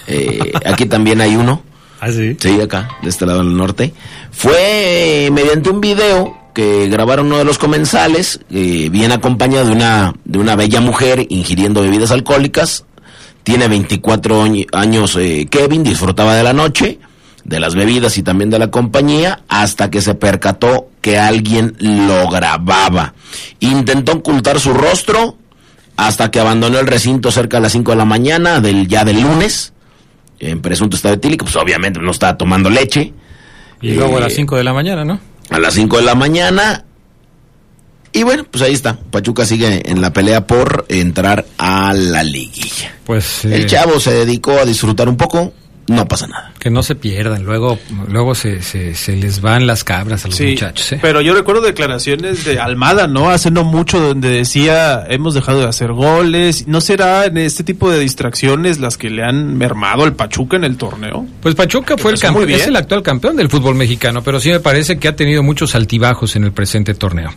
Eh, 0.07 0.53
aquí 0.65 0.87
también 0.87 1.21
hay 1.21 1.37
uno. 1.37 1.63
¿Ah, 2.07 2.13
sí? 2.13 2.37
Acá, 2.61 2.89
de 3.03 3.09
este 3.09 3.25
lado 3.27 3.39
del 3.39 3.57
norte. 3.57 3.93
Fue 4.31 5.27
eh, 5.27 5.31
mediante 5.31 5.71
un 5.71 5.81
video 5.81 6.37
que 6.55 6.89
grabaron 6.89 7.27
uno 7.27 7.39
de 7.39 7.45
los 7.45 7.59
comensales, 7.59 8.41
eh, 8.51 8.89
bien 8.91 9.11
acompañado 9.13 9.67
de 9.67 9.73
una, 9.73 10.15
de 10.25 10.39
una 10.39 10.55
bella 10.57 10.81
mujer 10.81 11.27
ingiriendo 11.31 11.83
bebidas 11.83 12.11
alcohólicas. 12.11 12.85
Tiene 13.43 13.69
24 13.69 14.45
añi- 14.47 14.67
años 14.73 15.17
eh, 15.17 15.47
Kevin, 15.51 15.83
disfrutaba 15.83 16.35
de 16.35 16.43
la 16.43 16.53
noche, 16.53 16.99
de 17.45 17.61
las 17.61 17.75
bebidas 17.75 18.17
y 18.19 18.23
también 18.23 18.51
de 18.51 18.59
la 18.59 18.71
compañía, 18.71 19.41
hasta 19.49 19.91
que 19.91 20.01
se 20.01 20.15
percató 20.15 20.89
que 21.01 21.19
alguien 21.19 21.77
lo 21.79 22.29
grababa. 22.31 23.15
Intentó 23.61 24.13
ocultar 24.13 24.61
su 24.61 24.73
rostro 24.73 25.37
hasta 25.97 26.31
que 26.31 26.41
abandonó 26.41 26.79
el 26.79 26.87
recinto 26.87 27.31
cerca 27.31 27.59
de 27.59 27.63
las 27.65 27.73
5 27.73 27.91
de 27.93 27.97
la 27.97 28.05
mañana 28.05 28.61
del 28.61 28.89
ya 28.89 29.05
del 29.05 29.21
lunes 29.21 29.74
en 30.51 30.61
presunto 30.61 30.97
estado 30.97 31.15
etílico, 31.15 31.45
pues 31.45 31.57
obviamente 31.57 32.01
no 32.01 32.11
estaba 32.11 32.37
tomando 32.37 32.71
leche. 32.71 33.13
Y 33.81 33.93
luego 33.93 34.17
a 34.17 34.21
las 34.21 34.33
Eh, 34.33 34.37
5 34.37 34.57
de 34.57 34.65
la 34.65 34.73
mañana, 34.73 35.05
¿no? 35.05 35.21
a 35.51 35.59
las 35.59 35.75
5 35.75 35.99
de 35.99 36.03
la 36.05 36.15
mañana. 36.15 36.85
Y 38.13 38.23
bueno, 38.23 38.45
pues 38.51 38.63
ahí 38.63 38.73
está. 38.73 38.97
Pachuca 39.11 39.45
sigue 39.45 39.91
en 39.91 40.01
la 40.01 40.13
pelea 40.13 40.47
por 40.47 40.87
entrar 40.89 41.45
a 41.59 41.93
la 41.93 42.23
liguilla. 42.23 42.95
Pues 43.05 43.45
El 43.45 43.53
eh, 43.65 43.67
chavo 43.67 43.99
se 44.01 44.13
dedicó 44.13 44.53
a 44.53 44.65
disfrutar 44.65 45.09
un 45.09 45.17
poco, 45.17 45.53
no 45.89 46.07
pasa 46.07 46.27
nada. 46.29 46.54
Que 46.65 46.71
no 46.71 46.83
se 46.83 46.95
pierdan, 46.95 47.45
luego 47.45 47.79
luego 48.09 48.35
se, 48.35 48.63
se, 48.63 48.95
se 48.95 49.17
les 49.17 49.43
van 49.43 49.67
las 49.67 49.85
cabras 49.85 50.25
a 50.25 50.29
los 50.29 50.37
Sí, 50.39 50.47
muchachos. 50.53 50.93
¿eh? 50.93 50.99
pero 51.03 51.21
yo 51.21 51.35
recuerdo 51.35 51.61
declaraciones 51.61 52.47
de 52.47 52.59
Almada, 52.59 53.07
¿no? 53.07 53.29
Hace 53.29 53.51
no 53.51 53.65
mucho 53.65 54.01
donde 54.01 54.31
decía, 54.31 55.05
hemos 55.11 55.35
dejado 55.35 55.61
de 55.61 55.67
hacer 55.67 55.93
goles. 55.93 56.67
¿No 56.67 56.81
será 56.81 57.27
en 57.27 57.37
este 57.37 57.65
tipo 57.65 57.91
de 57.91 57.99
distracciones 57.99 58.81
las 58.81 58.97
que 58.97 59.11
le 59.11 59.23
han 59.23 59.59
mermado 59.59 60.05
al 60.05 60.15
Pachuca 60.15 60.57
en 60.57 60.65
el 60.65 60.79
torneo? 60.79 61.27
Pues 61.43 61.55
Pachuca 61.55 61.99
fue 61.99 62.13
el 62.13 62.15
empezó 62.17 62.33
campeón, 62.33 62.51
es 62.59 62.67
el 62.67 62.77
actual 62.77 63.03
campeón 63.03 63.37
del 63.37 63.51
fútbol 63.51 63.75
mexicano, 63.75 64.23
pero 64.23 64.41
sí 64.41 64.49
me 64.49 64.61
parece 64.61 64.99
que 64.99 65.09
ha 65.09 65.15
tenido 65.15 65.43
muchos 65.43 65.75
altibajos 65.75 66.35
en 66.35 66.45
el 66.45 66.53
presente 66.53 66.95
torneo. 66.95 67.31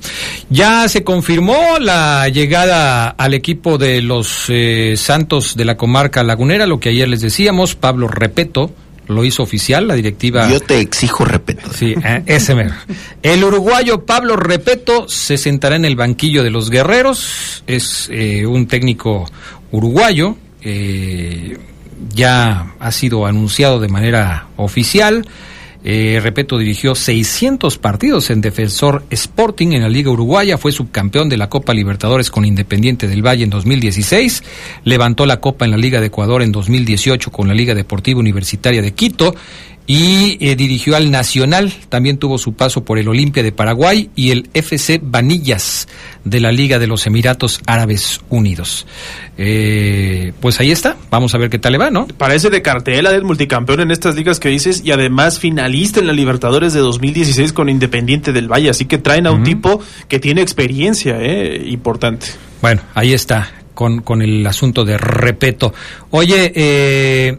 Ya 0.49 0.87
se 0.87 1.03
confirmó 1.03 1.79
la 1.81 2.29
llegada 2.29 3.09
al 3.09 3.33
equipo 3.33 3.77
de 3.77 4.01
los 4.01 4.45
eh, 4.47 4.93
Santos 4.95 5.57
de 5.57 5.65
la 5.65 5.75
comarca 5.75 6.23
lagunera, 6.23 6.65
lo 6.65 6.79
que 6.79 6.87
ayer 6.87 7.09
les 7.09 7.19
decíamos, 7.19 7.75
Pablo 7.75 8.07
Repeto 8.07 8.71
lo 9.07 9.23
hizo 9.23 9.43
oficial 9.43 9.87
la 9.87 9.95
directiva. 9.95 10.49
Yo 10.49 10.59
te 10.59 10.79
exijo 10.79 11.25
Repeto. 11.25 11.71
Sí, 11.73 11.95
eh, 12.03 12.23
ese 12.25 12.55
mero. 12.55 12.73
El 13.21 13.43
uruguayo 13.43 14.05
Pablo 14.05 14.35
Repeto 14.35 15.07
se 15.07 15.37
sentará 15.37 15.75
en 15.75 15.85
el 15.85 15.95
banquillo 15.95 16.43
de 16.43 16.49
los 16.49 16.69
guerreros. 16.69 17.63
Es 17.67 18.09
eh, 18.11 18.45
un 18.45 18.67
técnico 18.67 19.29
uruguayo. 19.71 20.35
eh, 20.61 21.57
ya 22.13 22.73
ha 22.79 22.91
sido 22.91 23.25
anunciado 23.25 23.79
de 23.79 23.87
manera 23.87 24.47
oficial. 24.57 25.27
Eh, 25.89 26.19
Repeto 26.21 26.57
dirigió 26.57 26.95
600 26.95 27.77
partidos 27.77 28.29
en 28.29 28.41
Defensor 28.41 29.05
Sporting 29.09 29.71
en 29.71 29.83
la 29.83 29.87
Liga 29.87 30.11
Uruguaya, 30.11 30.57
fue 30.57 30.73
subcampeón 30.73 31.29
de 31.29 31.37
la 31.37 31.47
Copa 31.47 31.73
Libertadores 31.73 32.29
con 32.29 32.43
Independiente 32.43 33.07
del 33.07 33.25
Valle 33.25 33.45
en 33.45 33.49
2016, 33.49 34.43
levantó 34.83 35.25
la 35.25 35.39
Copa 35.39 35.63
en 35.63 35.71
la 35.71 35.77
Liga 35.77 36.01
de 36.01 36.07
Ecuador 36.07 36.41
en 36.41 36.51
2018 36.51 37.31
con 37.31 37.47
la 37.47 37.53
Liga 37.53 37.73
Deportiva 37.73 38.19
Universitaria 38.19 38.81
de 38.81 38.91
Quito 38.91 39.33
y 39.87 40.37
eh, 40.41 40.57
dirigió 40.57 40.97
al 40.97 41.09
Nacional, 41.11 41.73
también 41.87 42.17
tuvo 42.17 42.37
su 42.37 42.53
paso 42.53 42.83
por 42.83 42.99
el 42.99 43.07
Olimpia 43.07 43.41
de 43.41 43.53
Paraguay 43.53 44.09
y 44.15 44.31
el 44.31 44.49
FC 44.53 44.99
Vanillas 45.01 45.87
de 46.25 46.41
la 46.41 46.51
Liga 46.51 46.77
de 46.77 46.87
los 46.87 47.07
Emiratos 47.07 47.61
Árabes 47.65 48.19
Unidos. 48.29 48.85
Eh, 49.37 50.33
pues 50.41 50.59
ahí 50.59 50.71
está, 50.71 50.97
vamos 51.09 51.33
a 51.33 51.37
ver 51.37 51.49
qué 51.49 51.57
tal 51.57 51.71
le 51.71 51.77
va, 51.77 51.89
¿no? 51.89 52.05
Parece 52.05 52.49
de 52.49 52.61
cartela 52.61 53.13
del 53.13 53.23
multicampeón 53.23 53.79
en 53.79 53.91
estas 53.91 54.15
ligas 54.15 54.41
que 54.41 54.49
dices 54.49 54.81
y 54.83 54.91
además 54.91 55.39
finalista 55.39 56.01
en 56.01 56.07
la 56.07 56.13
Libertadores 56.13 56.73
de 56.73 56.81
2016 56.81 57.53
con 57.53 57.69
Independiente 57.69 58.33
del 58.33 58.51
Valle, 58.51 58.69
así 58.69 58.85
que 58.85 58.97
traen 58.97 59.25
a 59.25 59.31
un 59.31 59.43
tipo 59.43 59.79
que 60.09 60.19
tiene 60.19 60.41
experiencia, 60.41 61.17
eh, 61.21 61.63
importante. 61.65 62.27
Bueno, 62.61 62.81
ahí 62.93 63.13
está, 63.13 63.51
con, 63.73 64.01
con 64.01 64.21
el 64.21 64.45
asunto 64.45 64.83
de 64.83 64.97
repeto. 64.97 65.73
Oye, 66.09 66.51
eh, 66.55 67.37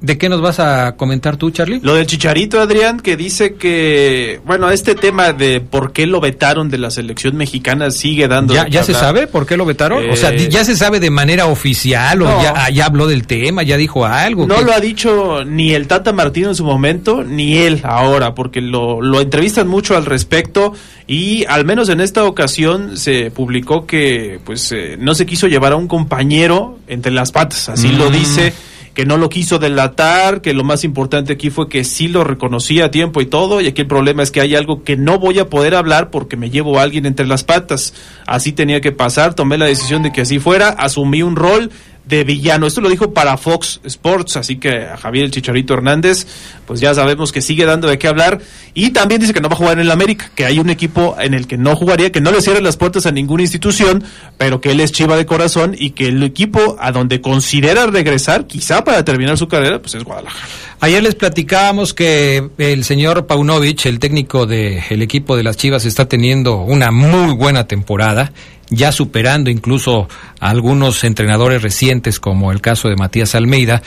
¿de 0.00 0.16
qué 0.18 0.28
nos 0.28 0.40
vas 0.40 0.58
a 0.60 0.96
comentar 0.96 1.36
tú, 1.36 1.50
Charlie? 1.50 1.80
Lo 1.82 1.94
del 1.94 2.06
Chicharito, 2.06 2.60
Adrián, 2.60 3.00
que 3.00 3.16
dice 3.16 3.54
que, 3.54 4.40
bueno, 4.46 4.70
este 4.70 4.94
tema 4.94 5.32
de 5.32 5.60
por 5.60 5.92
qué 5.92 6.06
lo 6.06 6.20
vetaron 6.20 6.70
de 6.70 6.78
la 6.78 6.90
selección 6.90 7.36
mexicana 7.36 7.90
sigue 7.90 8.26
dando... 8.28 8.54
¿Ya, 8.54 8.82
se 8.82 8.94
sabe 8.94 9.26
por 9.26 9.46
qué 9.46 9.56
lo 9.56 9.64
vetaron? 9.66 10.08
o 10.10 10.16
sea, 10.16 10.30
Eh, 10.30 10.48
¿ya 10.48 10.64
se 10.64 10.76
sabe 10.76 11.00
de 11.00 11.10
manera 11.10 11.46
oficial 11.46 12.22
o 12.22 12.24
No. 12.26 12.42
ya, 12.42 12.68
ya 12.70 12.86
habló 12.86 13.06
del 13.06 13.26
tema, 13.26 13.62
ya 13.62 13.76
dijo 13.76 14.06
algo? 14.06 14.46
No 14.46 14.60
lo 14.62 14.72
ha 14.72 14.80
dicho 14.80 15.44
ni 15.44 15.72
el 15.72 15.86
Tata 15.86 16.12
Martino 16.12 16.48
en 16.48 16.54
su 16.54 16.64
momento, 16.64 17.22
ni 17.22 17.58
él 17.58 17.80
ahora, 17.82 18.34
porque 18.34 18.60
lo, 18.60 19.02
lo 19.02 19.20
entrevistan 19.20 19.68
mucho 19.68 19.96
al 19.96 20.06
respecto 20.06 20.72
y 21.06 21.44
al 21.46 21.64
menos 21.64 21.88
en 21.88 22.00
esta 22.00 22.24
ocasión 22.24 22.96
se 22.96 23.30
publicó 23.30 23.86
que 23.86 24.38
pues 24.44 24.70
eh, 24.72 24.96
no 24.98 25.14
se 25.14 25.26
quiso 25.26 25.46
llevar 25.48 25.72
a 25.72 25.76
un 25.76 25.88
compañero 25.88 26.78
entre 26.88 27.12
las 27.12 27.32
patas, 27.32 27.68
así 27.68 27.88
lo 27.88 28.08
Mm. 28.10 28.12
dice 28.12 28.52
que 28.94 29.06
no 29.06 29.16
lo 29.16 29.28
quiso 29.28 29.58
delatar, 29.58 30.40
que 30.42 30.52
lo 30.52 30.64
más 30.64 30.84
importante 30.84 31.32
aquí 31.32 31.50
fue 31.50 31.68
que 31.68 31.84
sí 31.84 32.08
lo 32.08 32.24
reconocía 32.24 32.86
a 32.86 32.90
tiempo 32.90 33.20
y 33.20 33.26
todo, 33.26 33.60
y 33.60 33.68
aquí 33.68 33.82
el 33.82 33.86
problema 33.86 34.22
es 34.22 34.30
que 34.30 34.40
hay 34.40 34.56
algo 34.56 34.82
que 34.82 34.96
no 34.96 35.18
voy 35.18 35.38
a 35.38 35.48
poder 35.48 35.74
hablar 35.74 36.10
porque 36.10 36.36
me 36.36 36.50
llevo 36.50 36.78
a 36.78 36.82
alguien 36.82 37.06
entre 37.06 37.26
las 37.26 37.44
patas. 37.44 37.94
Así 38.26 38.52
tenía 38.52 38.80
que 38.80 38.92
pasar, 38.92 39.34
tomé 39.34 39.58
la 39.58 39.66
decisión 39.66 40.02
de 40.02 40.12
que 40.12 40.22
así 40.22 40.38
fuera, 40.38 40.70
asumí 40.70 41.22
un 41.22 41.36
rol 41.36 41.70
de 42.04 42.24
villano. 42.24 42.66
Esto 42.66 42.80
lo 42.80 42.88
dijo 42.88 43.12
para 43.12 43.36
Fox 43.36 43.80
Sports, 43.84 44.36
así 44.36 44.56
que 44.56 44.86
a 44.86 44.96
Javier 44.96 45.24
el 45.26 45.30
Chicharito 45.30 45.74
Hernández, 45.74 46.26
pues 46.66 46.80
ya 46.80 46.94
sabemos 46.94 47.32
que 47.32 47.40
sigue 47.40 47.64
dando 47.64 47.88
de 47.88 47.98
qué 47.98 48.08
hablar. 48.08 48.40
Y 48.74 48.90
también 48.90 49.20
dice 49.20 49.32
que 49.32 49.40
no 49.40 49.48
va 49.48 49.54
a 49.54 49.58
jugar 49.58 49.74
en 49.74 49.80
el 49.80 49.90
América, 49.90 50.30
que 50.34 50.44
hay 50.44 50.58
un 50.58 50.70
equipo 50.70 51.16
en 51.20 51.34
el 51.34 51.46
que 51.46 51.56
no 51.56 51.76
jugaría, 51.76 52.12
que 52.12 52.20
no 52.20 52.32
le 52.32 52.40
cierre 52.40 52.60
las 52.60 52.76
puertas 52.76 53.06
a 53.06 53.12
ninguna 53.12 53.42
institución, 53.42 54.04
pero 54.38 54.60
que 54.60 54.72
él 54.72 54.80
es 54.80 54.92
chiva 54.92 55.16
de 55.16 55.26
corazón 55.26 55.74
y 55.78 55.90
que 55.90 56.08
el 56.08 56.22
equipo 56.22 56.76
a 56.80 56.92
donde 56.92 57.20
considera 57.20 57.86
regresar, 57.86 58.46
quizá 58.46 58.84
para 58.84 59.04
terminar 59.04 59.38
su 59.38 59.48
carrera, 59.48 59.80
pues 59.80 59.94
es 59.94 60.04
Guadalajara. 60.04 60.69
Ayer 60.82 61.02
les 61.02 61.14
platicábamos 61.14 61.92
que 61.92 62.48
el 62.56 62.84
señor 62.84 63.26
Paunovic, 63.26 63.84
el 63.84 63.98
técnico 63.98 64.46
del 64.46 65.02
equipo 65.02 65.36
de 65.36 65.42
las 65.42 65.58
Chivas, 65.58 65.84
está 65.84 66.08
teniendo 66.08 66.62
una 66.62 66.90
muy 66.90 67.34
buena 67.34 67.68
temporada, 67.68 68.32
ya 68.70 68.90
superando 68.90 69.50
incluso 69.50 70.08
a 70.40 70.48
algunos 70.48 71.04
entrenadores 71.04 71.60
recientes, 71.60 72.18
como 72.18 72.50
el 72.50 72.62
caso 72.62 72.88
de 72.88 72.96
Matías 72.96 73.34
Almeida. 73.34 73.82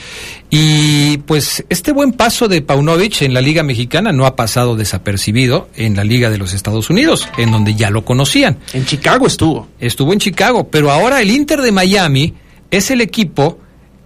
Y 0.50 1.18
pues 1.26 1.64
este 1.68 1.90
buen 1.90 2.12
paso 2.12 2.46
de 2.46 2.62
Paunovic 2.62 3.22
en 3.22 3.34
la 3.34 3.40
Liga 3.40 3.64
Mexicana 3.64 4.12
no 4.12 4.24
ha 4.24 4.36
pasado 4.36 4.76
desapercibido 4.76 5.68
en 5.74 5.96
la 5.96 6.04
Liga 6.04 6.30
de 6.30 6.38
los 6.38 6.52
Estados 6.52 6.90
Unidos, 6.90 7.28
en 7.36 7.50
donde 7.50 7.74
ya 7.74 7.90
lo 7.90 8.04
conocían. 8.04 8.58
En 8.72 8.86
Chicago 8.86 9.26
estuvo. 9.26 9.66
Estuvo 9.80 10.12
en 10.12 10.20
Chicago, 10.20 10.68
pero 10.70 10.92
ahora 10.92 11.20
el 11.20 11.32
Inter 11.32 11.60
de 11.60 11.72
Miami 11.72 12.34
es 12.70 12.92
el 12.92 13.00
equipo 13.00 13.58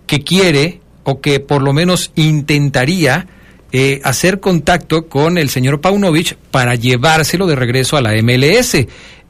que 0.07 0.25
quiere 0.25 0.81
o 1.09 1.23
que 1.23 1.41
por 1.41 1.63
lo 1.63 1.73
menos 1.73 2.13
intentaría 2.17 3.27
eh, 3.73 4.03
hacer 4.05 4.41
contacto 4.41 5.07
con 5.07 5.39
el 5.39 5.49
señor 5.49 5.81
Paunovic 5.81 6.37
para 6.51 6.75
llevárselo 6.75 7.47
de 7.47 7.57
regreso 7.57 7.97
a 7.97 8.03
la 8.03 8.13
MLS. 8.23 8.77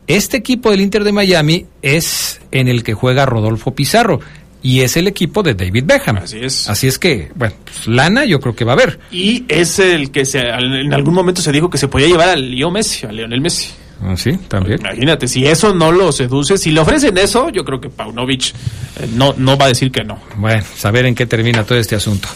Este 0.09 0.39
equipo 0.39 0.73
del 0.73 0.81
Inter 0.81 1.05
de 1.05 1.13
Miami 1.13 1.67
es 1.81 2.41
en 2.51 2.67
el 2.67 2.83
que 2.83 2.95
juega 2.95 3.27
Rodolfo 3.27 3.77
Pizarro 3.77 4.19
y 4.61 4.81
es 4.81 4.97
el 4.97 5.07
equipo 5.07 5.45
de 5.45 5.55
David 5.55 5.85
Beckham. 5.87 6.17
Así 6.17 6.39
es. 6.43 6.69
Así 6.69 6.89
es 6.89 6.99
que, 6.99 7.31
bueno, 7.37 7.55
pues, 7.63 7.87
lana 7.87 8.25
yo 8.25 8.41
creo 8.41 8.57
que 8.57 8.65
va 8.65 8.73
a 8.73 8.75
haber. 8.75 8.99
Y 9.13 9.45
es 9.47 9.79
el 9.79 10.11
que 10.11 10.25
se, 10.25 10.41
en 10.41 10.93
algún 10.93 11.15
momento 11.15 11.43
se 11.43 11.53
dijo 11.53 11.71
que 11.71 11.79
se 11.79 11.87
podía 11.87 12.09
llevar 12.09 12.31
al 12.31 12.51
Leo 12.51 12.73
Messi, 12.73 13.07
a 13.07 13.13
Lionel 13.13 13.41
Messi. 13.41 13.71
Ah, 14.03 14.17
Sí, 14.17 14.33
también. 14.49 14.81
Imagínate, 14.81 15.27
si 15.27 15.47
eso 15.47 15.75
no 15.75 15.91
lo 15.91 16.13
seduce, 16.13 16.57
si 16.57 16.71
le 16.71 16.81
ofrecen 16.81 17.17
eso, 17.19 17.49
yo 17.51 17.65
creo 17.65 17.81
que 17.81 17.89
Paunovic 17.89 18.49
eh, 19.01 19.09
no, 19.15 19.35
no 19.37 19.57
va 19.57 19.67
a 19.67 19.69
decir 19.69 19.91
que 19.91 20.05
no. 20.05 20.21
Bueno, 20.37 20.65
saber 20.77 21.07
en 21.07 21.15
qué 21.15 21.27
termina 21.27 21.65
todo 21.65 21.79
este 21.79 21.97
asunto. 21.97 22.29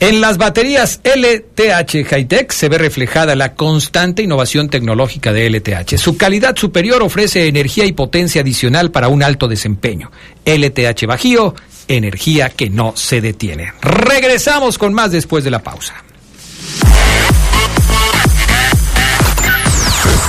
En 0.00 0.20
las 0.20 0.38
baterías 0.38 1.00
LTH 1.02 2.04
Hightech 2.08 2.52
se 2.52 2.68
ve 2.68 2.78
reflejada 2.78 3.34
la 3.34 3.54
constante 3.54 4.22
innovación 4.22 4.68
tecnológica 4.68 5.32
de 5.32 5.50
LTH. 5.50 5.96
Su 5.96 6.16
calidad 6.16 6.56
superior 6.56 7.02
ofrece 7.02 7.48
energía 7.48 7.84
y 7.84 7.92
potencia 7.92 8.42
adicional 8.42 8.90
para 8.90 9.08
un 9.08 9.22
alto 9.22 9.48
desempeño. 9.48 10.10
LTH 10.44 11.06
Bajío, 11.06 11.54
energía 11.88 12.50
que 12.50 12.70
no 12.70 12.92
se 12.96 13.20
detiene. 13.20 13.72
Regresamos 13.80 14.78
con 14.78 14.94
más 14.94 15.10
después 15.10 15.42
de 15.42 15.50
la 15.50 15.62
pausa. 15.62 16.04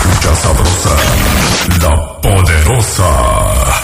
Escucha 0.10 0.36
sabrosa, 0.36 0.96
la 1.82 2.22
poderosa. 2.22 3.69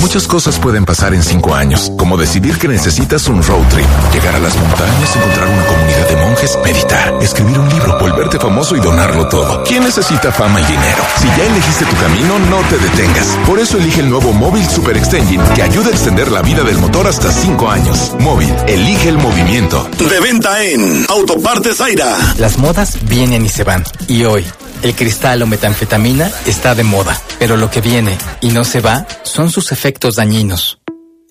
Muchas 0.00 0.26
cosas 0.26 0.58
pueden 0.58 0.84
pasar 0.84 1.12
en 1.14 1.22
cinco 1.22 1.54
años, 1.54 1.92
como 1.98 2.16
decidir 2.16 2.58
que 2.58 2.68
necesitas 2.68 3.28
un 3.28 3.42
road 3.42 3.66
trip, 3.68 3.86
llegar 4.12 4.34
a 4.34 4.38
las 4.38 4.56
montañas, 4.56 5.16
encontrar 5.16 5.48
una 5.48 5.64
comunidad 5.66 6.08
de 6.08 6.16
monjes, 6.16 6.58
meditar, 6.64 7.14
escribir 7.20 7.58
un 7.58 7.68
libro, 7.68 7.98
volverte 7.98 8.38
famoso 8.38 8.76
y 8.76 8.80
donarlo 8.80 9.28
todo. 9.28 9.62
¿Quién 9.64 9.84
necesita 9.84 10.32
fama 10.32 10.60
y 10.60 10.64
dinero? 10.64 11.02
Si 11.18 11.26
ya 11.26 11.44
elegiste 11.44 11.84
tu 11.84 11.96
camino, 11.96 12.38
no 12.50 12.58
te 12.68 12.78
detengas. 12.78 13.26
Por 13.46 13.58
eso 13.58 13.76
elige 13.76 14.00
el 14.00 14.10
nuevo 14.10 14.32
Móvil 14.32 14.66
Super 14.68 14.96
Extension, 14.96 15.46
que 15.54 15.62
ayuda 15.62 15.88
a 15.88 15.92
extender 15.92 16.30
la 16.30 16.42
vida 16.42 16.62
del 16.62 16.78
motor 16.78 17.06
hasta 17.06 17.30
cinco 17.30 17.70
años. 17.70 18.14
Móvil, 18.20 18.54
elige 18.66 19.10
el 19.10 19.18
movimiento. 19.18 19.88
De 19.98 20.20
venta 20.20 20.62
en 20.62 21.04
Autopartes 21.08 21.76
Zaira. 21.76 22.16
Las 22.38 22.58
modas 22.58 22.96
vienen 23.02 23.44
y 23.44 23.48
se 23.48 23.64
van. 23.64 23.84
Y 24.08 24.24
hoy, 24.24 24.46
el 24.82 24.94
cristal 24.94 25.42
o 25.42 25.46
metanfetamina 25.46 26.30
está 26.46 26.74
de 26.74 26.84
moda. 26.84 27.20
Pero 27.40 27.56
lo 27.56 27.70
que 27.70 27.80
viene 27.80 28.16
y 28.42 28.50
no 28.50 28.64
se 28.64 28.80
va 28.80 29.06
son 29.22 29.50
sus 29.50 29.72
efectos 29.72 30.16
dañinos. 30.16 30.78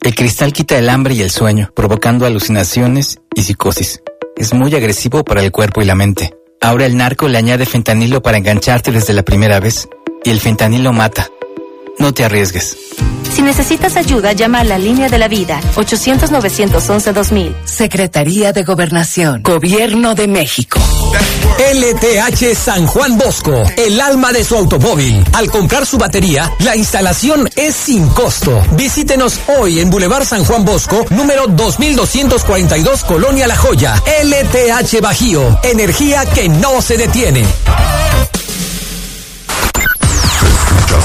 El 0.01 0.15
cristal 0.15 0.51
quita 0.51 0.75
el 0.77 0.89
hambre 0.89 1.13
y 1.13 1.21
el 1.21 1.29
sueño, 1.29 1.71
provocando 1.75 2.25
alucinaciones 2.25 3.19
y 3.35 3.43
psicosis. 3.43 4.01
Es 4.35 4.53
muy 4.53 4.73
agresivo 4.73 5.23
para 5.23 5.43
el 5.43 5.51
cuerpo 5.51 5.83
y 5.83 5.85
la 5.85 5.93
mente. 5.93 6.33
Ahora 6.61 6.87
el 6.87 6.97
narco 6.97 7.27
le 7.27 7.37
añade 7.37 7.67
fentanilo 7.67 8.23
para 8.23 8.39
engancharte 8.39 8.91
desde 8.91 9.13
la 9.13 9.21
primera 9.21 9.59
vez. 9.59 9.87
Y 10.23 10.31
el 10.31 10.39
fentanilo 10.39 10.91
mata. 10.93 11.29
No 11.99 12.11
te 12.11 12.25
arriesgues. 12.25 12.75
Si 13.31 13.41
necesitas 13.41 13.95
ayuda, 13.95 14.33
llama 14.33 14.59
a 14.59 14.63
la 14.63 14.77
línea 14.77 15.09
de 15.09 15.17
la 15.17 15.27
vida 15.27 15.59
800-911-2000. 15.75 17.53
Secretaría 17.65 18.51
de 18.53 18.63
Gobernación, 18.63 19.43
Gobierno 19.43 20.15
de 20.15 20.27
México. 20.27 20.79
LTH 21.59 22.55
San 22.55 22.87
Juan 22.87 23.17
Bosco, 23.17 23.63
el 23.75 23.99
alma 23.99 24.31
de 24.31 24.43
su 24.45 24.55
automóvil. 24.55 25.23
Al 25.33 25.51
comprar 25.51 25.85
su 25.85 25.97
batería, 25.97 26.49
la 26.59 26.75
instalación 26.75 27.49
es 27.55 27.75
sin 27.75 28.07
costo. 28.09 28.65
Visítenos 28.77 29.39
hoy 29.59 29.79
en 29.79 29.89
Boulevard 29.89 30.25
San 30.25 30.45
Juan 30.45 30.63
Bosco, 30.63 31.05
número 31.09 31.47
2242, 31.47 33.03
Colonia 33.03 33.45
La 33.45 33.57
Joya. 33.57 34.01
LTH 34.23 35.01
Bajío, 35.01 35.59
energía 35.63 36.25
que 36.25 36.47
no 36.47 36.81
se 36.81 36.97
detiene. 36.97 37.43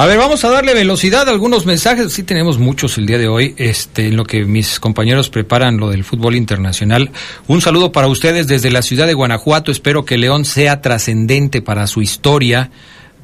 A 0.00 0.06
ver, 0.06 0.16
vamos 0.16 0.44
a 0.44 0.50
darle 0.50 0.74
velocidad 0.74 1.26
a 1.26 1.32
algunos 1.32 1.66
mensajes. 1.66 2.12
Sí 2.12 2.22
tenemos 2.22 2.56
muchos 2.56 2.96
el 2.98 3.06
día 3.06 3.18
de 3.18 3.26
hoy, 3.26 3.56
este, 3.58 4.06
en 4.06 4.16
lo 4.16 4.24
que 4.24 4.44
mis 4.44 4.78
compañeros 4.78 5.28
preparan 5.28 5.78
lo 5.78 5.90
del 5.90 6.04
fútbol 6.04 6.36
internacional. 6.36 7.10
Un 7.48 7.60
saludo 7.60 7.90
para 7.90 8.06
ustedes 8.06 8.46
desde 8.46 8.70
la 8.70 8.82
ciudad 8.82 9.08
de 9.08 9.14
Guanajuato. 9.14 9.72
Espero 9.72 10.04
que 10.04 10.16
León 10.16 10.44
sea 10.44 10.82
trascendente 10.82 11.62
para 11.62 11.88
su 11.88 12.00
historia. 12.00 12.70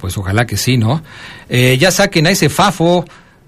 Pues 0.01 0.18
ojalá 0.18 0.47
que 0.47 0.57
sí, 0.57 0.77
¿no? 0.77 1.01
Eh, 1.49 1.79
ya 1.79 1.93
saquen 1.93 2.27
a 2.27 2.31
ese 2.31 2.49
Fafo. 2.49 3.05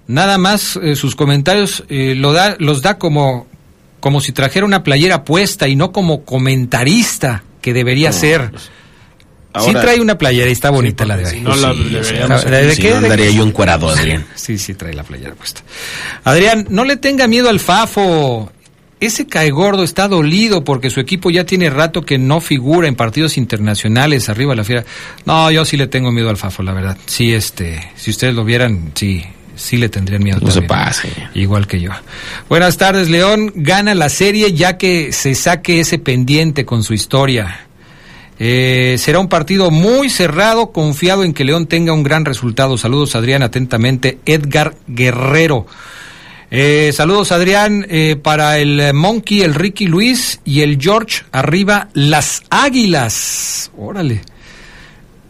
Nada 0.07 0.37
más 0.37 0.79
eh, 0.81 0.95
sus 0.95 1.17
comentarios 1.17 1.83
eh, 1.89 2.15
lo 2.15 2.31
da, 2.31 2.55
los 2.59 2.81
da 2.81 2.97
como, 2.97 3.45
como 3.99 4.21
si 4.21 4.31
trajera 4.31 4.65
una 4.65 4.83
playera 4.83 5.25
puesta 5.25 5.67
y 5.67 5.75
no 5.75 5.91
como 5.91 6.23
comentarista 6.23 7.43
que 7.61 7.73
debería 7.73 8.13
ser. 8.13 8.53
Sí 9.59 9.67
Ahora- 9.67 9.81
trae 9.81 9.99
una 10.01 10.17
playera 10.17 10.49
y 10.49 10.53
está 10.53 10.69
bonita 10.69 11.05
la 11.05 11.17
de 11.17 11.39
no 11.41 11.55
la 11.55 11.73
Sí, 11.73 11.83
deberíamos- 11.91 12.45
¿De, 12.45 12.63
de 12.67 12.75
si 12.75 12.81
qué? 12.81 12.89
no, 12.91 12.99
¿De 13.01 13.05
andaría 13.07 13.31
yo 13.31 13.43
encuerado, 13.43 13.89
Adrián. 13.89 14.25
Sí, 14.35 14.57
sí, 14.57 14.73
trae 14.73 14.93
la 14.93 15.03
playera 15.03 15.33
puesta. 15.35 15.61
Adrián, 16.23 16.67
no 16.69 16.83
le 16.83 16.97
tenga 16.97 17.27
miedo 17.27 17.49
al 17.49 17.59
Fafo. 17.59 18.51
Ese 18.99 19.27
cae 19.27 19.51
gordo 19.51 19.83
está 19.83 20.07
dolido 20.07 20.63
porque 20.63 20.89
su 20.89 20.99
equipo 20.99 21.29
ya 21.29 21.45
tiene 21.45 21.69
rato 21.69 22.01
que 22.01 22.17
no 22.17 22.41
figura 22.41 22.87
en 22.87 22.95
partidos 22.95 23.37
internacionales 23.37 24.27
arriba 24.27 24.53
de 24.53 24.55
la 24.55 24.63
fiera. 24.63 24.85
No, 25.25 25.51
yo 25.51 25.65
sí 25.65 25.77
le 25.77 25.85
tengo 25.85 26.11
miedo 26.11 26.29
al 26.31 26.37
Fafo, 26.37 26.63
la 26.63 26.73
verdad. 26.73 26.97
Sí, 27.05 27.31
este, 27.33 27.91
si 27.95 28.09
ustedes 28.09 28.33
lo 28.33 28.43
vieran, 28.43 28.91
sí, 28.95 29.23
sí 29.55 29.77
le 29.77 29.89
tendrían 29.89 30.23
miedo. 30.23 30.39
No 30.41 30.49
se 30.49 30.63
pase. 30.63 31.09
Igual 31.35 31.67
que 31.67 31.79
yo. 31.79 31.91
Buenas 32.49 32.77
tardes, 32.77 33.07
León. 33.07 33.51
Gana 33.55 33.93
la 33.93 34.09
serie 34.09 34.53
ya 34.53 34.77
que 34.77 35.13
se 35.13 35.35
saque 35.35 35.79
ese 35.79 35.99
pendiente 35.99 36.65
con 36.65 36.81
su 36.83 36.95
historia. 36.95 37.66
Eh, 38.39 38.95
será 38.99 39.19
un 39.19 39.29
partido 39.29 39.71
muy 39.71 40.09
cerrado, 40.09 40.71
confiado 40.71 41.23
en 41.23 41.33
que 41.33 41.43
León 41.43 41.67
tenga 41.67 41.93
un 41.93 42.03
gran 42.03 42.25
resultado. 42.25 42.77
Saludos, 42.77 43.15
Adrián, 43.15 43.43
atentamente, 43.43 44.19
Edgar 44.25 44.75
Guerrero. 44.87 45.65
Eh, 46.49 46.91
saludos, 46.93 47.31
Adrián, 47.31 47.85
eh, 47.89 48.15
para 48.21 48.57
el 48.59 48.93
Monkey, 48.93 49.41
el 49.41 49.53
Ricky 49.53 49.85
Luis 49.85 50.39
y 50.45 50.61
el 50.61 50.79
George, 50.79 51.23
arriba 51.31 51.89
las 51.93 52.43
Águilas. 52.49 53.71
Órale. 53.77 54.21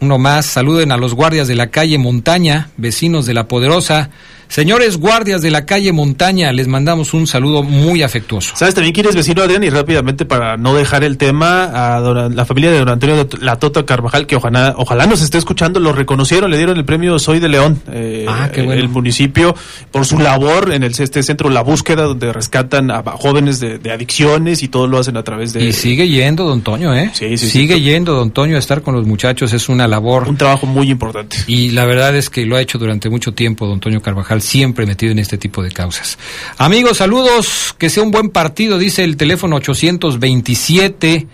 Uno 0.00 0.18
más, 0.18 0.46
saluden 0.46 0.92
a 0.92 0.96
los 0.96 1.14
guardias 1.14 1.48
de 1.48 1.56
la 1.56 1.68
calle 1.68 1.98
Montaña, 1.98 2.70
vecinos 2.76 3.26
de 3.26 3.34
La 3.34 3.48
Poderosa. 3.48 4.10
Señores 4.48 4.96
guardias 4.96 5.42
de 5.42 5.50
la 5.50 5.66
calle 5.66 5.92
Montaña, 5.92 6.52
les 6.52 6.66
mandamos 6.68 7.12
un 7.14 7.26
saludo 7.26 7.62
muy 7.62 8.02
afectuoso. 8.02 8.54
¿Sabes 8.56 8.74
también 8.74 8.94
quién 8.94 9.06
es 9.06 9.14
vecino, 9.14 9.42
Adrián? 9.42 9.62
Y 9.62 9.70
rápidamente, 9.70 10.24
para 10.24 10.56
no 10.56 10.74
dejar 10.74 11.04
el 11.04 11.18
tema, 11.18 11.96
a 11.96 12.00
don- 12.00 12.34
la 12.34 12.44
familia 12.46 12.70
de 12.70 12.78
don 12.78 12.88
Antonio 12.88 13.24
de 13.24 13.38
La 13.40 13.56
Tota 13.56 13.84
Carvajal, 13.84 14.26
que 14.26 14.36
ojalá, 14.36 14.74
ojalá 14.78 15.06
nos 15.06 15.20
esté 15.22 15.36
escuchando, 15.38 15.80
lo 15.80 15.92
reconocieron, 15.92 16.50
le 16.50 16.56
dieron 16.56 16.76
el 16.78 16.84
premio 16.84 17.18
Soy 17.18 17.40
de 17.40 17.48
León. 17.48 17.80
eh, 17.92 18.24
Ah, 18.26 18.48
qué 18.52 18.62
bueno. 18.62 18.80
El 18.80 18.88
municipio, 18.88 19.54
por 19.92 20.06
su 20.06 20.18
labor 20.18 20.72
en 20.72 20.82
el, 20.82 20.92
este 20.98 21.22
centro 21.22 21.50
La 21.50 21.60
Búsqueda, 21.62 22.04
donde 22.04 22.32
rescatan 22.32 22.90
a 22.90 23.02
jóvenes 23.02 23.60
de, 23.60 23.78
de 23.78 23.92
adicciones 23.92 24.62
y 24.62 24.68
todo 24.68 24.86
lo 24.86 24.98
hacen 24.98 25.16
a 25.18 25.22
través 25.24 25.52
de... 25.52 25.64
Y 25.66 25.72
sigue 25.72 26.08
yendo, 26.08 26.44
don 26.44 26.62
Toño, 26.62 26.94
¿eh? 26.94 27.10
Sí, 27.12 27.36
sí, 27.36 27.46
sí. 27.46 27.50
sigue 27.50 27.80
yendo, 27.80 28.14
don 28.14 28.30
Toño, 28.30 28.56
a 28.56 28.58
estar 28.58 28.80
con 28.82 28.94
los 28.94 29.06
muchachos. 29.06 29.52
Es 29.52 29.68
una 29.68 29.86
labor. 29.86 30.26
Un 30.28 30.36
trabajo 30.38 30.66
muy 30.66 30.90
importante. 30.90 31.36
Y 31.46 31.70
la 31.70 31.84
verdad 31.84 32.16
es 32.16 32.30
que 32.30 32.46
lo 32.46 32.56
ha 32.56 32.60
hecho 32.62 32.78
durante 32.78 33.10
mucho 33.10 33.32
tiempo, 33.34 33.66
don 33.66 33.78
Toño 33.80 34.00
Carvajal, 34.00 34.37
siempre 34.40 34.86
metido 34.86 35.12
en 35.12 35.18
este 35.18 35.38
tipo 35.38 35.62
de 35.62 35.70
causas. 35.70 36.18
Amigos, 36.58 36.98
saludos, 36.98 37.74
que 37.78 37.90
sea 37.90 38.02
un 38.02 38.10
buen 38.10 38.30
partido, 38.30 38.78
dice 38.78 39.04
el 39.04 39.16
teléfono 39.16 39.56
827. 39.56 41.26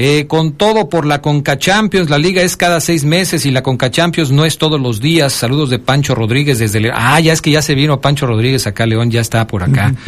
Eh, 0.00 0.26
con 0.28 0.52
todo 0.52 0.88
por 0.88 1.06
la 1.06 1.20
Conca 1.20 1.58
Champions, 1.58 2.08
la 2.08 2.18
liga 2.18 2.40
es 2.42 2.56
cada 2.56 2.80
seis 2.80 3.02
meses 3.04 3.44
y 3.46 3.50
la 3.50 3.64
Conca 3.64 3.90
Champions 3.90 4.30
no 4.30 4.44
es 4.44 4.56
todos 4.56 4.80
los 4.80 5.00
días. 5.00 5.32
Saludos 5.32 5.70
de 5.70 5.80
Pancho 5.80 6.14
Rodríguez 6.14 6.60
desde 6.60 6.78
León. 6.78 6.94
Ah, 6.96 7.18
ya 7.18 7.32
es 7.32 7.42
que 7.42 7.50
ya 7.50 7.62
se 7.62 7.74
vino 7.74 8.00
Pancho 8.00 8.24
Rodríguez 8.26 8.68
acá, 8.68 8.86
León, 8.86 9.10
ya 9.10 9.20
está 9.20 9.46
por 9.46 9.62
acá. 9.64 9.92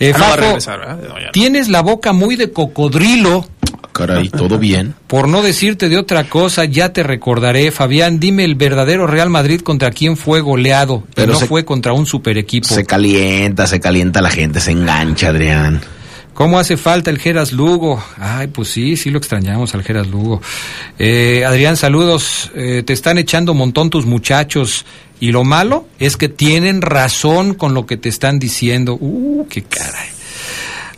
Eh, 0.00 0.12
Ah, 0.14 0.18
no 0.18 0.24
va 0.24 0.26
a 0.26 0.30
Fafo, 0.36 0.42
regresar, 0.46 0.78
¿verdad? 0.78 0.98
No, 1.08 1.18
ya 1.18 1.26
no. 1.26 1.32
tienes 1.32 1.68
la 1.68 1.80
boca 1.82 2.12
muy 2.12 2.36
de 2.36 2.52
cocodrilo. 2.52 3.44
Caray, 3.98 4.28
todo 4.30 4.58
bien. 4.58 4.94
Por 5.06 5.28
no 5.28 5.42
decirte 5.42 5.88
de 5.88 5.98
otra 5.98 6.28
cosa, 6.28 6.64
ya 6.64 6.92
te 6.92 7.02
recordaré, 7.02 7.70
Fabián, 7.70 8.18
dime 8.20 8.44
el 8.44 8.54
verdadero 8.54 9.06
Real 9.06 9.28
Madrid 9.30 9.60
contra 9.60 9.90
quién 9.90 10.16
fue 10.16 10.40
goleado, 10.40 11.04
pero 11.14 11.32
no 11.32 11.38
se- 11.38 11.46
fue 11.46 11.64
contra 11.64 11.92
un 11.92 12.06
super 12.06 12.38
equipo. 12.38 12.66
Se 12.68 12.84
calienta, 12.84 13.66
se 13.66 13.80
calienta 13.80 14.20
la 14.22 14.30
gente, 14.30 14.60
se 14.60 14.70
engancha, 14.72 15.28
Adrián. 15.28 15.80
¿Cómo 16.34 16.60
hace 16.60 16.76
falta 16.76 17.10
el 17.10 17.18
Geras 17.18 17.50
Lugo? 17.52 18.00
Ay, 18.16 18.46
pues 18.46 18.68
sí, 18.68 18.96
sí 18.96 19.10
lo 19.10 19.18
extrañamos 19.18 19.74
al 19.74 19.82
Geras 19.82 20.06
Lugo. 20.06 20.40
Eh, 20.96 21.42
Adrián, 21.44 21.76
saludos. 21.76 22.52
Eh, 22.54 22.84
te 22.86 22.92
están 22.92 23.18
echando 23.18 23.50
un 23.50 23.58
montón 23.58 23.90
tus 23.90 24.06
muchachos. 24.06 24.86
Y 25.18 25.32
lo 25.32 25.42
malo 25.42 25.88
es 25.98 26.16
que 26.16 26.28
tienen 26.28 26.80
razón 26.80 27.54
con 27.54 27.74
lo 27.74 27.86
que 27.86 27.96
te 27.96 28.08
están 28.08 28.38
diciendo. 28.38 28.96
Uh, 29.00 29.48
qué 29.50 29.62
caray. 29.62 30.10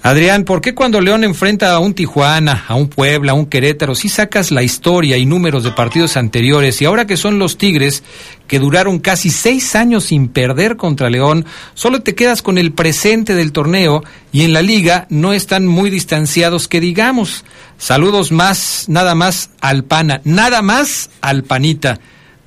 Adrián, 0.03 0.45
¿por 0.45 0.63
qué 0.63 0.75
cuando 0.75 1.03
León 1.03 1.25
enfrenta 1.25 1.73
a 1.73 1.79
un 1.79 1.93
Tijuana, 1.93 2.65
a 2.69 2.75
un 2.75 2.89
Puebla, 2.89 3.33
a 3.33 3.35
un 3.35 3.45
Querétaro, 3.45 3.95
sí 3.95 4.09
sacas 4.09 4.51
la 4.51 4.63
historia 4.63 5.19
y 5.19 5.27
números 5.27 5.63
de 5.63 5.73
partidos 5.73 6.17
anteriores 6.17 6.81
y 6.81 6.87
ahora 6.87 7.07
que 7.07 7.19
son 7.19 7.39
los 7.39 7.59
Tigres, 7.59 8.03
que 8.47 8.59
duraron 8.59 8.99
casi 8.99 9.29
seis 9.29 9.77
años 9.77 10.05
sin 10.05 10.29
perder 10.29 10.79
contra 10.79 11.11
León, 11.11 11.45
solo 11.75 12.01
te 12.01 12.15
quedas 12.15 12.41
con 12.41 12.57
el 12.57 12.73
presente 12.73 13.35
del 13.35 13.53
torneo 13.53 14.03
y 14.33 14.45
en 14.45 14.55
la 14.55 14.63
liga 14.63 15.07
no 15.11 15.35
están 15.35 15.67
muy 15.67 15.91
distanciados 15.91 16.67
que 16.67 16.81
digamos. 16.81 17.45
Saludos 17.77 18.33
más, 18.33 18.87
nada 18.89 19.15
más 19.15 19.51
al 19.61 19.85
pana, 19.85 20.23
nada 20.25 20.63
más 20.63 21.11
al 21.21 21.45
panita. 21.45 22.01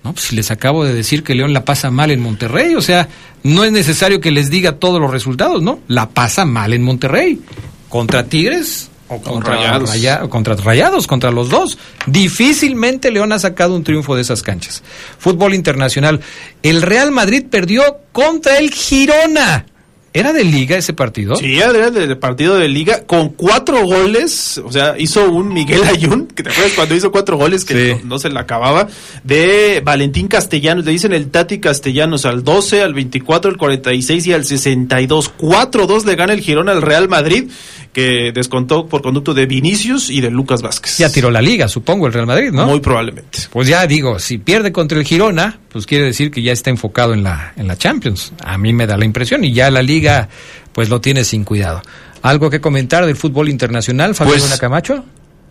No, 0.04 0.14
pues 0.14 0.26
si 0.26 0.36
les 0.36 0.52
acabo 0.52 0.84
de 0.84 0.94
decir 0.94 1.24
que 1.24 1.34
León 1.34 1.54
la 1.54 1.64
pasa 1.66 1.90
mal 1.90 2.12
en 2.12 2.20
Monterrey, 2.20 2.76
o 2.76 2.82
sea, 2.82 3.08
no 3.44 3.64
es 3.64 3.72
necesario 3.72 4.20
que 4.20 4.32
les 4.32 4.50
diga 4.50 4.74
todos 4.74 5.00
los 5.00 5.10
resultados, 5.12 5.62
¿no? 5.62 5.80
La 5.88 6.10
pasa 6.10 6.44
mal 6.46 6.74
en 6.74 6.84
Monterrey. 6.84 7.40
¿Contra 7.90 8.26
Tigres? 8.26 8.90
O 9.08 9.22
contra 9.22 9.56
Rayados. 9.56 9.90
Raya- 9.92 10.28
contra 10.30 10.56
Rayados, 10.56 11.08
contra 11.08 11.30
los 11.32 11.50
dos. 11.50 11.78
Difícilmente 12.06 13.12
León 13.12 13.32
ha 13.32 13.40
sacado 13.40 13.76
un 13.76 13.84
triunfo 13.84 14.16
de 14.16 14.22
esas 14.22 14.42
canchas. 14.42 14.82
Fútbol 15.20 15.54
internacional. 15.54 16.20
El 16.64 16.82
Real 16.82 17.12
Madrid 17.12 17.46
perdió 17.50 17.84
contra 18.12 18.58
el 18.58 18.72
Girona. 18.72 19.66
¿Era 20.16 20.32
de 20.32 20.44
liga 20.44 20.78
ese 20.78 20.94
partido? 20.94 21.36
Sí, 21.36 21.60
Adrián, 21.60 21.92
del 21.92 22.18
partido 22.20 22.56
de 22.56 22.68
liga, 22.68 23.04
con 23.06 23.30
cuatro 23.30 23.84
goles, 23.84 24.62
o 24.64 24.72
sea, 24.72 24.96
hizo 25.00 25.28
un 25.28 25.52
Miguel 25.52 25.84
Ayun, 25.84 26.28
que 26.28 26.44
te 26.44 26.52
acuerdas 26.52 26.74
cuando 26.74 26.96
hizo 26.96 27.12
cuatro 27.12 27.36
goles 27.36 27.66
que 27.66 27.98
no, 28.04 28.10
no 28.10 28.20
se 28.20 28.30
le 28.30 28.40
acababa, 28.40 28.88
de 29.24 29.82
Valentín 29.84 30.28
Castellanos, 30.28 30.86
le 30.86 30.92
dicen 30.92 31.14
el 31.14 31.32
Tati 31.32 31.60
Castellanos 31.60 32.26
al 32.26 32.44
12, 32.44 32.84
al 32.84 32.94
24, 32.94 33.50
al 33.50 33.58
46 33.58 34.28
y 34.28 34.34
al 34.34 34.46
62. 34.46 35.34
4-2 35.36 36.06
le 36.06 36.16
gana 36.16 36.34
el 36.34 36.42
Girona 36.42 36.74
al 36.74 36.84
Real 36.84 37.10
Madrid, 37.10 37.50
que 37.92 38.32
descontó 38.34 38.88
por 38.88 39.02
conducto 39.02 39.34
de 39.34 39.48
Vinicius 39.48 40.12
y 40.12 40.22
de 40.22 40.30
Lucas 40.30 40.62
Vázquez. 40.62 40.98
Ya 41.00 41.12
tiró 41.12 41.32
la 41.32 41.42
liga, 41.42 41.68
supongo, 41.68 42.06
el 42.06 42.14
Real 42.14 42.28
Madrid, 42.28 42.52
¿no? 42.52 42.68
Muy 42.68 42.82
probablemente. 42.82 43.40
Pues 43.52 43.68
ya 43.68 43.86
digo, 43.88 44.20
si 44.20 44.38
pierde 44.38 44.72
contra 44.72 45.00
el 45.00 45.06
Girona, 45.06 45.60
pues 45.70 45.88
quiere 45.88 46.06
decir 46.06 46.30
que 46.30 46.44
ya 46.44 46.52
está 46.52 46.70
enfocado 46.70 47.14
en 47.14 47.24
la, 47.24 47.54
en 47.56 47.68
la 47.68 47.78
Champions. 47.78 48.34
A 48.44 48.60
mí 48.60 48.74
me 48.74 48.86
da 48.86 48.96
la 48.96 49.06
impresión 49.06 49.44
y 49.44 49.54
ya 49.54 49.72
la 49.72 49.82
liga 49.82 50.03
pues 50.72 50.90
lo 50.90 51.02
tiene 51.02 51.24
sin 51.24 51.44
cuidado. 51.44 51.82
¿Algo 52.22 52.50
que 52.50 52.62
comentar 52.62 53.06
del 53.06 53.16
fútbol 53.16 53.50
internacional, 53.50 54.16
Fabián 54.16 54.40
Pues- 54.40 54.60
Camacho? 54.60 55.04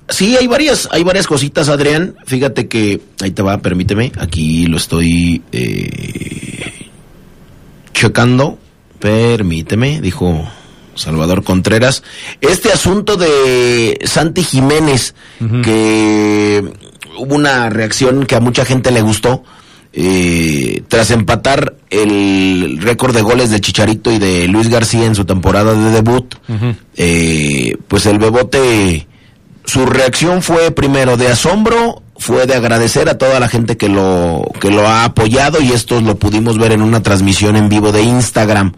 Sí, 0.08 0.36
hay 0.36 0.46
varias, 0.46 0.88
hay 0.90 1.04
varias 1.04 1.26
cositas, 1.26 1.68
Adrián. 1.68 2.16
Fíjate 2.26 2.66
que, 2.66 3.00
ahí 3.20 3.30
te 3.30 3.40
va, 3.42 3.58
permíteme, 3.58 4.10
aquí 4.18 4.66
lo 4.66 4.76
estoy 4.76 5.42
eh, 5.52 6.88
checando. 7.94 8.58
Permíteme, 8.98 10.00
dijo 10.00 10.48
Salvador 10.94 11.42
Contreras. 11.44 12.02
Este 12.40 12.72
asunto 12.72 13.16
de 13.16 13.98
Santi 14.04 14.42
Jiménez, 14.44 15.14
que 15.64 16.62
hubo 17.18 17.34
una 17.34 17.68
reacción 17.70 18.26
que 18.26 18.36
a 18.36 18.40
mucha 18.40 18.64
gente 18.64 18.90
le 18.90 19.02
gustó, 19.02 19.44
eh, 19.92 20.82
tras 20.88 21.10
empatar 21.10 21.74
el 21.90 22.78
récord 22.80 23.14
de 23.14 23.22
goles 23.22 23.50
de 23.50 23.60
Chicharito 23.60 24.10
y 24.10 24.18
de 24.18 24.48
Luis 24.48 24.68
García 24.68 25.04
en 25.04 25.14
su 25.14 25.24
temporada 25.24 25.74
de 25.74 25.90
debut, 25.90 26.34
eh, 26.96 27.76
pues 27.88 28.06
el 28.06 28.18
Bebote, 28.18 29.06
su 29.64 29.86
reacción 29.86 30.42
fue 30.42 30.70
primero 30.70 31.16
de 31.16 31.28
asombro, 31.28 32.02
fue 32.16 32.46
de 32.46 32.54
agradecer 32.54 33.08
a 33.08 33.18
toda 33.18 33.40
la 33.40 33.48
gente 33.48 33.76
que 33.76 33.88
lo, 33.88 34.44
que 34.60 34.70
lo 34.70 34.86
ha 34.86 35.04
apoyado 35.04 35.60
y 35.60 35.72
esto 35.72 36.00
lo 36.00 36.16
pudimos 36.16 36.56
ver 36.56 36.70
en 36.72 36.80
una 36.80 37.02
transmisión 37.02 37.56
en 37.56 37.68
vivo 37.68 37.90
de 37.90 38.02
Instagram. 38.02 38.72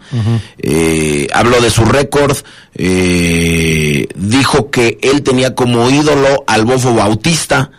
Eh, 0.57 1.27
habló 1.31 1.61
de 1.61 1.69
su 1.69 1.85
récord, 1.85 2.35
eh, 2.73 4.07
dijo 4.15 4.71
que 4.71 4.97
él 5.01 5.21
tenía 5.21 5.53
como 5.53 5.89
ídolo 5.89 6.43
al 6.47 6.65
Bofo 6.65 6.93
Bautista, 6.95 7.69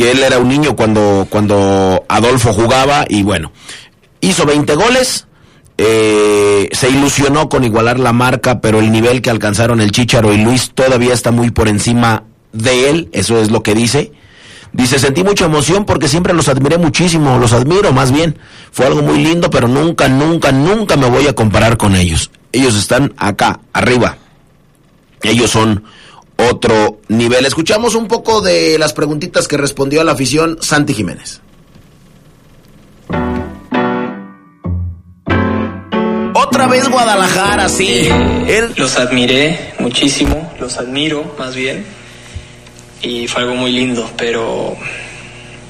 que 0.00 0.12
él 0.12 0.22
era 0.22 0.38
un 0.38 0.48
niño 0.48 0.76
cuando, 0.76 1.26
cuando 1.28 2.06
Adolfo 2.08 2.54
jugaba 2.54 3.04
y 3.06 3.22
bueno, 3.22 3.52
hizo 4.22 4.46
20 4.46 4.74
goles, 4.74 5.26
eh, 5.76 6.70
se 6.72 6.88
ilusionó 6.88 7.50
con 7.50 7.64
igualar 7.64 7.98
la 7.98 8.14
marca, 8.14 8.62
pero 8.62 8.78
el 8.78 8.90
nivel 8.92 9.20
que 9.20 9.28
alcanzaron 9.28 9.78
el 9.78 9.92
Chicharo 9.92 10.32
y 10.32 10.38
Luis 10.38 10.70
todavía 10.74 11.12
está 11.12 11.32
muy 11.32 11.50
por 11.50 11.68
encima 11.68 12.24
de 12.54 12.88
él, 12.88 13.10
eso 13.12 13.38
es 13.42 13.50
lo 13.50 13.62
que 13.62 13.74
dice. 13.74 14.12
Dice, 14.72 14.98
sentí 14.98 15.22
mucha 15.22 15.44
emoción 15.44 15.84
porque 15.84 16.08
siempre 16.08 16.32
los 16.32 16.48
admiré 16.48 16.78
muchísimo, 16.78 17.38
los 17.38 17.52
admiro 17.52 17.92
más 17.92 18.10
bien. 18.10 18.38
Fue 18.72 18.86
algo 18.86 19.02
muy 19.02 19.18
lindo, 19.18 19.50
pero 19.50 19.68
nunca, 19.68 20.08
nunca, 20.08 20.50
nunca 20.50 20.96
me 20.96 21.10
voy 21.10 21.26
a 21.26 21.34
comparar 21.34 21.76
con 21.76 21.94
ellos. 21.94 22.30
Ellos 22.52 22.74
están 22.74 23.12
acá, 23.18 23.60
arriba. 23.74 24.16
Ellos 25.22 25.50
son 25.50 25.84
otro 26.48 27.00
nivel. 27.08 27.46
Escuchamos 27.46 27.94
un 27.94 28.08
poco 28.08 28.40
de 28.40 28.78
las 28.78 28.92
preguntitas 28.92 29.48
que 29.48 29.56
respondió 29.56 30.00
a 30.00 30.04
la 30.04 30.12
afición 30.12 30.58
Santi 30.60 30.94
Jiménez. 30.94 31.40
Otra 36.34 36.66
vez 36.66 36.88
Guadalajara, 36.88 37.68
sí. 37.68 38.08
Eh, 38.10 38.68
Los 38.76 38.96
admiré 38.96 39.74
muchísimo, 39.78 40.52
los 40.58 40.78
admiro 40.78 41.34
más 41.38 41.54
bien. 41.54 41.84
Y 43.02 43.26
fue 43.28 43.42
algo 43.42 43.54
muy 43.54 43.72
lindo, 43.72 44.10
pero, 44.16 44.76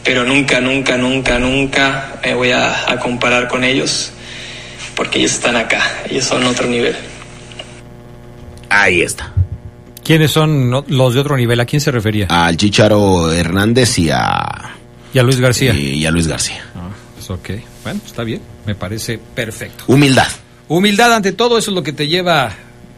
pero 0.03 0.25
nunca, 0.25 0.61
nunca, 0.61 0.97
nunca, 0.97 1.39
nunca 1.39 2.21
me 2.25 2.35
voy 2.35 2.51
a, 2.51 2.91
a 2.91 2.99
comparar 2.99 3.47
con 3.47 3.63
ellos, 3.63 4.11
porque 4.97 5.21
ellos 5.21 5.33
están 5.33 5.55
acá, 5.57 5.81
ellos 6.09 6.25
son 6.25 6.43
otro 6.45 6.67
nivel. 6.67 6.97
Ahí 8.69 9.03
está. 9.03 9.33
¿Quiénes 10.11 10.33
son 10.33 10.73
los 10.89 11.15
de 11.15 11.21
otro 11.21 11.37
nivel? 11.37 11.61
¿A 11.61 11.65
quién 11.67 11.81
se 11.81 11.93
refería? 11.93 12.27
Al 12.31 12.57
Chicharo 12.57 13.31
Hernández 13.31 13.97
y 14.01 14.11
a... 14.11 14.75
Y 15.15 15.21
a 15.21 15.23
Luis 15.23 15.39
García. 15.39 15.73
Y 15.73 16.05
a 16.05 16.11
Luis 16.11 16.27
García. 16.27 16.65
Pues 17.15 17.31
ok, 17.31 17.51
bueno, 17.85 18.01
está 18.05 18.25
bien, 18.25 18.41
me 18.67 18.75
parece 18.75 19.21
perfecto. 19.37 19.85
Humildad. 19.87 20.27
Humildad 20.67 21.13
ante 21.15 21.31
todo, 21.31 21.59
eso 21.59 21.71
es 21.71 21.77
lo 21.77 21.85
que 21.85 21.93
te 21.93 22.09
lleva 22.09 22.51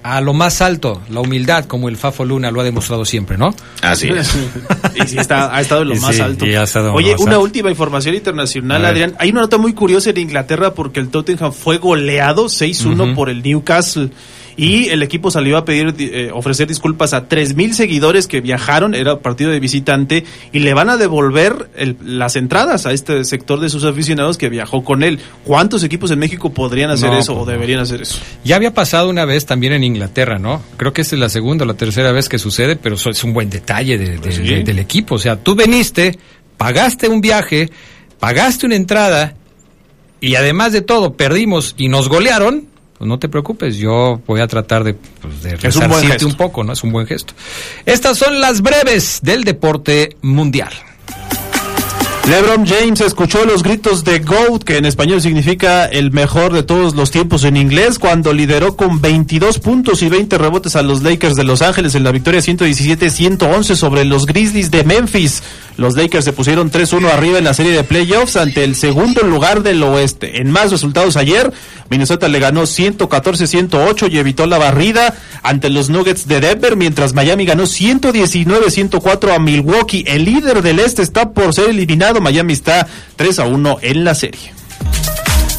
a 0.03 0.21
lo 0.23 0.33
más 0.33 0.63
alto, 0.63 1.03
la 1.11 1.21
humildad, 1.21 1.67
como 1.67 1.91
el 1.91 1.99
Fafo 1.99 2.25
Luna 2.25 2.51
lo 2.51 2.63
ha 2.63 2.65
demostrado 2.65 3.05
siempre, 3.05 3.37
¿no? 3.37 3.55
Así 3.83 4.09
es. 4.09 4.35
y 4.95 5.07
sí, 5.07 5.19
está, 5.19 5.55
ha 5.55 5.61
estado 5.61 5.83
en 5.83 5.89
lo 5.91 5.97
Y 5.97 6.01
más 6.01 6.17
sí, 6.17 6.23
alto. 6.23 6.47
y 6.47 6.55
ha 6.55 6.63
estado 6.63 6.87
en 6.87 6.93
lo 6.93 6.97
Oye, 6.99 7.13
más 7.13 7.21
una 7.21 7.33
alto. 7.33 7.43
última 7.45 7.69
información 7.69 8.15
internacional. 8.15 8.87
Adrián. 8.87 9.15
Hay 9.19 9.29
una 9.33 9.43
nota 9.43 9.59
muy 9.59 9.75
curiosa 9.75 10.09
en 10.09 10.17
Inglaterra 10.17 10.73
porque 10.73 10.99
el 10.99 11.09
Tottenham 11.11 11.53
fue 11.53 11.77
goleado 11.77 12.47
6-1 12.47 13.05
Ujú. 13.09 13.15
por 13.15 13.29
el 13.29 13.43
Newcastle. 13.43 14.09
Y 14.57 14.89
el 14.89 15.03
equipo 15.03 15.31
salió 15.31 15.57
a 15.57 15.65
pedir, 15.65 15.95
eh, 15.99 16.31
ofrecer 16.33 16.67
disculpas 16.69 17.15
a 17.15 17.29
3.000 17.29 17.73
seguidores 17.73 18.27
que 18.27 18.41
viajaron, 18.41 18.95
era 18.95 19.19
partido 19.21 19.51
de 19.51 19.61
visitante, 19.61 20.25
y 20.53 20.59
le 20.59 20.75
van 20.75 20.91
a 20.91 20.97
devolver 20.97 21.71
el- 21.77 21.97
las 22.03 22.37
entradas 22.37 22.85
a 22.87 22.93
este 22.93 23.25
sector 23.25 23.61
de 23.61 23.69
sus 23.71 23.85
aficionados 23.85 24.37
que 24.39 24.49
viajó 24.49 24.85
con 24.85 25.03
él. 25.03 25.21
¿Cuántos 25.45 25.83
equipos 25.85 26.11
en 26.11 26.19
México 26.19 26.53
podrían 26.53 26.91
hacer 26.91 27.11
No, 27.11 27.19
eso 27.19 27.35
pues 27.35 27.47
o 27.47 27.51
deberían 27.51 27.81
hacer 27.81 28.03
eso? 28.03 28.19
Ya 28.45 28.57
había 28.57 28.75
pasado 28.75 29.09
una 29.09 29.25
vez 29.25 29.47
también 29.47 29.73
en 29.73 29.85
Inglaterra, 29.85 30.39
¿no? 30.39 30.63
Creo 30.77 30.93
que 30.93 31.01
esta 31.03 31.17
es 31.17 31.21
la 31.21 31.29
segunda 31.29 31.65
o 31.65 31.67
la 31.69 31.75
tercera 31.75 32.13
vez 32.13 32.29
que 32.29 32.39
sucede, 32.39 32.77
pero 32.77 32.97
eso 32.97 33.11
es 33.11 33.23
un 33.25 33.33
buen 33.33 33.49
detalle 33.51 33.97
de- 33.99 34.19
de- 34.19 34.33
sí. 34.33 34.43
de- 34.43 34.63
del 34.65 34.79
equipo. 34.79 35.15
O 35.15 35.19
sea, 35.19 35.37
tú 35.37 35.55
veniste, 35.55 36.19
pagaste 36.59 37.09
un 37.09 37.21
viaje, 37.21 37.71
pagaste 38.19 38.67
una 38.67 38.77
entrada 38.77 39.35
y 40.21 40.35
además 40.37 40.73
de 40.73 40.83
todo 40.83 41.15
perdimos 41.15 41.75
y 41.79 41.89
nos 41.89 42.09
golearon. 42.09 42.72
Pues 43.03 43.09
no 43.09 43.19
te 43.19 43.29
preocupes, 43.29 43.79
yo 43.79 44.21
voy 44.29 44.41
a 44.41 44.47
tratar 44.47 44.85
de, 44.85 44.95
pues, 44.95 45.43
de 45.43 45.55
un 45.55 45.59
resarcirte 45.59 46.07
gesto. 46.07 46.27
un 46.29 46.35
poco, 46.35 46.63
¿no? 46.63 46.73
Es 46.73 46.85
un 46.85 46.93
buen 46.93 47.05
gesto. 47.05 47.35
Estas 47.85 48.17
son 48.17 48.41
las 48.41 48.63
breves 48.63 49.19
del 49.25 49.43
deporte 49.43 50.17
mundial. 50.23 50.73
LeBron 52.29 52.65
James 52.65 53.01
escuchó 53.01 53.45
los 53.45 53.65
gritos 53.65 54.05
de 54.05 54.21
GOAT, 54.21 54.63
que 54.63 54.77
en 54.77 54.85
español 54.85 55.21
significa 55.21 55.87
el 55.87 56.13
mejor 56.13 56.53
de 56.53 56.63
todos 56.63 56.95
los 56.95 57.11
tiempos 57.11 57.43
en 57.43 57.57
inglés, 57.57 57.99
cuando 57.99 58.33
lideró 58.33 58.77
con 58.77 59.01
22 59.01 59.59
puntos 59.59 60.03
y 60.03 60.09
20 60.09 60.39
rebotes 60.39 60.77
a 60.77 60.83
los 60.83 61.03
Lakers 61.03 61.35
de 61.35 61.43
Los 61.43 61.63
Ángeles 61.63 61.97
en 61.97 62.05
la 62.05 62.13
victoria 62.13 62.41
117-111 62.41 63.75
sobre 63.75 64.05
los 64.05 64.27
Grizzlies 64.27 64.71
de 64.71 64.85
Memphis. 64.85 65.43
Los 65.77 65.97
Lakers 65.97 66.25
se 66.25 66.33
pusieron 66.33 66.71
3-1 66.71 67.11
arriba 67.11 67.39
en 67.39 67.45
la 67.45 67.55
serie 67.55 67.73
de 67.73 67.83
playoffs 67.83 68.37
ante 68.37 68.63
el 68.63 68.77
segundo 68.77 69.23
lugar 69.23 69.63
del 69.63 69.83
oeste. 69.83 70.41
En 70.41 70.51
más 70.51 70.71
resultados 70.71 71.17
ayer, 71.17 71.53
Minnesota 71.91 72.29
le 72.29 72.39
ganó 72.39 72.63
114-108 72.63 74.13
y 74.13 74.19
evitó 74.19 74.47
la 74.47 74.59
barrida 74.59 75.15
ante 75.43 75.71
los 75.71 75.91
Nuggets 75.91 76.29
de 76.29 76.41
Denver, 76.41 76.77
mientras 76.77 77.15
Miami 77.15 77.47
ganó 77.47 77.65
119-104 77.65 79.35
a 79.35 79.39
Milwaukee. 79.39 80.05
El 80.07 80.25
líder 80.25 80.63
del 80.63 80.79
este 80.79 81.03
está 81.03 81.31
por 81.31 81.53
ser 81.53 81.71
eliminado. 81.71 82.12
Miami 82.21 82.53
está 82.53 82.87
3-1 83.17 83.79
en 83.83 84.05
la 84.05 84.15
serie. 84.15 84.53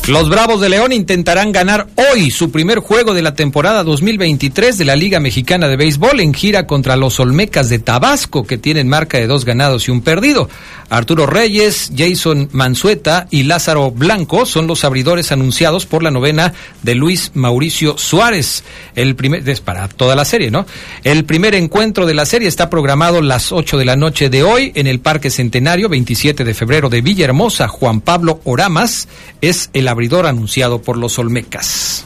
Los 0.09 0.27
Bravos 0.27 0.59
de 0.59 0.67
León 0.67 0.91
intentarán 0.91 1.53
ganar 1.53 1.87
hoy 1.95 2.29
su 2.29 2.51
primer 2.51 2.79
juego 2.79 3.13
de 3.13 3.21
la 3.21 3.35
temporada 3.35 3.85
2023 3.85 4.77
de 4.77 4.83
la 4.83 4.97
Liga 4.97 5.21
Mexicana 5.21 5.69
de 5.69 5.77
Béisbol 5.77 6.19
en 6.19 6.33
gira 6.33 6.67
contra 6.67 6.97
los 6.97 7.21
Olmecas 7.21 7.69
de 7.69 7.79
Tabasco, 7.79 8.43
que 8.43 8.57
tienen 8.57 8.89
marca 8.89 9.17
de 9.17 9.27
dos 9.27 9.45
ganados 9.45 9.87
y 9.87 9.91
un 9.91 10.01
perdido. 10.01 10.49
Arturo 10.89 11.25
Reyes, 11.25 11.91
Jason 11.97 12.49
Mansueta 12.51 13.27
y 13.31 13.43
Lázaro 13.43 13.91
Blanco 13.91 14.45
son 14.45 14.67
los 14.67 14.83
abridores 14.83 15.31
anunciados 15.31 15.85
por 15.85 16.03
la 16.03 16.11
novena 16.11 16.53
de 16.81 16.95
Luis 16.95 17.31
Mauricio 17.33 17.97
Suárez. 17.97 18.65
El 18.95 19.15
primer, 19.15 19.47
es 19.47 19.61
para 19.61 19.87
toda 19.87 20.17
la 20.17 20.25
serie, 20.25 20.51
¿no? 20.51 20.65
El 21.05 21.23
primer 21.23 21.55
encuentro 21.55 22.05
de 22.05 22.13
la 22.13 22.25
serie 22.25 22.49
está 22.49 22.69
programado 22.69 23.21
las 23.21 23.53
8 23.53 23.77
de 23.77 23.85
la 23.85 23.95
noche 23.95 24.29
de 24.29 24.43
hoy 24.43 24.73
en 24.75 24.85
el 24.85 24.99
Parque 24.99 25.29
Centenario, 25.29 25.87
27 25.87 26.43
de 26.43 26.53
febrero 26.53 26.89
de 26.89 27.01
Villahermosa. 27.01 27.69
Juan 27.69 28.01
Pablo 28.01 28.41
Oramas 28.43 29.07
es 29.41 29.69
el 29.73 29.87
abridor 29.93 30.25
anunciado 30.25 30.81
por 30.81 30.97
los 30.97 31.17
Olmecas. 31.17 32.05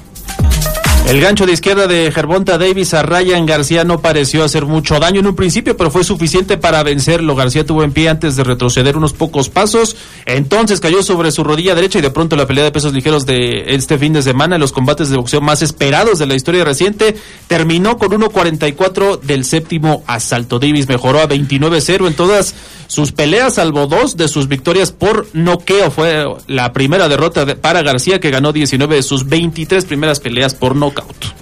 El 1.08 1.22
gancho 1.22 1.46
de 1.46 1.54
izquierda 1.54 1.88
de 1.88 2.12
Gervonta 2.12 2.58
Davis 2.58 2.94
a 2.94 3.02
Ryan 3.02 3.46
García 3.46 3.86
no 3.86 4.02
pareció 4.02 4.44
hacer 4.44 4.66
mucho 4.66 5.00
daño 5.00 5.22
en 5.22 5.28
un 5.28 5.38
principio, 5.38 5.78
pero 5.78 5.90
fue 5.90 6.04
suficiente 6.04 6.58
para 6.58 6.84
vencerlo. 6.84 7.34
García 7.34 7.66
tuvo 7.66 7.84
en 7.86 7.94
pie 7.94 8.10
antes 8.10 8.36
de 8.36 8.44
retroceder 8.44 8.98
unos 8.98 9.14
pocos 9.14 9.48
pasos, 9.48 9.96
entonces 10.26 10.82
cayó 10.82 11.02
sobre 11.04 11.32
su 11.32 11.46
rodilla 11.46 11.76
derecha 11.76 12.00
y 12.00 12.02
de 12.02 12.10
pronto 12.12 12.36
la 12.36 12.46
pelea 12.46 12.66
de 12.66 12.72
pesos 12.74 12.92
ligeros 12.94 13.26
de 13.26 13.64
este 13.74 13.98
fin 13.98 14.12
de 14.12 14.22
semana, 14.22 14.58
los 14.58 14.74
combates 14.74 15.10
de 15.10 15.16
boxeo 15.16 15.40
más 15.40 15.62
esperados 15.62 16.20
de 16.20 16.26
la 16.26 16.36
historia 16.36 16.66
reciente, 16.66 17.16
terminó 17.48 17.98
con 17.98 18.10
1.44 18.12 19.22
del 19.22 19.46
séptimo 19.46 20.04
asalto. 20.08 20.60
Davis 20.60 20.90
mejoró 20.90 21.20
a 21.22 21.30
29-0 21.30 22.06
en 22.08 22.16
todas 22.16 22.54
sus 22.88 23.14
peleas, 23.14 23.56
salvo 23.56 23.88
dos 23.88 24.18
de 24.18 24.28
sus 24.28 24.50
victorias 24.50 24.92
por 24.92 25.28
noqueo. 25.32 25.90
Fue 25.90 26.26
la 26.48 26.74
primera 26.74 27.08
derrota 27.08 27.46
de- 27.46 27.56
para 27.56 27.82
García, 27.82 28.20
que 28.20 28.30
ganó 28.30 28.52
19 28.52 28.96
de 28.96 29.04
sus 29.04 29.26
23 29.28 29.86
primeras 29.86 30.20
peleas 30.20 30.54
por 30.54 30.76
nocaut. 30.98 31.38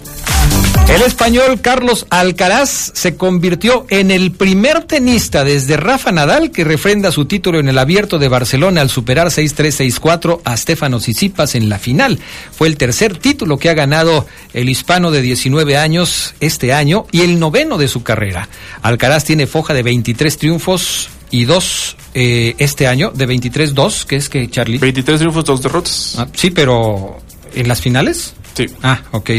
El 0.88 1.02
español 1.02 1.62
Carlos 1.62 2.06
Alcaraz 2.12 2.92
se 2.94 3.16
convirtió 3.16 3.88
en 3.90 4.12
el 4.12 4.32
primer 4.32 4.84
tenista 4.84 5.44
desde 5.44 5.78
Rafa 5.78 6.12
Nadal 6.12 6.52
que 6.52 6.64
refrenda 6.64 7.12
su 7.12 7.26
título 7.26 7.60
en 7.60 7.68
el 7.68 7.80
Abierto 7.80 8.20
de 8.20 8.28
Barcelona 8.28 8.82
al 8.82 8.92
superar 8.92 9.28
6-3-6-4 9.28 10.42
a 10.44 10.56
Stefano 10.56 11.00
Tsitsipas 11.00 11.56
en 11.56 11.70
la 11.70 11.80
final. 11.80 12.20
Fue 12.52 12.68
el 12.68 12.78
tercer 12.78 13.18
título 13.18 13.58
que 13.58 13.70
ha 13.70 13.74
ganado 13.74 14.28
el 14.54 14.70
hispano 14.70 15.10
de 15.10 15.22
19 15.22 15.76
años 15.76 16.36
este 16.40 16.72
año 16.72 17.08
y 17.12 17.22
el 17.22 17.40
noveno 17.40 17.80
de 17.80 17.88
su 17.88 18.04
carrera. 18.04 18.48
Alcaraz 18.84 19.26
tiene 19.26 19.48
foja 19.48 19.74
de 19.74 19.82
23 19.82 20.38
triunfos 20.38 21.10
y 21.32 21.46
dos 21.46 21.98
eh, 22.14 22.56
este 22.60 22.88
año, 22.88 23.12
de 23.12 23.28
23-2, 23.28 24.06
que 24.06 24.16
es 24.16 24.30
que 24.30 24.50
Charlie. 24.50 24.78
23 24.78 25.20
triunfos, 25.20 25.44
dos 25.44 25.62
derrotas. 25.62 26.16
Ah, 26.18 26.28
sí, 26.34 26.52
pero 26.52 27.18
¿En 27.56 27.68
las 27.68 27.82
finales? 27.82 28.34
Sí. 28.56 28.68
Ah, 28.84 29.02
ok. 29.12 29.32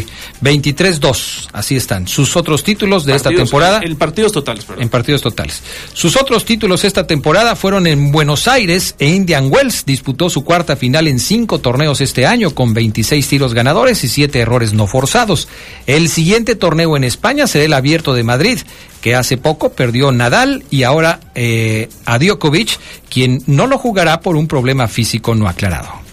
23-2, 0.43 1.49
así 1.53 1.75
están. 1.75 2.07
Sus 2.07 2.37
otros 2.37 2.63
títulos 2.63 3.07
de 3.07 3.17
esta 3.17 3.31
temporada. 3.31 3.81
En 3.83 3.97
partidos 3.97 4.31
totales, 4.31 4.67
perdón. 4.67 4.83
En 4.83 4.89
partidos 4.91 5.23
totales. 5.23 5.63
Sus 5.95 6.17
otros 6.17 6.45
títulos 6.45 6.85
esta 6.85 7.07
temporada 7.07 7.57
fueron 7.57 7.87
en 7.87 8.13
Buenos 8.13 8.47
Aires 8.47 8.95
e 8.99 9.09
Indian 9.09 9.51
Wells. 9.51 9.87
Disputó 9.87 10.29
su 10.29 10.45
cuarta 10.45 10.77
final 10.77 11.09
en 11.09 11.19
cinco 11.19 11.61
torneos 11.61 12.03
este 12.03 12.27
año 12.27 12.55
con 12.55 12.75
26 12.75 13.27
tiros 13.27 13.55
ganadores 13.55 14.05
y 14.05 14.09
7 14.09 14.39
errores 14.39 14.75
no 14.75 14.87
forzados. 14.87 15.49
El 15.87 16.11
siguiente 16.11 16.55
torneo 16.55 16.95
en 16.97 17.05
España 17.05 17.47
será 17.47 17.65
el 17.65 17.73
Abierto 17.73 18.13
de 18.13 18.23
Madrid, 18.23 18.59
que 19.01 19.15
hace 19.15 19.39
poco 19.39 19.73
perdió 19.73 20.13
Nadal 20.13 20.65
y 20.71 20.83
ahora 20.83 21.21
eh, 21.35 21.89
a 22.05 22.19
Djokovic, 22.19 22.79
quien 23.09 23.43
no 23.47 23.67
lo 23.67 23.79
jugará 23.79 24.21
por 24.21 24.37
un 24.37 24.47
problema 24.47 24.89
físico 24.89 25.35
no 25.35 25.49
aclarado. 25.49 26.06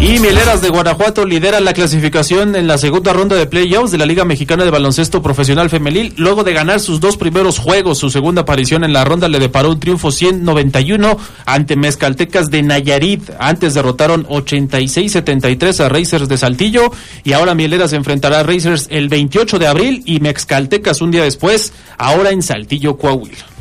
Y 0.00 0.18
Mieleras 0.18 0.60
de 0.60 0.68
Guanajuato 0.68 1.24
lidera 1.24 1.60
la 1.60 1.72
clasificación 1.72 2.56
en 2.56 2.66
la 2.66 2.78
segunda 2.78 3.12
ronda 3.12 3.36
de 3.36 3.46
playoffs 3.46 3.90
de 3.90 3.98
la 3.98 4.06
Liga 4.06 4.24
Mexicana 4.24 4.64
de 4.64 4.70
Baloncesto 4.70 5.22
Profesional 5.22 5.70
Femenil. 5.70 6.12
Luego 6.16 6.44
de 6.44 6.52
ganar 6.52 6.80
sus 6.80 7.00
dos 7.00 7.16
primeros 7.16 7.58
juegos, 7.58 7.98
su 7.98 8.10
segunda 8.10 8.42
aparición 8.42 8.84
en 8.84 8.92
la 8.92 9.04
ronda 9.04 9.28
le 9.28 9.38
deparó 9.38 9.70
un 9.70 9.80
triunfo 9.80 10.10
191 10.10 11.16
ante 11.46 11.76
Mezcaltecas 11.76 12.50
de 12.50 12.62
Nayarit. 12.62 13.30
Antes 13.38 13.74
derrotaron 13.74 14.26
86-73 14.26 15.80
a 15.80 15.88
Racers 15.88 16.28
de 16.28 16.36
Saltillo 16.36 16.92
y 17.22 17.32
ahora 17.32 17.54
Mieleras 17.54 17.92
enfrentará 17.92 18.40
a 18.40 18.42
Racers 18.42 18.88
el 18.90 19.08
28 19.08 19.58
de 19.58 19.66
abril 19.66 20.02
y 20.04 20.20
Mezcaltecas 20.20 21.00
un 21.00 21.12
día 21.12 21.22
después, 21.22 21.72
ahora 21.96 22.30
en 22.30 22.42
Saltillo, 22.42 22.98
Coahuila. 22.98 23.53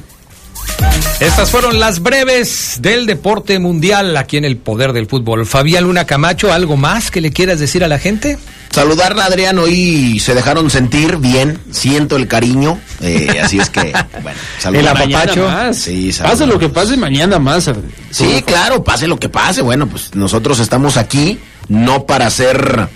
Estas 1.19 1.51
fueron 1.51 1.79
las 1.79 2.01
breves 2.01 2.79
del 2.81 3.05
deporte 3.05 3.57
mundial 3.59 4.17
aquí 4.17 4.37
en 4.37 4.45
el 4.45 4.57
poder 4.57 4.93
del 4.93 5.07
fútbol. 5.07 5.45
Fabián 5.45 5.85
Luna 5.85 6.05
Camacho, 6.05 6.51
¿algo 6.51 6.75
más 6.75 7.11
que 7.11 7.21
le 7.21 7.31
quieras 7.31 7.59
decir 7.59 7.83
a 7.83 7.87
la 7.87 7.97
gente? 7.97 8.37
Saludarla, 8.71 9.25
Adrián, 9.25 9.59
hoy 9.59 10.19
se 10.19 10.33
dejaron 10.33 10.69
sentir 10.71 11.17
bien, 11.17 11.59
siento 11.71 12.15
el 12.15 12.27
cariño, 12.27 12.79
eh, 13.01 13.39
así 13.41 13.59
es 13.59 13.69
que, 13.69 13.93
bueno, 14.23 14.39
El 14.77 14.87
apapacho. 14.87 15.47
Sí, 15.73 16.11
Pase 16.19 16.47
lo 16.47 16.57
que 16.57 16.69
pase, 16.69 16.97
mañana 16.97 17.37
más. 17.37 17.69
Sí, 18.09 18.43
claro, 18.45 18.83
pase 18.83 19.07
lo 19.07 19.19
que 19.19 19.29
pase. 19.29 19.61
Bueno, 19.61 19.87
pues 19.87 20.15
nosotros 20.15 20.59
estamos 20.59 20.97
aquí 20.97 21.37
no 21.67 22.05
para 22.07 22.29
ser 22.31 22.89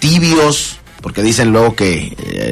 tibios, 0.00 0.78
porque 1.00 1.22
dicen 1.22 1.50
luego 1.52 1.76
que 1.76 2.16
eh, 2.18 2.50